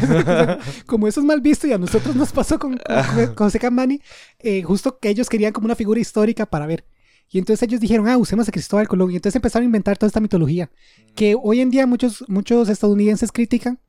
como 0.87 1.07
eso 1.07 1.19
es 1.19 1.25
mal 1.25 1.41
visto 1.41 1.67
y 1.67 1.73
a 1.73 1.77
nosotros 1.77 2.15
nos 2.15 2.31
pasó 2.31 2.57
con, 2.57 2.77
con, 2.77 3.25
con 3.35 3.47
José 3.47 3.59
Camani, 3.59 4.01
eh, 4.39 4.63
justo 4.63 4.97
que 4.99 5.09
ellos 5.09 5.29
querían 5.29 5.53
como 5.53 5.65
una 5.65 5.75
figura 5.75 5.99
histórica 5.99 6.47
para 6.47 6.65
ver. 6.65 6.85
Y 7.31 7.39
entonces 7.39 7.63
ellos 7.63 7.79
dijeron, 7.79 8.07
ah, 8.09 8.17
usemos 8.17 8.47
a 8.49 8.51
Cristóbal 8.51 8.89
Colón. 8.89 9.11
Y 9.11 9.15
entonces 9.15 9.37
empezaron 9.37 9.63
a 9.63 9.65
inventar 9.67 9.97
toda 9.97 10.07
esta 10.07 10.19
mitología. 10.19 10.69
Que 11.15 11.35
hoy 11.41 11.61
en 11.61 11.69
día 11.69 11.87
muchos, 11.87 12.25
muchos 12.27 12.67
estadounidenses 12.67 13.31
critican. 13.31 13.79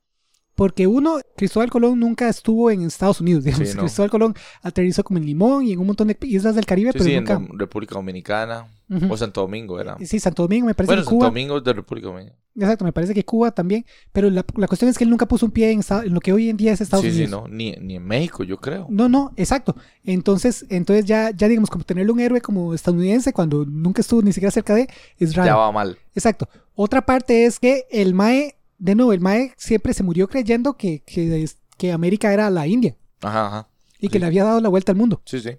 Porque 0.55 0.87
uno, 0.87 1.19
Cristóbal 1.37 1.71
Colón 1.71 1.99
nunca 1.99 2.29
estuvo 2.29 2.71
en 2.71 2.83
Estados 2.83 3.21
Unidos. 3.21 3.45
Digamos. 3.45 3.69
Sí, 3.69 3.75
no. 3.75 3.83
Cristóbal 3.83 4.11
Colón 4.11 4.35
aterrizó 4.63 5.03
como 5.03 5.19
en 5.19 5.27
Limón 5.27 5.65
y 5.65 5.73
en 5.73 5.79
un 5.79 5.87
montón 5.87 6.09
de 6.09 6.17
islas 6.23 6.55
del 6.55 6.67
Caribe, 6.67 6.93
Sí, 6.93 6.99
pero 6.99 7.05
sí, 7.11 7.17
nunca. 7.17 7.33
en 7.35 7.59
República 7.59 7.95
Dominicana. 7.95 8.67
O 9.09 9.17
Santo 9.17 9.41
Domingo 9.41 9.81
era. 9.81 9.97
Sí, 10.05 10.21
Santo 10.21 10.43
Domingo, 10.43 10.67
me 10.67 10.75
parece 10.75 10.89
Bueno, 10.91 11.01
que 11.01 11.05
Santo 11.07 11.17
Cuba. 11.17 11.27
Domingo 11.29 11.57
es 11.57 11.65
de 11.65 11.73
República 11.73 12.09
Dominicana. 12.09 12.39
Exacto, 12.55 12.85
me 12.85 12.93
parece 12.93 13.15
que 13.15 13.25
Cuba 13.25 13.51
también. 13.51 13.87
Pero 14.13 14.29
la, 14.29 14.45
la 14.57 14.67
cuestión 14.69 14.91
es 14.91 14.99
que 14.99 15.05
él 15.05 15.09
nunca 15.11 15.27
puso 15.27 15.47
un 15.47 15.53
pie 15.53 15.71
en, 15.71 15.81
lo 16.13 16.21
que 16.21 16.35
hoy 16.35 16.51
en 16.51 16.59
día 16.59 16.73
es 16.75 16.83
Estados 16.83 17.03
sí, 17.07 17.11
Unidos. 17.11 17.27
sí, 17.27 17.31
no. 17.31 17.49
Ni, 17.49 17.73
ni 17.81 17.97
en 17.97 18.05
México, 18.05 18.45
yo 18.45 18.59
creo. 18.59 18.87
No, 18.91 19.09
no, 19.09 19.33
exacto. 19.39 19.75
Entonces, 20.05 20.67
entonces 20.69 21.07
ya, 21.07 21.31
ya 21.31 21.49
digamos, 21.49 21.71
como 21.71 21.85
tenerle 21.85 22.13
un 22.13 22.21
héroe 22.21 22.43
como 22.43 22.75
estadounidense 22.75 23.33
cuando 23.33 23.65
nunca 23.65 24.03
estuvo 24.03 24.21
ni 24.21 24.35
siquiera 24.35 24.51
cerca 24.51 24.75
de, 24.75 24.87
es 25.19 25.35
raro. 25.35 25.47
Ya 25.49 25.57
va 25.57 25.73
mal. 25.73 25.97
Exacto. 26.15 26.47
Otra 26.75 27.01
parte 27.07 27.47
es 27.47 27.59
que 27.59 27.87
el 27.91 28.13
Mae, 28.13 28.57
de 28.83 28.97
nuevo, 28.97 29.13
el 29.13 29.21
Mae 29.21 29.53
siempre 29.57 29.95
se 29.95 30.03
murió 30.03 30.27
creyendo 30.29 30.77
que, 30.77 31.05
que, 31.05 31.49
que 31.79 31.93
América 31.93 32.33
era 32.33 32.51
la 32.51 32.67
India 32.67 32.97
Ajá, 33.21 33.47
ajá. 33.47 33.69
y 34.01 34.09
que 34.09 34.19
le 34.19 34.27
había 34.27 34.43
dado 34.43 34.61
la 34.61 34.69
vuelta 34.69 34.91
al 34.91 34.99
mundo. 34.99 35.23
Sí, 35.25 35.39
sí. 35.39 35.51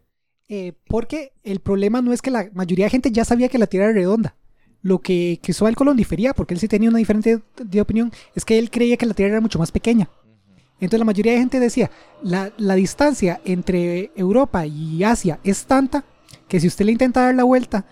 Eh, 0.50 0.74
porque 0.88 1.32
el 1.42 1.62
problema 1.62 2.02
no 2.02 2.12
es 2.12 2.22
que 2.22 2.32
la 2.32 2.50
mayoría 2.54 2.86
de 2.86 2.90
gente 2.92 3.12
ya 3.12 3.24
sabía 3.24 3.48
que 3.48 3.58
la 3.58 3.68
Tierra 3.68 3.86
era 3.86 3.94
redonda. 3.94 4.36
Lo 4.82 5.00
que 5.00 5.40
Cristóbal 5.42 5.78
Colón 5.78 5.96
difería, 5.96 6.34
porque 6.34 6.54
él 6.54 6.60
sí 6.60 6.68
tenía 6.68 6.90
una 6.90 7.00
diferente 7.00 7.42
de 7.64 7.82
opinión, 7.82 8.12
es 8.36 8.44
que 8.44 8.60
él 8.60 8.70
creía 8.70 8.98
que 8.98 9.06
la 9.06 9.14
Tierra 9.14 9.32
era 9.32 9.42
mucho 9.42 9.58
más 9.58 9.72
pequeña. 9.72 10.10
Entonces 10.82 11.00
la 11.00 11.06
mayoría 11.06 11.32
de 11.32 11.40
gente 11.40 11.62
decía, 11.62 11.90
la, 12.22 12.52
la 12.58 12.76
distancia 12.76 13.40
entre 13.46 14.12
Europa 14.18 14.66
y 14.66 15.02
Asia 15.06 15.40
es 15.46 15.64
tanta 15.64 16.04
que 16.50 16.60
si 16.60 16.68
usted 16.68 16.84
le 16.84 16.92
intenta 16.92 17.22
dar 17.22 17.36
la 17.36 17.46
vuelta 17.46 17.86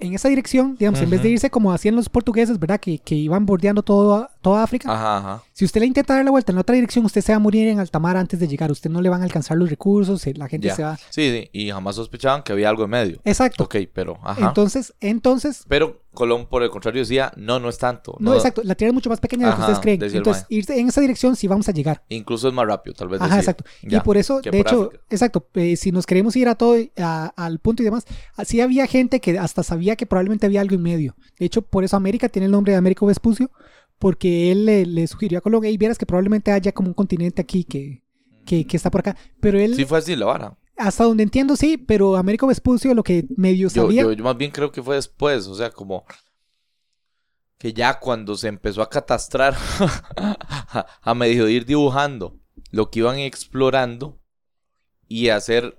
en 0.00 0.14
esa 0.14 0.28
dirección, 0.28 0.76
digamos, 0.78 1.00
en 1.00 1.10
vez 1.10 1.22
de 1.22 1.30
irse 1.30 1.50
como 1.50 1.72
hacían 1.72 1.94
los 1.94 2.08
portugueses, 2.08 2.58
¿verdad? 2.58 2.80
Que, 2.80 2.98
que 2.98 3.14
iban 3.14 3.46
bordeando 3.46 3.82
todo, 3.82 4.28
toda 4.40 4.62
África. 4.62 4.92
Ajá, 4.92 5.18
ajá. 5.18 5.42
Si 5.58 5.64
usted 5.64 5.80
le 5.80 5.86
intenta 5.86 6.12
dar 6.14 6.22
la 6.22 6.30
vuelta 6.30 6.52
en 6.52 6.56
la 6.56 6.60
otra 6.60 6.74
dirección, 6.74 7.06
usted 7.06 7.22
se 7.22 7.32
va 7.32 7.36
a 7.36 7.38
morir 7.38 7.66
en 7.68 7.78
alta 7.80 7.98
mar 7.98 8.18
antes 8.18 8.38
de 8.38 8.46
llegar. 8.46 8.70
Usted 8.70 8.90
no 8.90 9.00
le 9.00 9.08
van 9.08 9.22
a 9.22 9.24
alcanzar 9.24 9.56
los 9.56 9.70
recursos, 9.70 10.26
eh, 10.26 10.34
la 10.36 10.48
gente 10.48 10.68
se 10.70 10.82
va... 10.82 10.98
Sí, 11.08 11.30
sí. 11.30 11.48
Y 11.50 11.70
jamás 11.70 11.96
sospechaban 11.96 12.42
que 12.42 12.52
había 12.52 12.68
algo 12.68 12.84
en 12.84 12.90
medio. 12.90 13.20
Exacto. 13.24 13.64
Ok, 13.64 13.76
pero, 13.94 14.18
ajá. 14.22 14.48
Entonces, 14.48 14.92
entonces, 15.00 15.64
Pero 15.66 16.02
Colón, 16.12 16.44
por 16.46 16.62
el 16.62 16.68
contrario, 16.68 17.00
decía, 17.00 17.32
no, 17.36 17.58
no 17.58 17.70
es 17.70 17.78
tanto. 17.78 18.16
no, 18.20 18.34
exacto, 18.34 18.60
la 18.64 18.74
Tierra 18.74 18.90
es 18.90 18.94
mucho 18.94 19.08
más 19.08 19.18
pequeña 19.18 19.46
de 19.46 19.50
lo 19.52 19.56
que 19.56 19.62
ustedes 19.62 19.78
creen. 19.80 20.02
Entonces, 20.14 20.44
irse 20.50 20.78
en 20.78 20.88
esa 20.88 21.00
dirección 21.00 21.36
sí 21.36 21.48
vamos 21.48 21.70
a 21.70 21.72
llegar. 21.72 22.02
Incluso 22.10 22.48
es 22.48 22.52
más 22.52 22.66
rápido, 22.66 22.92
tal 22.94 23.08
vez. 23.08 23.22
Ajá, 23.22 23.38
exacto. 23.38 23.64
Ya, 23.82 23.96
y 23.96 24.00
por 24.02 24.18
eso, 24.18 24.42
de 24.42 24.50
por 24.50 24.60
hecho, 24.60 24.82
África. 24.88 25.04
exacto, 25.08 25.48
eh, 25.54 25.76
si 25.76 25.90
nos 25.90 26.04
queremos 26.04 26.36
ir 26.36 26.48
a 26.48 26.54
todo, 26.56 26.76
a- 26.98 27.32
al 27.34 27.60
punto 27.60 27.82
y 27.82 27.86
demás, 27.86 28.04
así 28.34 28.60
había 28.60 28.86
gente 28.86 29.20
que 29.20 29.38
hasta 29.38 29.62
sabía 29.62 29.96
que 29.96 30.04
probablemente 30.04 30.44
había 30.44 30.60
algo 30.60 30.74
en 30.74 30.82
medio. 30.82 31.16
De 31.38 31.46
hecho, 31.46 31.62
por 31.62 31.82
eso 31.82 31.96
América 31.96 32.28
tiene 32.28 32.44
el 32.44 32.52
nombre 32.52 32.72
de 32.72 32.76
Américo 32.78 33.06
Vespucio, 33.06 33.50
porque 33.98 34.52
él 34.52 34.66
le, 34.66 34.86
le 34.86 35.06
sugirió 35.06 35.38
a 35.38 35.42
Colón, 35.42 35.64
y 35.64 35.76
vieras 35.76 35.98
que 35.98 36.06
probablemente 36.06 36.52
haya 36.52 36.72
como 36.72 36.88
un 36.88 36.94
continente 36.94 37.42
aquí 37.42 37.64
que, 37.64 38.02
que, 38.44 38.66
que 38.66 38.76
está 38.76 38.90
por 38.90 39.00
acá. 39.00 39.16
Pero 39.40 39.58
él, 39.58 39.74
Sí 39.74 39.84
fue 39.84 39.98
así 39.98 40.16
la 40.16 40.26
vara. 40.26 40.58
hasta 40.76 41.04
donde 41.04 41.22
entiendo, 41.22 41.56
sí, 41.56 41.76
pero 41.76 42.16
Américo 42.16 42.46
Vespucio 42.46 42.94
lo 42.94 43.02
que 43.02 43.26
medio 43.36 43.68
Yo, 43.68 43.82
sabía... 43.82 44.02
yo, 44.02 44.12
yo 44.12 44.24
más 44.24 44.36
bien 44.36 44.50
creo 44.50 44.70
que 44.70 44.82
fue 44.82 44.96
después, 44.96 45.46
o 45.46 45.54
sea, 45.54 45.70
como 45.70 46.04
que 47.58 47.72
ya 47.72 47.98
cuando 47.98 48.36
se 48.36 48.48
empezó 48.48 48.82
a 48.82 48.90
catastrar, 48.90 49.56
a 51.02 51.14
medio 51.14 51.48
ir 51.48 51.64
dibujando 51.64 52.38
lo 52.70 52.90
que 52.90 52.98
iban 52.98 53.18
explorando 53.18 54.20
y 55.08 55.30
hacer 55.30 55.78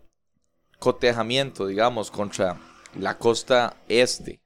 cotejamiento, 0.80 1.68
digamos, 1.68 2.10
contra 2.10 2.60
la 3.00 3.18
costa 3.18 3.78
este 3.88 4.42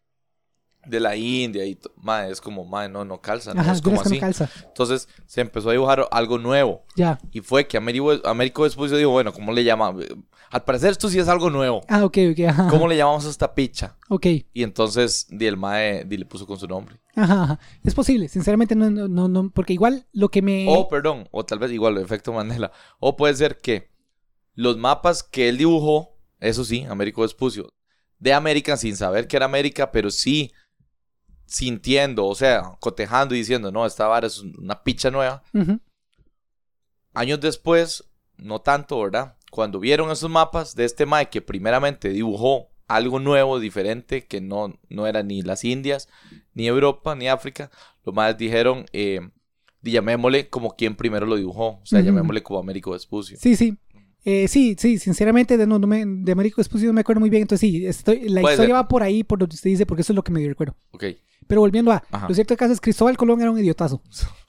de 0.85 0.99
la 0.99 1.15
India 1.15 1.65
y 1.65 1.77
mae, 1.97 2.31
es 2.31 2.41
como, 2.41 2.65
mae, 2.65 2.89
no, 2.89 3.05
no 3.05 3.21
calza, 3.21 3.53
no 3.53 3.61
Ajá, 3.61 3.73
es 3.73 3.81
como 3.81 4.01
no 4.03 4.19
calza. 4.19 4.49
Entonces 4.65 5.07
se 5.25 5.41
empezó 5.41 5.69
a 5.69 5.73
dibujar 5.73 6.07
algo 6.11 6.37
nuevo. 6.37 6.83
Ya. 6.95 7.19
Y 7.31 7.41
fue 7.41 7.67
que 7.67 7.77
Américo, 7.77 8.13
Américo 8.25 8.63
Vespucio 8.63 8.97
dijo, 8.97 9.11
bueno, 9.11 9.31
¿cómo 9.31 9.51
le 9.51 9.63
llamamos? 9.63 10.05
Al 10.49 10.63
parecer 10.63 10.91
esto 10.91 11.09
sí 11.09 11.17
es 11.19 11.27
algo 11.27 11.49
nuevo. 11.49 11.81
Ah, 11.87 12.03
ok, 12.03 12.17
ok, 12.31 12.39
ajá. 12.49 12.67
¿Cómo 12.69 12.87
le 12.87 12.97
llamamos 12.97 13.25
a 13.25 13.29
esta 13.29 13.53
picha? 13.53 13.95
Ok. 14.09 14.25
Y 14.53 14.63
entonces 14.63 15.27
di 15.29 15.45
el 15.45 15.55
mae 15.55 16.03
di, 16.03 16.17
le 16.17 16.25
puso 16.25 16.45
con 16.45 16.59
su 16.59 16.67
nombre. 16.67 16.99
Ajá, 17.15 17.43
ajá. 17.43 17.59
Es 17.83 17.93
posible, 17.93 18.27
sinceramente 18.27 18.75
no, 18.75 18.89
no, 18.89 19.07
no, 19.07 19.27
no, 19.27 19.49
porque 19.51 19.73
igual 19.73 20.07
lo 20.11 20.29
que 20.29 20.41
me... 20.41 20.65
O, 20.67 20.89
perdón, 20.89 21.27
o 21.31 21.45
tal 21.45 21.59
vez 21.59 21.71
igual 21.71 21.97
el 21.97 22.03
efecto 22.03 22.33
Mandela. 22.33 22.71
O 22.99 23.15
puede 23.15 23.35
ser 23.35 23.57
que 23.57 23.91
los 24.55 24.77
mapas 24.77 25.23
que 25.23 25.47
él 25.47 25.57
dibujó, 25.57 26.17
eso 26.39 26.65
sí, 26.65 26.85
Américo 26.89 27.21
Vespucio, 27.21 27.71
de 28.19 28.33
América 28.33 28.77
sin 28.77 28.95
saber 28.95 29.27
que 29.27 29.37
era 29.37 29.45
América, 29.45 29.91
pero 29.91 30.11
sí 30.11 30.51
sintiendo, 31.51 32.25
o 32.25 32.33
sea, 32.35 32.77
cotejando 32.79 33.35
y 33.35 33.39
diciendo, 33.39 33.71
no, 33.71 33.85
esta 33.85 34.07
vara 34.07 34.25
es 34.27 34.39
una 34.39 34.83
picha 34.83 35.11
nueva. 35.11 35.43
Años 37.13 37.41
después, 37.41 38.05
no 38.37 38.61
tanto, 38.61 38.99
¿verdad? 39.01 39.35
Cuando 39.51 39.79
vieron 39.79 40.09
esos 40.11 40.29
mapas 40.29 40.75
de 40.75 40.85
este 40.85 41.05
Mae 41.05 41.29
que 41.29 41.41
primeramente 41.41 42.09
dibujó 42.09 42.69
algo 42.87 43.19
nuevo, 43.19 43.59
diferente, 43.59 44.25
que 44.25 44.39
no, 44.39 44.79
no 44.89 45.07
era 45.07 45.23
ni 45.23 45.41
las 45.41 45.65
Indias, 45.65 46.07
ni 46.53 46.67
Europa, 46.67 47.15
ni 47.15 47.27
África, 47.27 47.69
los 48.05 48.15
Maes 48.15 48.37
dijeron, 48.37 48.85
eh, 48.93 49.19
llamémosle 49.81 50.49
como 50.49 50.75
quien 50.75 50.95
primero 50.95 51.25
lo 51.25 51.35
dibujó, 51.35 51.79
o 51.81 51.85
sea, 51.85 51.99
Ujú. 51.99 52.07
llamémosle 52.07 52.43
como 52.43 52.59
Américo 52.59 52.91
Vespucio. 52.91 53.37
Sí, 53.39 53.55
sí. 53.57 53.77
Eh, 54.23 54.47
sí, 54.47 54.75
sí, 54.77 54.99
sinceramente 54.99 55.57
de, 55.57 55.65
no, 55.65 55.79
no 55.79 55.87
me, 55.87 56.05
de 56.05 56.31
Américo 56.31 56.57
Vespucio 56.57 56.87
no 56.87 56.93
me 56.93 57.01
acuerdo 57.01 57.19
muy 57.19 57.29
bien, 57.29 57.41
entonces 57.41 57.69
sí, 57.69 57.85
estoy, 57.85 58.29
la 58.29 58.41
historia 58.41 58.67
ser. 58.67 58.75
va 58.75 58.87
por 58.87 59.03
ahí, 59.03 59.23
por 59.23 59.39
lo 59.39 59.47
que 59.47 59.55
usted 59.55 59.69
dice, 59.69 59.85
porque 59.85 60.01
eso 60.01 60.13
es 60.13 60.15
lo 60.15 60.23
que 60.23 60.31
me 60.31 60.47
recuerdo. 60.47 60.75
Ok, 60.91 61.05
Pero 61.51 61.59
volviendo 61.61 61.91
a, 61.91 62.01
Ajá. 62.11 62.29
lo 62.29 62.33
cierto 62.33 62.53
del 62.53 62.57
caso 62.59 62.71
es 62.71 62.79
que 62.79 62.85
Cristóbal 62.85 63.17
Colón 63.17 63.41
era 63.41 63.51
un 63.51 63.59
idiotazo. 63.59 64.01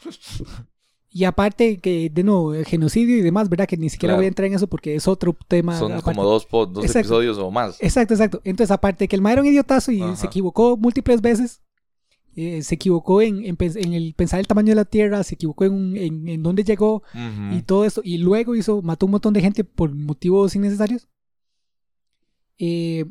Y 1.15 1.25
aparte 1.25 1.77
que, 1.79 2.09
de 2.09 2.23
nuevo, 2.23 2.55
el 2.55 2.65
genocidio 2.65 3.19
y 3.19 3.21
demás, 3.21 3.49
¿verdad? 3.51 3.67
Que 3.67 3.77
ni 3.77 3.91
siquiera 3.91 4.13
Claro. 4.13 4.21
voy 4.21 4.25
a 4.25 4.29
entrar 4.29 4.47
en 4.47 4.55
eso 4.55 4.67
porque 4.67 4.95
es 4.95 5.07
otro 5.07 5.37
tema. 5.47 5.79
son 5.79 5.93
aparte. 5.93 6.05
como 6.17 6.25
dos, 6.27 6.47
dos 6.51 6.71
Exacto. 6.85 7.01
episodios 7.01 7.37
o 7.37 7.51
más. 7.51 7.77
Exacto, 7.83 8.15
exacto. 8.15 8.41
Entonces, 8.45 8.71
aparte 8.71 9.07
que 9.09 9.17
el 9.17 9.21
mae 9.21 9.35
era 9.35 9.43
un 9.43 9.49
idiotazo 9.49 9.93
y 9.93 10.01
Ajá. 10.01 10.17
se 10.17 10.27
equivocó 10.27 10.79
múltiples 10.79 11.21
veces, 11.21 11.61
eh, 12.35 12.63
se 12.63 12.77
equivocó 12.77 13.21
en, 13.21 13.45
en 13.45 13.57
en 13.61 13.93
el 13.93 14.15
pensar 14.15 14.41
el 14.41 14.47
tamaño 14.47 14.69
de 14.71 14.77
la 14.77 14.85
Tierra, 14.87 15.23
se 15.23 15.35
equivocó 15.35 15.67
en, 15.67 15.97
en, 15.99 16.29
en 16.29 16.43
dónde 16.43 16.65
llegó 16.65 17.03
Ujú. 17.13 17.57
y 17.59 17.63
todo 17.63 17.85
esto, 17.85 18.01
y 18.03 18.17
luego 18.17 18.55
hizo, 18.55 18.81
mató 18.81 19.05
un 19.05 19.13
montón 19.13 19.35
de 19.35 19.43
gente 19.43 19.65
por 19.65 19.95
motivos 19.95 20.55
innecesarios. 20.57 21.09
Eh, 22.59 23.05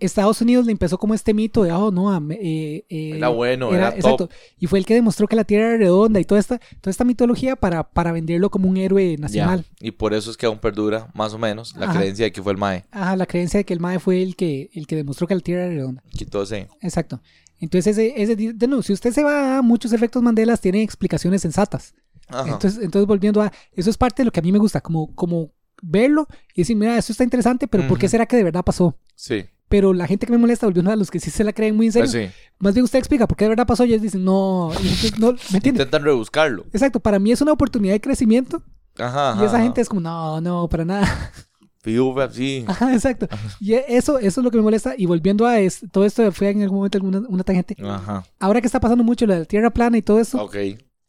Estados 0.00 0.40
Unidos 0.40 0.66
le 0.66 0.72
empezó 0.72 0.98
como 0.98 1.14
este 1.14 1.34
mito 1.34 1.62
de, 1.62 1.72
oh, 1.72 1.90
no, 1.90 2.14
eh, 2.32 2.84
eh, 2.88 3.12
Era 3.16 3.28
bueno, 3.28 3.72
era, 3.74 3.90
top. 3.90 3.96
exacto. 3.98 4.28
Y 4.58 4.66
fue 4.66 4.78
el 4.78 4.86
que 4.86 4.94
demostró 4.94 5.26
que 5.28 5.36
la 5.36 5.44
Tierra 5.44 5.68
era 5.68 5.76
redonda 5.78 6.20
y 6.20 6.24
toda 6.24 6.40
esta, 6.40 6.58
toda 6.80 6.90
esta 6.90 7.04
mitología 7.04 7.56
para, 7.56 7.82
para 7.90 8.12
venderlo 8.12 8.50
como 8.50 8.68
un 8.68 8.76
héroe 8.76 9.12
Ya. 9.16 9.18
nacional. 9.18 9.64
Y 9.80 9.90
por 9.92 10.14
eso 10.14 10.30
es 10.30 10.36
que 10.36 10.46
aún 10.46 10.58
perdura, 10.58 11.10
más 11.14 11.34
o 11.34 11.38
menos, 11.38 11.74
la 11.76 11.86
Ajá. 11.90 11.98
creencia 11.98 12.24
de 12.26 12.32
que 12.32 12.42
fue 12.42 12.52
el 12.52 12.58
Mae. 12.58 12.84
Ajá, 12.90 13.16
la 13.16 13.26
creencia 13.26 13.58
de 13.58 13.64
que 13.64 13.74
el 13.74 13.80
Mae 13.80 13.98
fue 13.98 14.22
el 14.22 14.36
que, 14.36 14.70
el 14.74 14.86
que 14.86 14.96
demostró 14.96 15.26
que 15.26 15.34
la 15.34 15.40
Tierra 15.40 15.64
era 15.66 15.74
redonda. 15.74 16.02
Quitó 16.10 16.42
ese. 16.42 16.68
Exacto. 16.80 17.20
Entonces, 17.60 17.96
ese, 17.96 18.20
ese, 18.22 18.34
de 18.36 18.66
nuevo, 18.66 18.82
si 18.82 18.92
usted 18.92 19.12
se 19.12 19.22
va 19.22 19.58
a 19.58 19.62
muchos 19.62 19.92
efectos 19.92 20.22
Mandelas, 20.22 20.60
tienen 20.60 20.80
explicaciones 20.82 21.42
sensatas. 21.42 21.94
Ajá. 22.28 22.44
Entonces, 22.50 22.82
entonces, 22.82 23.06
volviendo 23.06 23.40
a, 23.40 23.52
eso 23.72 23.88
es 23.90 23.96
parte 23.96 24.22
de 24.22 24.24
lo 24.26 24.32
que 24.32 24.40
a 24.40 24.42
mí 24.42 24.50
me 24.50 24.58
gusta, 24.58 24.80
como, 24.80 25.14
como 25.14 25.50
verlo 25.82 26.26
y 26.54 26.62
decir, 26.62 26.76
mira, 26.76 26.96
esto 26.96 27.12
está 27.12 27.24
interesante, 27.24 27.68
pero 27.68 27.86
¿por 27.88 27.98
qué 27.98 28.08
será 28.08 28.24
que 28.24 28.36
de 28.36 28.44
verdad 28.44 28.62
pasó? 28.64 28.96
sí, 29.14 29.44
Pero 29.68 29.92
la 29.92 30.06
gente 30.06 30.24
que 30.26 30.32
me 30.32 30.38
molesta, 30.38 30.66
volviendo 30.66 30.90
a 30.90 30.96
los 30.96 31.10
que 31.10 31.18
sí 31.20 31.30
se 31.30 31.44
la 31.44 31.52
creen 31.52 31.76
muy 31.76 31.86
en 31.86 31.92
serio, 31.92 32.10
pues 32.10 32.26
sí. 32.26 32.30
más 32.58 32.72
bien 32.74 32.84
usted 32.84 32.98
explica 32.98 33.26
por 33.26 33.36
qué 33.36 33.44
de 33.46 33.50
verdad 33.50 33.66
pasó 33.66 33.84
y 33.84 33.88
ellos 33.90 34.02
dicen, 34.02 34.24
no, 34.24 34.70
y 34.82 34.86
entonces, 34.88 35.18
no 35.18 35.32
¿me 35.32 35.56
entiende? 35.58 35.82
Intentan 35.82 36.02
rebuscarlo. 36.04 36.64
Exacto, 36.72 37.00
para 37.00 37.18
mí 37.18 37.32
es 37.32 37.40
una 37.42 37.52
oportunidad 37.52 37.94
de 37.94 38.00
crecimiento 38.00 38.62
Ajá. 38.98 39.36
y 39.40 39.44
esa 39.44 39.56
ajá, 39.56 39.64
gente 39.64 39.80
es 39.80 39.88
como, 39.88 40.00
no, 40.00 40.40
no, 40.40 40.68
para 40.68 40.84
nada. 40.84 41.32
Fiufa, 41.80 42.30
sí. 42.30 42.64
Ajá, 42.68 42.92
exacto. 42.94 43.26
Y 43.60 43.72
eso, 43.74 44.18
eso 44.18 44.40
es 44.40 44.44
lo 44.44 44.50
que 44.52 44.56
me 44.56 44.62
molesta. 44.62 44.94
Y 44.96 45.06
volviendo 45.06 45.46
a 45.46 45.58
es- 45.58 45.84
todo 45.90 46.04
esto, 46.04 46.30
fue 46.30 46.50
en 46.50 46.62
algún 46.62 46.76
momento 46.78 46.98
alguna, 46.98 47.22
una 47.28 47.42
tangente. 47.42 47.76
Ajá. 47.84 48.24
Ahora 48.38 48.60
que 48.60 48.66
está 48.66 48.78
pasando 48.78 49.02
mucho 49.02 49.26
lo 49.26 49.32
de 49.34 49.40
la 49.40 49.44
Tierra 49.46 49.70
plana 49.70 49.98
y 49.98 50.02
todo 50.02 50.20
eso, 50.20 50.44
Ok. 50.44 50.56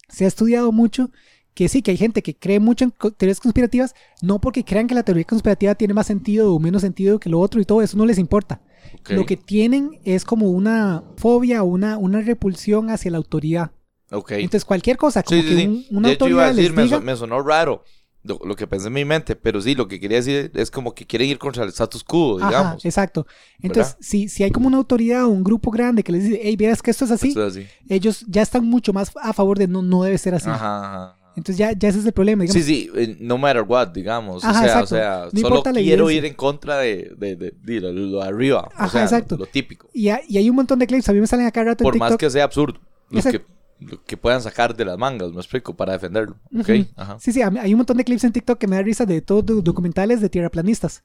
se 0.09 0.25
ha 0.25 0.27
estudiado 0.27 0.71
mucho 0.71 1.11
que 1.53 1.67
sí, 1.69 1.81
que 1.81 1.91
hay 1.91 1.97
gente 1.97 2.21
que 2.23 2.35
cree 2.35 2.59
mucho 2.59 2.85
en 2.85 2.93
teorías 3.17 3.39
conspirativas, 3.39 3.93
no 4.21 4.39
porque 4.39 4.63
crean 4.63 4.87
que 4.87 4.95
la 4.95 5.03
teoría 5.03 5.23
conspirativa 5.23 5.75
tiene 5.75 5.93
más 5.93 6.07
sentido 6.07 6.53
o 6.53 6.59
menos 6.59 6.81
sentido 6.81 7.19
que 7.19 7.29
lo 7.29 7.39
otro 7.39 7.61
y 7.61 7.65
todo 7.65 7.81
eso 7.81 7.97
no 7.97 8.05
les 8.05 8.17
importa. 8.17 8.61
Lo 9.09 9.25
que 9.25 9.37
tienen 9.37 9.99
es 10.03 10.25
como 10.25 10.49
una 10.49 11.03
fobia 11.17 11.63
una, 11.63 11.97
una 11.97 12.21
repulsión 12.21 12.89
hacia 12.89 13.11
la 13.11 13.17
autoridad. 13.17 13.71
Entonces 14.29 14.65
cualquier 14.65 14.97
cosa, 14.97 15.23
como 15.23 15.41
Sí, 15.41 15.47
que 15.47 15.55
sí, 15.55 15.67
un- 15.67 15.85
una 15.97 16.07
de 16.09 16.13
hecho, 16.13 16.27
iba 16.29 16.43
a 16.43 16.47
autoridad 16.47 16.55
decir, 16.55 16.71
les 16.71 16.75
me, 16.75 16.83
diga... 16.83 16.97
so- 16.97 17.03
me 17.05 17.15
sonó 17.15 17.41
raro 17.41 17.83
lo, 18.23 18.39
lo 18.45 18.55
que 18.55 18.67
pensé 18.67 18.87
en 18.87 18.93
mi 18.93 19.05
mente, 19.05 19.35
pero 19.35 19.59
sí, 19.61 19.75
lo 19.75 19.87
que 19.87 19.99
quería 19.99 20.17
decir 20.17 20.51
es 20.53 20.71
como 20.71 20.93
que 20.93 21.05
quieren 21.05 21.29
ir 21.29 21.37
contra 21.39 21.63
el 21.63 21.69
status 21.69 22.03
quo, 22.03 22.37
Ajá, 22.39 22.47
digamos. 22.47 22.85
exacto. 22.85 23.25
Entonces, 23.61 23.97
si, 23.99 24.29
si 24.29 24.43
hay 24.43 24.51
como 24.51 24.67
una 24.67 24.77
autoridad 24.77 25.25
o 25.25 25.29
un 25.29 25.43
grupo 25.43 25.71
grande 25.71 26.03
que 26.03 26.11
les 26.11 26.23
dice, 26.23 26.39
hey, 26.43 26.55
vieras 26.55 26.81
que 26.81 26.91
esto 26.91 27.05
es 27.05 27.11
así, 27.11 27.29
Esto 27.29 27.45
es 27.45 27.57
así. 27.57 27.67
ellos 27.89 28.23
ya 28.27 28.41
están 28.41 28.65
mucho 28.65 28.93
más 28.93 29.11
a 29.21 29.33
favor 29.33 29.57
de 29.57 29.67
no, 29.67 29.81
no 29.81 30.03
debe 30.03 30.17
ser 30.17 30.35
así. 30.35 30.49
Ajá, 30.49 30.79
ajá. 30.79 31.17
Entonces 31.35 31.57
ya, 31.57 31.71
ya 31.71 31.89
ese 31.89 31.99
es 31.99 32.05
el 32.05 32.11
problema. 32.13 32.43
digamos. 32.43 32.63
Sí, 32.63 32.73
sí, 32.85 32.89
eh, 32.95 33.17
no 33.19 33.37
matter 33.37 33.63
what, 33.67 33.87
digamos. 33.89 34.43
Ajá, 34.43 34.59
o 34.59 34.61
sea, 34.63 34.65
exacto. 34.65 34.83
o 34.83 34.87
sea, 34.97 35.27
No 35.31 35.39
solo 35.49 35.63
quiero 35.73 36.11
ir 36.11 36.25
en 36.25 36.33
contra 36.35 36.77
de, 36.77 37.11
de, 37.17 37.35
de- 37.35 37.53
de 37.61 37.79
lo, 37.81 37.91
lo 37.91 38.21
arriba. 38.21 38.69
Ajá, 38.75 38.85
o 38.85 38.89
sea, 38.89 39.03
exacto. 39.03 39.37
Lo, 39.37 39.45
típico. 39.47 39.89
Y, 39.93 40.09
hay- 40.09 40.21
y 40.27 40.37
hay 40.37 40.49
un 40.49 40.55
montón 40.55 40.79
de 40.79 40.85
clips, 40.87 41.09
a 41.09 41.13
mí 41.13 41.19
me 41.19 41.27
salen 41.27 41.45
acá 41.47 41.63
rato 41.63 41.83
en 41.83 41.85
Por 41.85 41.93
TikTok. 41.93 42.09
más 42.11 42.17
que 42.17 42.29
sea 42.29 42.43
absurdo. 42.43 42.79
Los 43.09 43.25
que, 43.25 43.41
lo 43.79 44.03
que 44.03 44.15
puedan 44.17 44.41
sacar 44.41 44.75
de 44.75 44.85
las 44.85 44.97
mangas, 44.97 45.31
me 45.31 45.39
explico, 45.39 45.75
para 45.75 45.93
defenderlo. 45.93 46.35
Ok, 46.57 46.69
Ujú. 46.69 46.85
ajá. 46.95 47.17
Sí, 47.19 47.31
sí, 47.31 47.41
a 47.41 47.49
mí- 47.49 47.59
hay 47.59 47.73
un 47.73 47.77
montón 47.79 47.97
de 47.97 48.03
clips 48.03 48.23
en 48.23 48.31
TikTok 48.31 48.57
que 48.59 48.67
me 48.67 48.75
da 48.75 48.81
risa 48.83 49.05
de 49.05 49.21
todos 49.21 49.45
do- 49.45 49.61
documentales 49.61 50.21
de 50.21 50.29
tierraplanistas. 50.29 51.03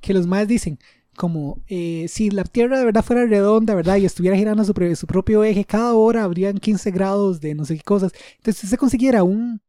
Que 0.00 0.12
los 0.14 0.26
más 0.26 0.46
dicen, 0.48 0.78
como, 1.16 1.62
eh, 1.66 2.06
si 2.08 2.30
la 2.30 2.44
Tierra 2.44 2.78
de 2.78 2.84
verdad 2.84 3.04
fuera 3.04 3.26
redonda, 3.26 3.74
¿verdad? 3.74 3.96
Y 3.96 4.04
estuviera 4.04 4.36
girando 4.36 4.62
su, 4.64 4.72
pre- 4.74 4.94
su 4.94 5.06
propio 5.08 5.42
eje, 5.42 5.64
cada 5.64 5.94
hora 5.94 6.22
habrían 6.22 6.58
15 6.58 6.92
grados 6.92 7.40
de 7.40 7.54
no 7.56 7.64
sé 7.64 7.76
qué 7.76 7.82
cosas. 7.82 8.12
Entonces, 8.36 8.60
si 8.60 8.66
se 8.68 8.76
consiguiera 8.78 9.24
un, 9.24 9.60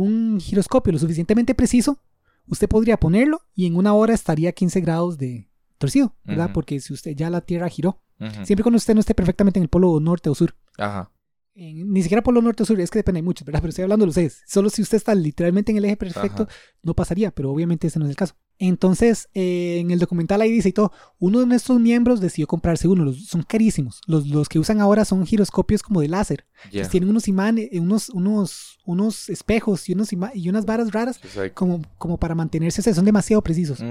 un 0.00 0.38
giroscopio 0.40 0.92
lo 0.92 0.98
suficientemente 0.98 1.54
preciso, 1.54 1.98
usted 2.46 2.68
podría 2.68 2.98
ponerlo 2.98 3.40
y 3.54 3.66
en 3.66 3.76
una 3.76 3.92
hora 3.94 4.14
estaría 4.14 4.52
15 4.52 4.80
grados 4.80 5.18
de 5.18 5.48
torcido, 5.78 6.14
¿verdad? 6.24 6.50
Porque 6.52 6.80
si 6.80 6.92
usted 6.92 7.12
ya 7.16 7.30
la 7.30 7.40
Tierra 7.40 7.68
giró, 7.68 8.00
siempre 8.44 8.62
cuando 8.62 8.76
usted 8.76 8.94
no 8.94 9.00
esté 9.00 9.14
perfectamente 9.14 9.58
en 9.58 9.64
el 9.64 9.68
polo 9.68 9.98
norte 10.00 10.30
o 10.30 10.34
sur. 10.34 10.54
Ajá. 10.78 11.10
en- 11.58 11.90
ni 11.90 12.02
siquiera 12.02 12.22
polo 12.22 12.42
norte 12.42 12.62
o 12.62 12.66
sur, 12.66 12.78
es 12.80 12.90
que 12.90 12.98
depende 12.98 13.18
de 13.20 13.22
muchos, 13.22 13.46
¿verdad? 13.46 13.60
Pero 13.62 13.70
estoy 13.70 13.82
hablando 13.84 14.02
de 14.04 14.08
los 14.08 14.16
ejes. 14.18 14.42
Solo 14.46 14.68
si 14.68 14.82
usted 14.82 14.98
está 14.98 15.14
literalmente 15.14 15.72
en 15.72 15.78
el 15.78 15.86
eje 15.86 15.96
perfecto, 15.96 16.42
Ajá. 16.42 16.52
no 16.82 16.92
pasaría, 16.94 17.30
pero 17.30 17.50
obviamente 17.50 17.86
ese 17.86 17.98
no 17.98 18.04
es 18.04 18.10
el 18.10 18.16
caso. 18.16 18.34
Entonces, 18.58 19.28
eh, 19.34 19.78
en 19.80 19.90
el 19.90 19.98
documental 19.98 20.40
ahí 20.40 20.50
dice 20.50 20.70
y 20.70 20.72
todo, 20.72 20.92
uno 21.18 21.40
de 21.40 21.46
nuestros 21.46 21.78
miembros 21.78 22.20
decidió 22.20 22.46
comprarse 22.46 22.88
uno, 22.88 23.04
los, 23.04 23.26
son 23.26 23.42
carísimos. 23.42 24.00
Los, 24.06 24.26
los 24.26 24.48
que 24.48 24.58
usan 24.58 24.80
ahora 24.80 25.04
son 25.04 25.26
giroscopios 25.26 25.82
como 25.82 26.00
de 26.00 26.08
láser. 26.08 26.46
Ya. 26.64 26.66
Entonces, 26.66 26.90
tienen 26.90 27.10
unos 27.10 27.28
imanes, 27.28 27.68
eh, 27.70 27.80
unos, 27.80 28.08
unos, 28.10 28.78
unos 28.84 29.28
espejos 29.28 29.88
y, 29.88 29.92
unos 29.92 30.10
y 30.12 30.48
unas 30.48 30.64
varas 30.64 30.92
raras 30.92 31.20
Exacto. 31.22 31.54
como, 31.54 31.82
como 31.98 32.18
para 32.18 32.34
mantenerse, 32.34 32.80
o 32.80 32.84
sea, 32.84 32.94
son 32.94 33.04
demasiado 33.04 33.42
precisos. 33.42 33.82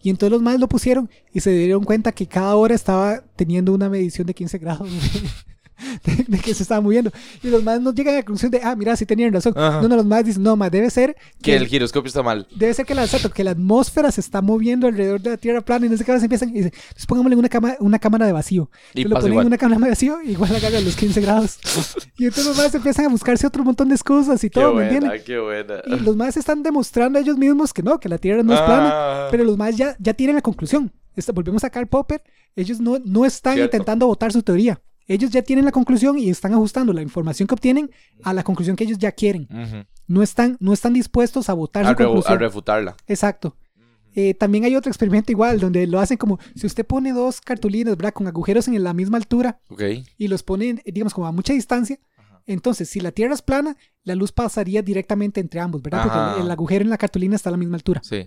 Y 0.00 0.10
entonces 0.10 0.32
los 0.32 0.42
más 0.42 0.60
lo 0.60 0.68
pusieron 0.68 1.08
y 1.32 1.40
se 1.40 1.50
dieron 1.50 1.82
cuenta 1.82 2.12
que 2.12 2.26
cada 2.26 2.54
hora 2.56 2.74
estaba 2.74 3.24
teniendo 3.36 3.72
una 3.72 3.88
medición 3.88 4.26
de 4.26 4.34
15 4.34 4.58
grados 4.58 4.88
de, 6.04 6.24
de 6.28 6.38
que 6.38 6.54
se 6.54 6.62
estaba 6.62 6.80
moviendo. 6.80 7.10
Y 7.42 7.48
los 7.48 7.62
más 7.62 7.80
no 7.80 7.92
llegan 7.92 8.14
a 8.14 8.16
la 8.18 8.22
conclusión 8.22 8.50
de, 8.50 8.60
ah, 8.62 8.74
mira, 8.76 8.96
sí 8.96 9.06
tenían 9.06 9.32
razón. 9.32 9.52
Ajá. 9.56 9.80
No, 9.82 9.88
no, 9.88 9.96
los 9.96 10.06
más 10.06 10.24
dicen, 10.24 10.42
no, 10.42 10.56
más 10.56 10.70
debe 10.70 10.90
ser 10.90 11.16
Que 11.42 11.56
el 11.56 11.66
giroscopio 11.66 12.08
está 12.08 12.22
mal. 12.22 12.46
Debe 12.54 12.72
ser 12.74 12.86
que 12.86 12.94
la, 12.94 13.04
exacto, 13.04 13.30
que 13.30 13.44
la 13.44 13.52
atmósfera 13.52 14.10
se 14.12 14.20
está 14.20 14.40
moviendo 14.42 14.86
alrededor 14.86 15.20
de 15.20 15.30
la 15.30 15.36
Tierra 15.36 15.60
plana 15.60 15.86
y 15.86 15.88
no 15.88 15.96
sé 15.96 16.04
qué 16.04 16.12
más 16.12 16.22
empiezan. 16.22 16.50
Y 16.50 16.52
dicen, 16.54 16.72
entonces 16.74 17.06
pongámosle 17.06 17.36
una, 17.36 17.48
cama, 17.48 17.76
una 17.80 17.98
cámara 17.98 18.26
de 18.26 18.32
vacío. 18.32 18.70
Y 18.94 19.04
lo 19.04 19.18
ponen 19.18 19.38
en 19.40 19.46
una 19.46 19.58
cámara 19.58 19.80
de 19.84 19.90
vacío, 19.90 20.22
igual 20.22 20.54
agarra 20.54 20.80
los 20.80 20.96
15 20.96 21.20
grados. 21.20 21.58
y 22.18 22.24
entonces 22.24 22.46
los 22.46 22.56
más 22.56 22.74
empiezan 22.74 23.06
a 23.06 23.08
buscarse 23.08 23.46
otro 23.46 23.64
montón 23.64 23.88
de 23.88 23.94
excusas 23.94 24.42
y 24.44 24.50
Qué 24.50 24.60
todo, 24.60 24.74
¿me 24.74 24.84
entienden? 24.84 25.10
buena, 25.10 25.24
qué 25.24 25.38
buena. 25.38 25.74
Y 25.86 26.00
los 26.00 26.16
más 26.16 26.36
están 26.36 26.62
demostrando 26.62 27.18
a 27.18 27.22
ellos 27.22 27.36
mismos 27.36 27.72
que 27.72 27.82
no, 27.82 27.98
que 27.98 28.08
la 28.08 28.18
Tierra 28.18 28.42
no 28.42 28.54
es 28.54 28.60
plana. 28.60 28.90
Ah. 28.92 29.28
Pero 29.30 29.44
los 29.44 29.56
más 29.56 29.76
ya, 29.76 29.96
ya 29.98 30.14
tienen 30.14 30.36
la 30.36 30.42
conclusión. 30.42 30.92
Esta- 31.16 31.32
volvemos 31.32 31.62
a 31.64 31.70
Karl 31.70 31.86
Popper. 31.86 32.22
Ellos 32.56 32.80
no, 32.80 32.98
no 33.04 33.24
están 33.24 33.54
Cierto. 33.54 33.76
intentando 33.76 34.06
votar 34.06 34.32
su 34.32 34.42
teoría. 34.42 34.80
Ellos 35.06 35.30
ya 35.30 35.42
tienen 35.42 35.64
la 35.64 35.72
conclusión 35.72 36.18
y 36.18 36.30
están 36.30 36.52
ajustando 36.54 36.92
la 36.92 37.02
información 37.02 37.46
que 37.46 37.54
obtienen 37.54 37.90
a 38.22 38.32
la 38.32 38.42
conclusión 38.42 38.74
que 38.76 38.84
ellos 38.84 38.98
ya 38.98 39.12
quieren. 39.12 39.48
No 40.06 40.22
están, 40.22 40.56
no 40.60 40.72
están 40.72 40.92
dispuestos 40.94 41.48
a 41.48 41.54
votar 41.54 41.84
a, 41.84 41.88
su 41.88 41.94
rebu- 41.94 42.02
a 42.02 42.06
conclusión. 42.06 42.38
refutarla. 42.40 42.96
Exacto. 43.06 43.56
Eh, 44.16 44.32
también 44.34 44.64
hay 44.64 44.76
otro 44.76 44.90
experimento 44.90 45.32
igual, 45.32 45.58
donde 45.58 45.86
lo 45.88 45.98
hacen 45.98 46.16
como 46.16 46.38
si 46.54 46.66
usted 46.66 46.86
pone 46.86 47.12
dos 47.12 47.40
cartulinas, 47.40 47.96
¿verdad? 47.96 48.12
Con 48.14 48.26
agujeros 48.28 48.68
en 48.68 48.82
la 48.82 48.94
misma 48.94 49.16
altura 49.18 49.60
y 50.16 50.28
los 50.28 50.42
pone, 50.42 50.80
digamos, 50.86 51.12
como 51.12 51.26
a 51.26 51.32
mucha 51.32 51.52
distancia. 51.52 51.98
Entonces, 52.46 52.88
si 52.90 53.00
la 53.00 53.10
Tierra 53.10 53.34
es 53.34 53.42
plana, 53.42 53.76
la 54.04 54.14
luz 54.14 54.30
pasaría 54.30 54.82
directamente 54.82 55.40
entre 55.40 55.60
ambos, 55.60 55.82
¿verdad? 55.82 56.02
Porque 56.04 56.40
el, 56.40 56.46
el 56.46 56.50
agujero 56.50 56.84
en 56.84 56.90
la 56.90 56.98
cartulina 56.98 57.34
está 57.36 57.48
a 57.48 57.52
la 57.52 57.56
misma 57.56 57.76
altura. 57.76 58.02
Sí. 58.04 58.26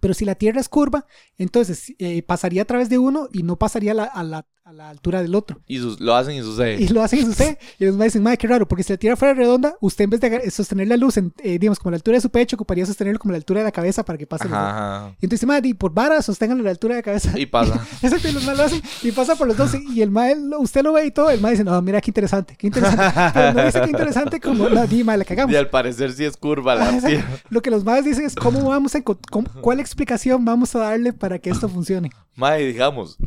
Pero 0.00 0.14
si 0.14 0.24
la 0.24 0.34
Tierra 0.34 0.60
es 0.60 0.68
curva, 0.68 1.06
entonces 1.36 1.92
eh, 1.98 2.22
pasaría 2.22 2.62
a 2.62 2.64
través 2.64 2.88
de 2.88 2.98
uno 2.98 3.28
y 3.32 3.42
no 3.42 3.56
pasaría 3.56 3.92
la, 3.92 4.04
a 4.04 4.22
la, 4.24 4.46
a 4.70 4.72
la 4.72 4.88
altura 4.88 5.20
del 5.20 5.34
otro. 5.34 5.60
Y 5.66 5.78
sus- 5.78 5.98
lo 6.00 6.14
hacen 6.14 6.36
y 6.36 6.42
sucede. 6.42 6.80
Y 6.80 6.86
lo 6.88 7.02
hacen 7.02 7.18
y 7.18 7.22
sucede. 7.24 7.58
Y 7.80 7.86
los 7.86 7.96
maes 7.96 8.12
dicen, 8.12 8.22
madre, 8.22 8.38
qué 8.38 8.46
raro, 8.46 8.68
porque 8.68 8.84
si 8.84 8.92
la 8.92 8.98
Tierra 8.98 9.16
fuera 9.16 9.34
redonda, 9.34 9.74
usted 9.80 10.04
en 10.04 10.10
vez 10.10 10.20
de 10.20 10.26
agar- 10.28 10.50
sostener 10.50 10.86
la 10.86 10.96
luz, 10.96 11.16
en, 11.16 11.32
eh, 11.42 11.58
digamos, 11.58 11.78
como 11.80 11.88
a 11.88 11.92
la 11.92 11.96
altura 11.96 12.16
de 12.18 12.20
su 12.20 12.30
pecho, 12.30 12.54
ocuparía 12.54 12.86
sostenerlo 12.86 13.18
como 13.18 13.32
a 13.32 13.34
la 13.34 13.38
altura 13.38 13.60
de 13.60 13.64
la 13.64 13.72
cabeza 13.72 14.04
para 14.04 14.16
que 14.16 14.28
pase. 14.28 14.46
Ajá, 14.46 14.70
ajá. 15.00 15.16
Y 15.20 15.26
entonces, 15.26 15.46
madre, 15.46 15.68
y 15.70 15.74
por 15.74 15.92
vara, 15.92 16.22
sosténganlo 16.22 16.62
a 16.62 16.66
la 16.66 16.70
altura 16.70 16.94
de 16.94 17.00
la 17.00 17.02
cabeza. 17.02 17.36
Y 17.36 17.46
pasa. 17.46 17.84
Exacto, 18.02 18.28
y 18.28 18.32
los 18.32 18.44
maes 18.44 18.58
lo 18.58 18.64
hacen 18.64 18.82
y 19.02 19.10
pasa 19.10 19.34
por 19.34 19.48
los 19.48 19.56
dos. 19.56 19.74
Y 19.74 20.02
el 20.02 20.10
mae, 20.10 20.36
usted 20.60 20.84
lo 20.84 20.92
ve 20.92 21.06
y 21.06 21.10
todo. 21.10 21.30
El 21.30 21.40
mae 21.40 21.52
dice, 21.52 21.64
no, 21.64 21.82
mira 21.82 22.00
qué 22.00 22.10
interesante, 22.12 22.54
qué 22.56 22.68
interesante. 22.68 23.04
Pero 23.34 23.52
no 23.54 23.64
dice 23.66 23.80
qué 23.80 23.90
interesante 23.90 24.40
como, 24.40 24.68
no, 24.68 24.86
di, 24.86 25.02
mae, 25.02 25.18
la 25.18 25.24
cagamos. 25.24 25.52
Y 25.52 25.56
al 25.56 25.68
parecer 25.68 26.12
sí 26.12 26.24
es 26.24 26.36
curva 26.36 26.76
la 26.76 26.96
tierra. 27.04 27.28
Lo 27.48 27.60
que 27.60 27.70
los 27.72 27.82
maes 27.84 28.04
dicen 28.04 28.24
es 28.24 28.36
cómo 28.36 28.62
vamos 28.68 28.94
a 28.94 29.02
cómo- 29.02 29.48
cuál 29.60 29.80
explicación 29.80 30.44
vamos 30.44 30.76
a 30.76 30.78
darle 30.78 31.12
para 31.12 31.40
que 31.40 31.50
esto 31.50 31.68
funcione. 31.68 32.10
Mae, 32.36 32.64
digamos, 32.66 33.18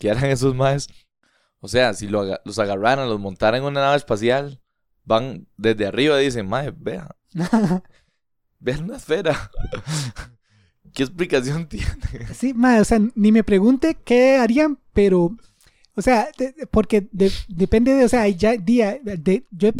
que 0.00 0.08
eran 0.08 0.24
esos 0.24 0.54
maes. 0.56 0.88
O 1.60 1.68
sea, 1.68 1.94
si 1.94 2.08
lo 2.08 2.22
aga- 2.22 2.40
los 2.44 2.58
agarraran, 2.58 3.08
los 3.08 3.20
montaran 3.20 3.60
en 3.60 3.66
una 3.66 3.82
nave 3.82 3.96
espacial, 3.98 4.60
van 5.04 5.46
desde 5.56 5.86
arriba 5.86 6.20
y 6.20 6.24
dicen, 6.24 6.48
mae, 6.48 6.72
vea, 6.76 7.14
vean 8.58 8.84
una 8.84 8.96
esfera. 8.96 9.50
¿Qué 10.94 11.04
explicación 11.04 11.68
tiene? 11.68 11.86
Sí, 12.34 12.52
mae, 12.54 12.80
o 12.80 12.84
sea, 12.84 12.98
ni 13.14 13.30
me 13.30 13.44
pregunte 13.44 13.96
qué 14.04 14.38
harían, 14.38 14.78
pero, 14.92 15.36
o 15.94 16.02
sea, 16.02 16.28
de- 16.36 16.54
porque 16.70 17.08
de- 17.12 17.30
depende 17.48 17.94
de, 17.94 18.04
o 18.04 18.08
sea, 18.08 18.26
ya 18.28 18.56
día, 18.56 18.98
de, 19.02 19.46
yo, 19.50 19.70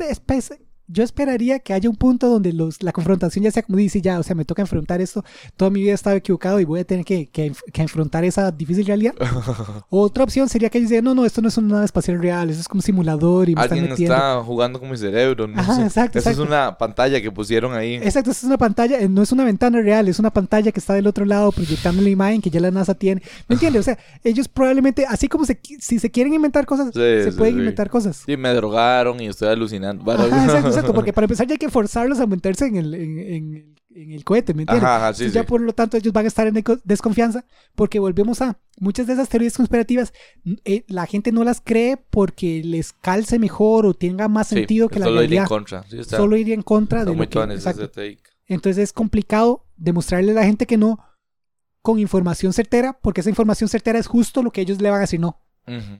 yo 0.93 1.03
esperaría 1.05 1.59
que 1.61 1.72
haya 1.72 1.88
un 1.88 1.97
punto 1.97 2.28
donde 2.28 2.53
los, 2.53 2.82
la 2.82 2.93
confrontación 2.93 3.45
ya 3.45 3.51
sea 3.51 3.62
como 3.62 3.78
dice, 3.78 4.01
ya, 4.01 4.18
o 4.18 4.22
sea, 4.22 4.34
me 4.34 4.45
toca 4.45 4.62
enfrentar 4.62 5.01
esto, 5.01 5.24
toda 5.57 5.70
mi 5.70 5.80
vida 5.82 5.93
he 5.93 5.95
estado 5.95 6.16
equivocado 6.16 6.61
y 6.61 6.64
voy 6.64 6.80
a 6.80 6.84
tener 6.84 7.05
que, 7.05 7.26
que, 7.26 7.53
que 7.72 7.82
enfrentar 7.82 8.24
esa 8.24 8.51
difícil 8.51 8.86
realidad. 8.86 9.14
Otra 9.91 10.24
opción 10.24 10.49
sería 10.49 10.68
que 10.70 10.78
ellos 10.78 10.91
digan, 10.91 11.05
no, 11.05 11.14
no, 11.14 11.24
esto 11.24 11.41
no 11.43 11.49
es 11.49 11.57
una 11.59 11.74
nave 11.74 11.84
espacial 11.84 12.20
real, 12.20 12.51
eso 12.51 12.61
es 12.61 12.68
como 12.68 12.78
un 12.78 12.82
simulador 12.82 13.49
y 13.49 13.55
me 13.55 13.62
están 13.62 13.78
Alguien 13.78 13.91
metiendo. 13.93 14.14
está 14.14 14.43
jugando 14.43 14.80
con 14.80 14.91
mi 14.91 14.97
cerebro. 14.97 15.47
No 15.47 15.61
Ajá, 15.61 15.76
sé. 15.76 15.82
exacto, 15.82 16.18
Esa 16.18 16.30
exacto. 16.30 16.43
es 16.43 16.49
una 16.49 16.76
pantalla 16.78 17.20
que 17.20 17.30
pusieron 17.30 17.74
ahí. 17.74 17.95
Exacto, 17.97 18.30
es 18.30 18.43
una 18.45 18.59
pantalla, 18.59 18.99
eh, 19.01 19.09
no 19.09 19.22
es 19.22 19.32
una 19.32 19.45
ventana 19.45 19.80
real, 19.80 20.09
es 20.09 20.18
una 20.18 20.30
pantalla 20.30 20.72
que 20.72 20.80
está 20.80 20.95
del 20.95 21.07
otro 21.07 21.24
lado 21.24 21.53
proyectando 21.53 22.03
la 22.03 22.09
imagen 22.09 22.41
que 22.41 22.51
ya 22.51 22.61
la 22.61 22.70
NASA 22.70 22.95
tiene. 22.95 23.22
¿Me 23.49 23.55
entiendes? 23.55 23.80
O 23.80 23.84
sea, 23.84 23.99
ellos 24.24 24.49
probablemente, 24.49 25.05
así 25.07 25.28
como 25.28 25.45
se, 25.45 25.59
si 25.80 25.99
se 25.99 26.11
quieren 26.11 26.34
inventar 26.34 26.66
cosas, 26.66 26.86
Sí, 26.88 27.01
se 27.01 27.32
sí, 27.32 27.38
pueden 27.38 27.55
sí. 27.55 27.61
inventar 27.61 27.91
cosas. 27.91 28.22
Sí, 28.26 28.36
me 28.36 28.53
drogaron 28.55 29.20
y 29.20 29.26
estoy 29.26 29.49
alucinando. 29.49 30.11
Ajá, 30.11 30.26
exacto, 30.26 30.68
exacto, 30.81 30.95
porque 30.95 31.12
para 31.14 31.24
empezar 31.26 31.47
ya 31.47 31.55
hay 31.55 31.59
que 31.59 31.68
forzarlos 31.70 32.20
a 32.20 32.26
meterse 32.26 32.66
en 32.66 32.76
el, 32.76 32.95
en, 32.95 33.18
en- 33.18 33.76
en 33.93 34.12
el 34.12 34.22
cohete, 34.24 34.55
¿me 34.55 34.62
entiendes? 34.62 34.85
Ajá, 34.85 34.97
ajá, 35.09 35.14
sí, 35.14 35.31
ya 35.31 35.41
sí. 35.43 35.47
por 35.49 35.61
lo 35.61 35.72
tanto 35.72 35.97
ellos 35.97 36.12
van 36.12 36.24
a 36.24 36.28
estar 36.28 36.47
en 36.47 36.62
desconfianza 36.85 37.45
porque 37.74 37.99
volvemos 37.99 38.41
a 38.41 38.57
muchas 38.78 39.09
de 39.09 39.14
esas 39.14 39.28
teorías 39.28 39.57
conspirativas 39.57 40.12
eh, 40.64 40.85
la 40.87 41.07
gente 41.07 41.33
no 41.33 41.43
las 41.43 41.61
cree 41.61 41.97
porque 41.97 42.62
les 42.64 42.93
calce 42.93 43.41
mejor 43.41 43.87
o 43.87 43.95
tenga 43.95 44.28
más 44.28 44.47
Sí, 44.47 44.55
sentido 44.57 44.89
que 44.89 45.01
la 45.01 45.07
solo 45.07 45.16
iría 45.24 45.24
en 45.24 45.31
realidad. 45.31 45.49
contra. 45.49 45.83
Sí, 45.91 45.99
está, 45.99 46.18
Solo 46.18 46.37
iría 46.37 46.55
en 46.55 46.62
contra 46.62 47.05
de 47.05 47.11
muy 47.12 47.26
lo 47.26 47.31
que... 47.31 47.55
exacto. 47.55 47.91
Entonces 48.47 48.78
es 48.83 48.93
complicado 48.93 49.66
demostrarle 49.76 50.31
a 50.33 50.35
la 50.37 50.45
gente 50.45 50.66
que 50.66 50.76
no 50.76 51.01
con 51.83 51.99
información 51.99 52.53
certera, 52.53 52.99
porque 53.03 53.22
esa 53.22 53.31
información 53.31 53.68
certera 53.68 53.99
es 53.99 54.07
justo 54.07 54.43
lo 54.45 54.53
que 54.53 54.61
ellos 54.61 54.81
le 54.81 54.89
van 54.91 54.99
a 54.99 55.03
decir 55.03 55.18
no. 55.18 55.41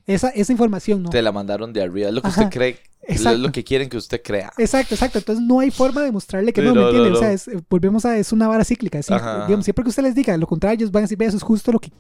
Esa, 0.07 0.31
esa 0.31 0.53
información 0.53 1.03
no. 1.03 1.11
Te 1.11 1.23
la 1.23 1.31
mandaron 1.33 1.73
de 1.73 1.83
arriba. 1.83 2.09
Es 2.09 2.15
lo 2.15 2.23
que 2.23 2.29
Ajá, 2.29 2.43
usted 2.43 2.53
cree. 2.53 2.79
Es 3.03 3.17
exacto. 3.19 3.39
lo 3.39 3.53
que 3.53 3.65
quieren 3.65 3.89
que 3.89 3.97
usted 3.97 4.21
crea. 4.23 4.53
Exacto, 4.59 4.95
exacto. 4.95 5.19
Entonces 5.19 5.45
no 5.45 5.61
hay 5.61 5.71
forma 5.71 6.03
de 6.03 6.13
mostrarle 6.13 6.53
que 6.53 6.61
Sí, 6.61 6.67
no, 6.67 6.75
¿me 6.75 6.81
no, 6.81 6.93
no? 6.93 7.17
O 7.17 7.19
sea, 7.19 7.33
es- 7.33 7.49
volvemos 7.69 8.05
a, 8.05 8.19
es 8.19 8.33
una 8.33 8.47
vara 8.49 8.65
cíclica. 8.65 8.99
es 8.99 9.07
decir, 9.07 9.23
digamos, 9.47 9.65
siempre 9.65 9.83
que 9.85 9.89
usted 9.91 10.03
les 10.03 10.15
diga 10.15 10.37
lo 10.37 10.47
contrario, 10.47 10.75
ellos 10.77 10.91
van 10.93 11.03
a 11.03 11.05
decir, 11.05 11.17
"Ve, 11.19 11.27
eso 11.27 11.37
es 11.37 11.43
justo 11.43 11.73
lo 11.73 11.79
que 11.79 11.91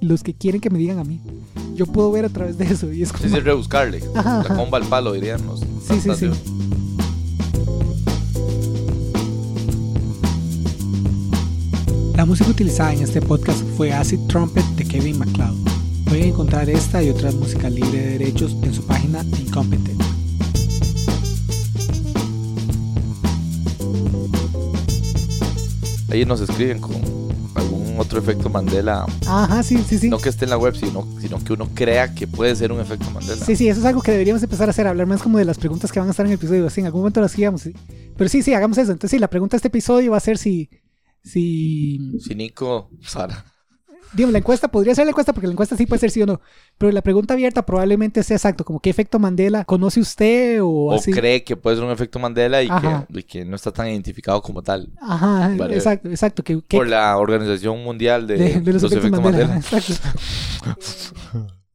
los 0.00 0.22
que 0.22 0.34
quieren 0.34 0.60
que 0.60 0.70
me 0.70 0.78
digan 0.78 0.98
a 0.98 1.04
mí. 1.04 1.20
Yo 1.74 1.84
puedo 1.86 2.10
ver 2.10 2.24
a 2.24 2.28
través 2.30 2.56
de 2.56 2.64
eso 2.64 2.90
y 2.92 3.02
es 3.02 3.12
como... 3.12 3.24
Sí, 3.24 3.30
sí, 3.30 3.40
rebuscarle. 3.40 4.02
Ajá, 4.14 4.44
La 4.48 4.54
comba 4.56 4.78
al 4.78 4.84
palo, 4.84 5.12
dirían 5.12 5.44
los. 5.46 5.60
Sí, 5.60 6.00
sí, 6.00 6.10
sí. 6.16 6.30
La 12.16 12.24
música 12.24 12.50
utilizada 12.50 12.92
en 12.92 13.02
este 13.02 13.20
podcast 13.22 13.62
fue 13.76 13.92
Acid 13.92 14.18
Trumpet 14.26 14.64
de 14.76 14.84
Kevin 14.84 15.18
MacLeod. 15.18 15.67
Pueden 16.08 16.24
encontrar 16.24 16.70
esta 16.70 17.02
y 17.02 17.10
otras 17.10 17.34
música 17.34 17.68
libre 17.68 18.00
de 18.00 18.18
derechos 18.18 18.56
en 18.62 18.72
su 18.72 18.82
página 18.86 19.22
Incompetent. 19.38 20.02
Ahí 26.10 26.24
nos 26.24 26.40
escriben 26.40 26.80
con 26.80 26.96
algún 27.54 27.96
otro 27.98 28.18
efecto 28.18 28.48
Mandela. 28.48 29.04
Ajá, 29.26 29.62
sí, 29.62 29.76
sí, 29.86 29.98
sí. 29.98 30.08
No 30.08 30.18
que 30.18 30.30
esté 30.30 30.46
en 30.46 30.50
la 30.50 30.56
web, 30.56 30.74
sino, 30.74 31.06
sino 31.20 31.44
que 31.44 31.52
uno 31.52 31.68
crea 31.74 32.14
que 32.14 32.26
puede 32.26 32.56
ser 32.56 32.72
un 32.72 32.80
efecto 32.80 33.10
Mandela. 33.10 33.44
Sí, 33.44 33.54
sí, 33.56 33.68
eso 33.68 33.80
es 33.80 33.86
algo 33.86 34.00
que 34.00 34.12
deberíamos 34.12 34.42
empezar 34.42 34.68
a 34.68 34.70
hacer, 34.70 34.86
hablar 34.86 35.06
más 35.06 35.22
como 35.22 35.36
de 35.36 35.44
las 35.44 35.58
preguntas 35.58 35.92
que 35.92 36.00
van 36.00 36.08
a 36.08 36.12
estar 36.12 36.24
en 36.24 36.32
el 36.32 36.38
episodio. 36.38 36.66
Así, 36.66 36.80
en 36.80 36.86
algún 36.86 37.02
momento 37.02 37.20
las 37.20 37.32
hacíamos. 37.32 37.60
sí. 37.60 37.74
Pero 38.16 38.30
sí, 38.30 38.42
sí, 38.42 38.54
hagamos 38.54 38.78
eso. 38.78 38.92
Entonces, 38.92 39.10
sí, 39.10 39.18
la 39.18 39.28
pregunta 39.28 39.52
de 39.52 39.58
este 39.58 39.68
episodio 39.68 40.12
va 40.12 40.16
a 40.16 40.20
ser 40.20 40.38
si. 40.38 40.70
Si. 41.22 42.18
Si 42.18 42.34
Nico, 42.34 42.90
Sara. 43.02 43.44
Digamos, 44.12 44.32
la 44.32 44.38
encuesta 44.38 44.68
podría 44.68 44.94
ser 44.94 45.04
la 45.04 45.10
encuesta 45.10 45.32
porque 45.32 45.46
la 45.46 45.52
encuesta 45.52 45.76
sí 45.76 45.84
puede 45.86 46.00
ser 46.00 46.10
sí 46.10 46.22
o 46.22 46.26
no. 46.26 46.40
Pero 46.78 46.90
la 46.92 47.02
pregunta 47.02 47.34
abierta 47.34 47.64
probablemente 47.66 48.22
sea 48.22 48.36
exacto, 48.36 48.64
como 48.64 48.80
qué 48.80 48.88
efecto 48.90 49.18
Mandela 49.18 49.64
conoce 49.64 50.00
usted 50.00 50.62
o, 50.62 50.68
O 50.68 50.94
así. 50.94 51.12
cree 51.12 51.44
que 51.44 51.56
puede 51.56 51.76
ser 51.76 51.84
un 51.84 51.90
efecto 51.90 52.18
Mandela 52.18 52.62
y 52.62 52.68
que, 52.68 53.18
y 53.18 53.22
que 53.22 53.44
no 53.44 53.56
está 53.56 53.70
tan 53.72 53.88
identificado 53.88 54.40
como 54.40 54.62
tal. 54.62 54.88
Ajá, 55.00 55.52
Vale. 55.56 55.74
exacto, 55.74 56.08
exacto. 56.08 56.42
Que, 56.42 56.60
que- 56.66 56.76
Por 56.76 56.88
la 56.88 57.16
Organización 57.18 57.82
Mundial 57.84 58.26
de, 58.26 58.36
de, 58.38 58.60
de 58.60 58.72
los, 58.72 58.82
efectos, 58.84 59.20
Mandela. 59.20 59.56
Exacto. 59.58 59.92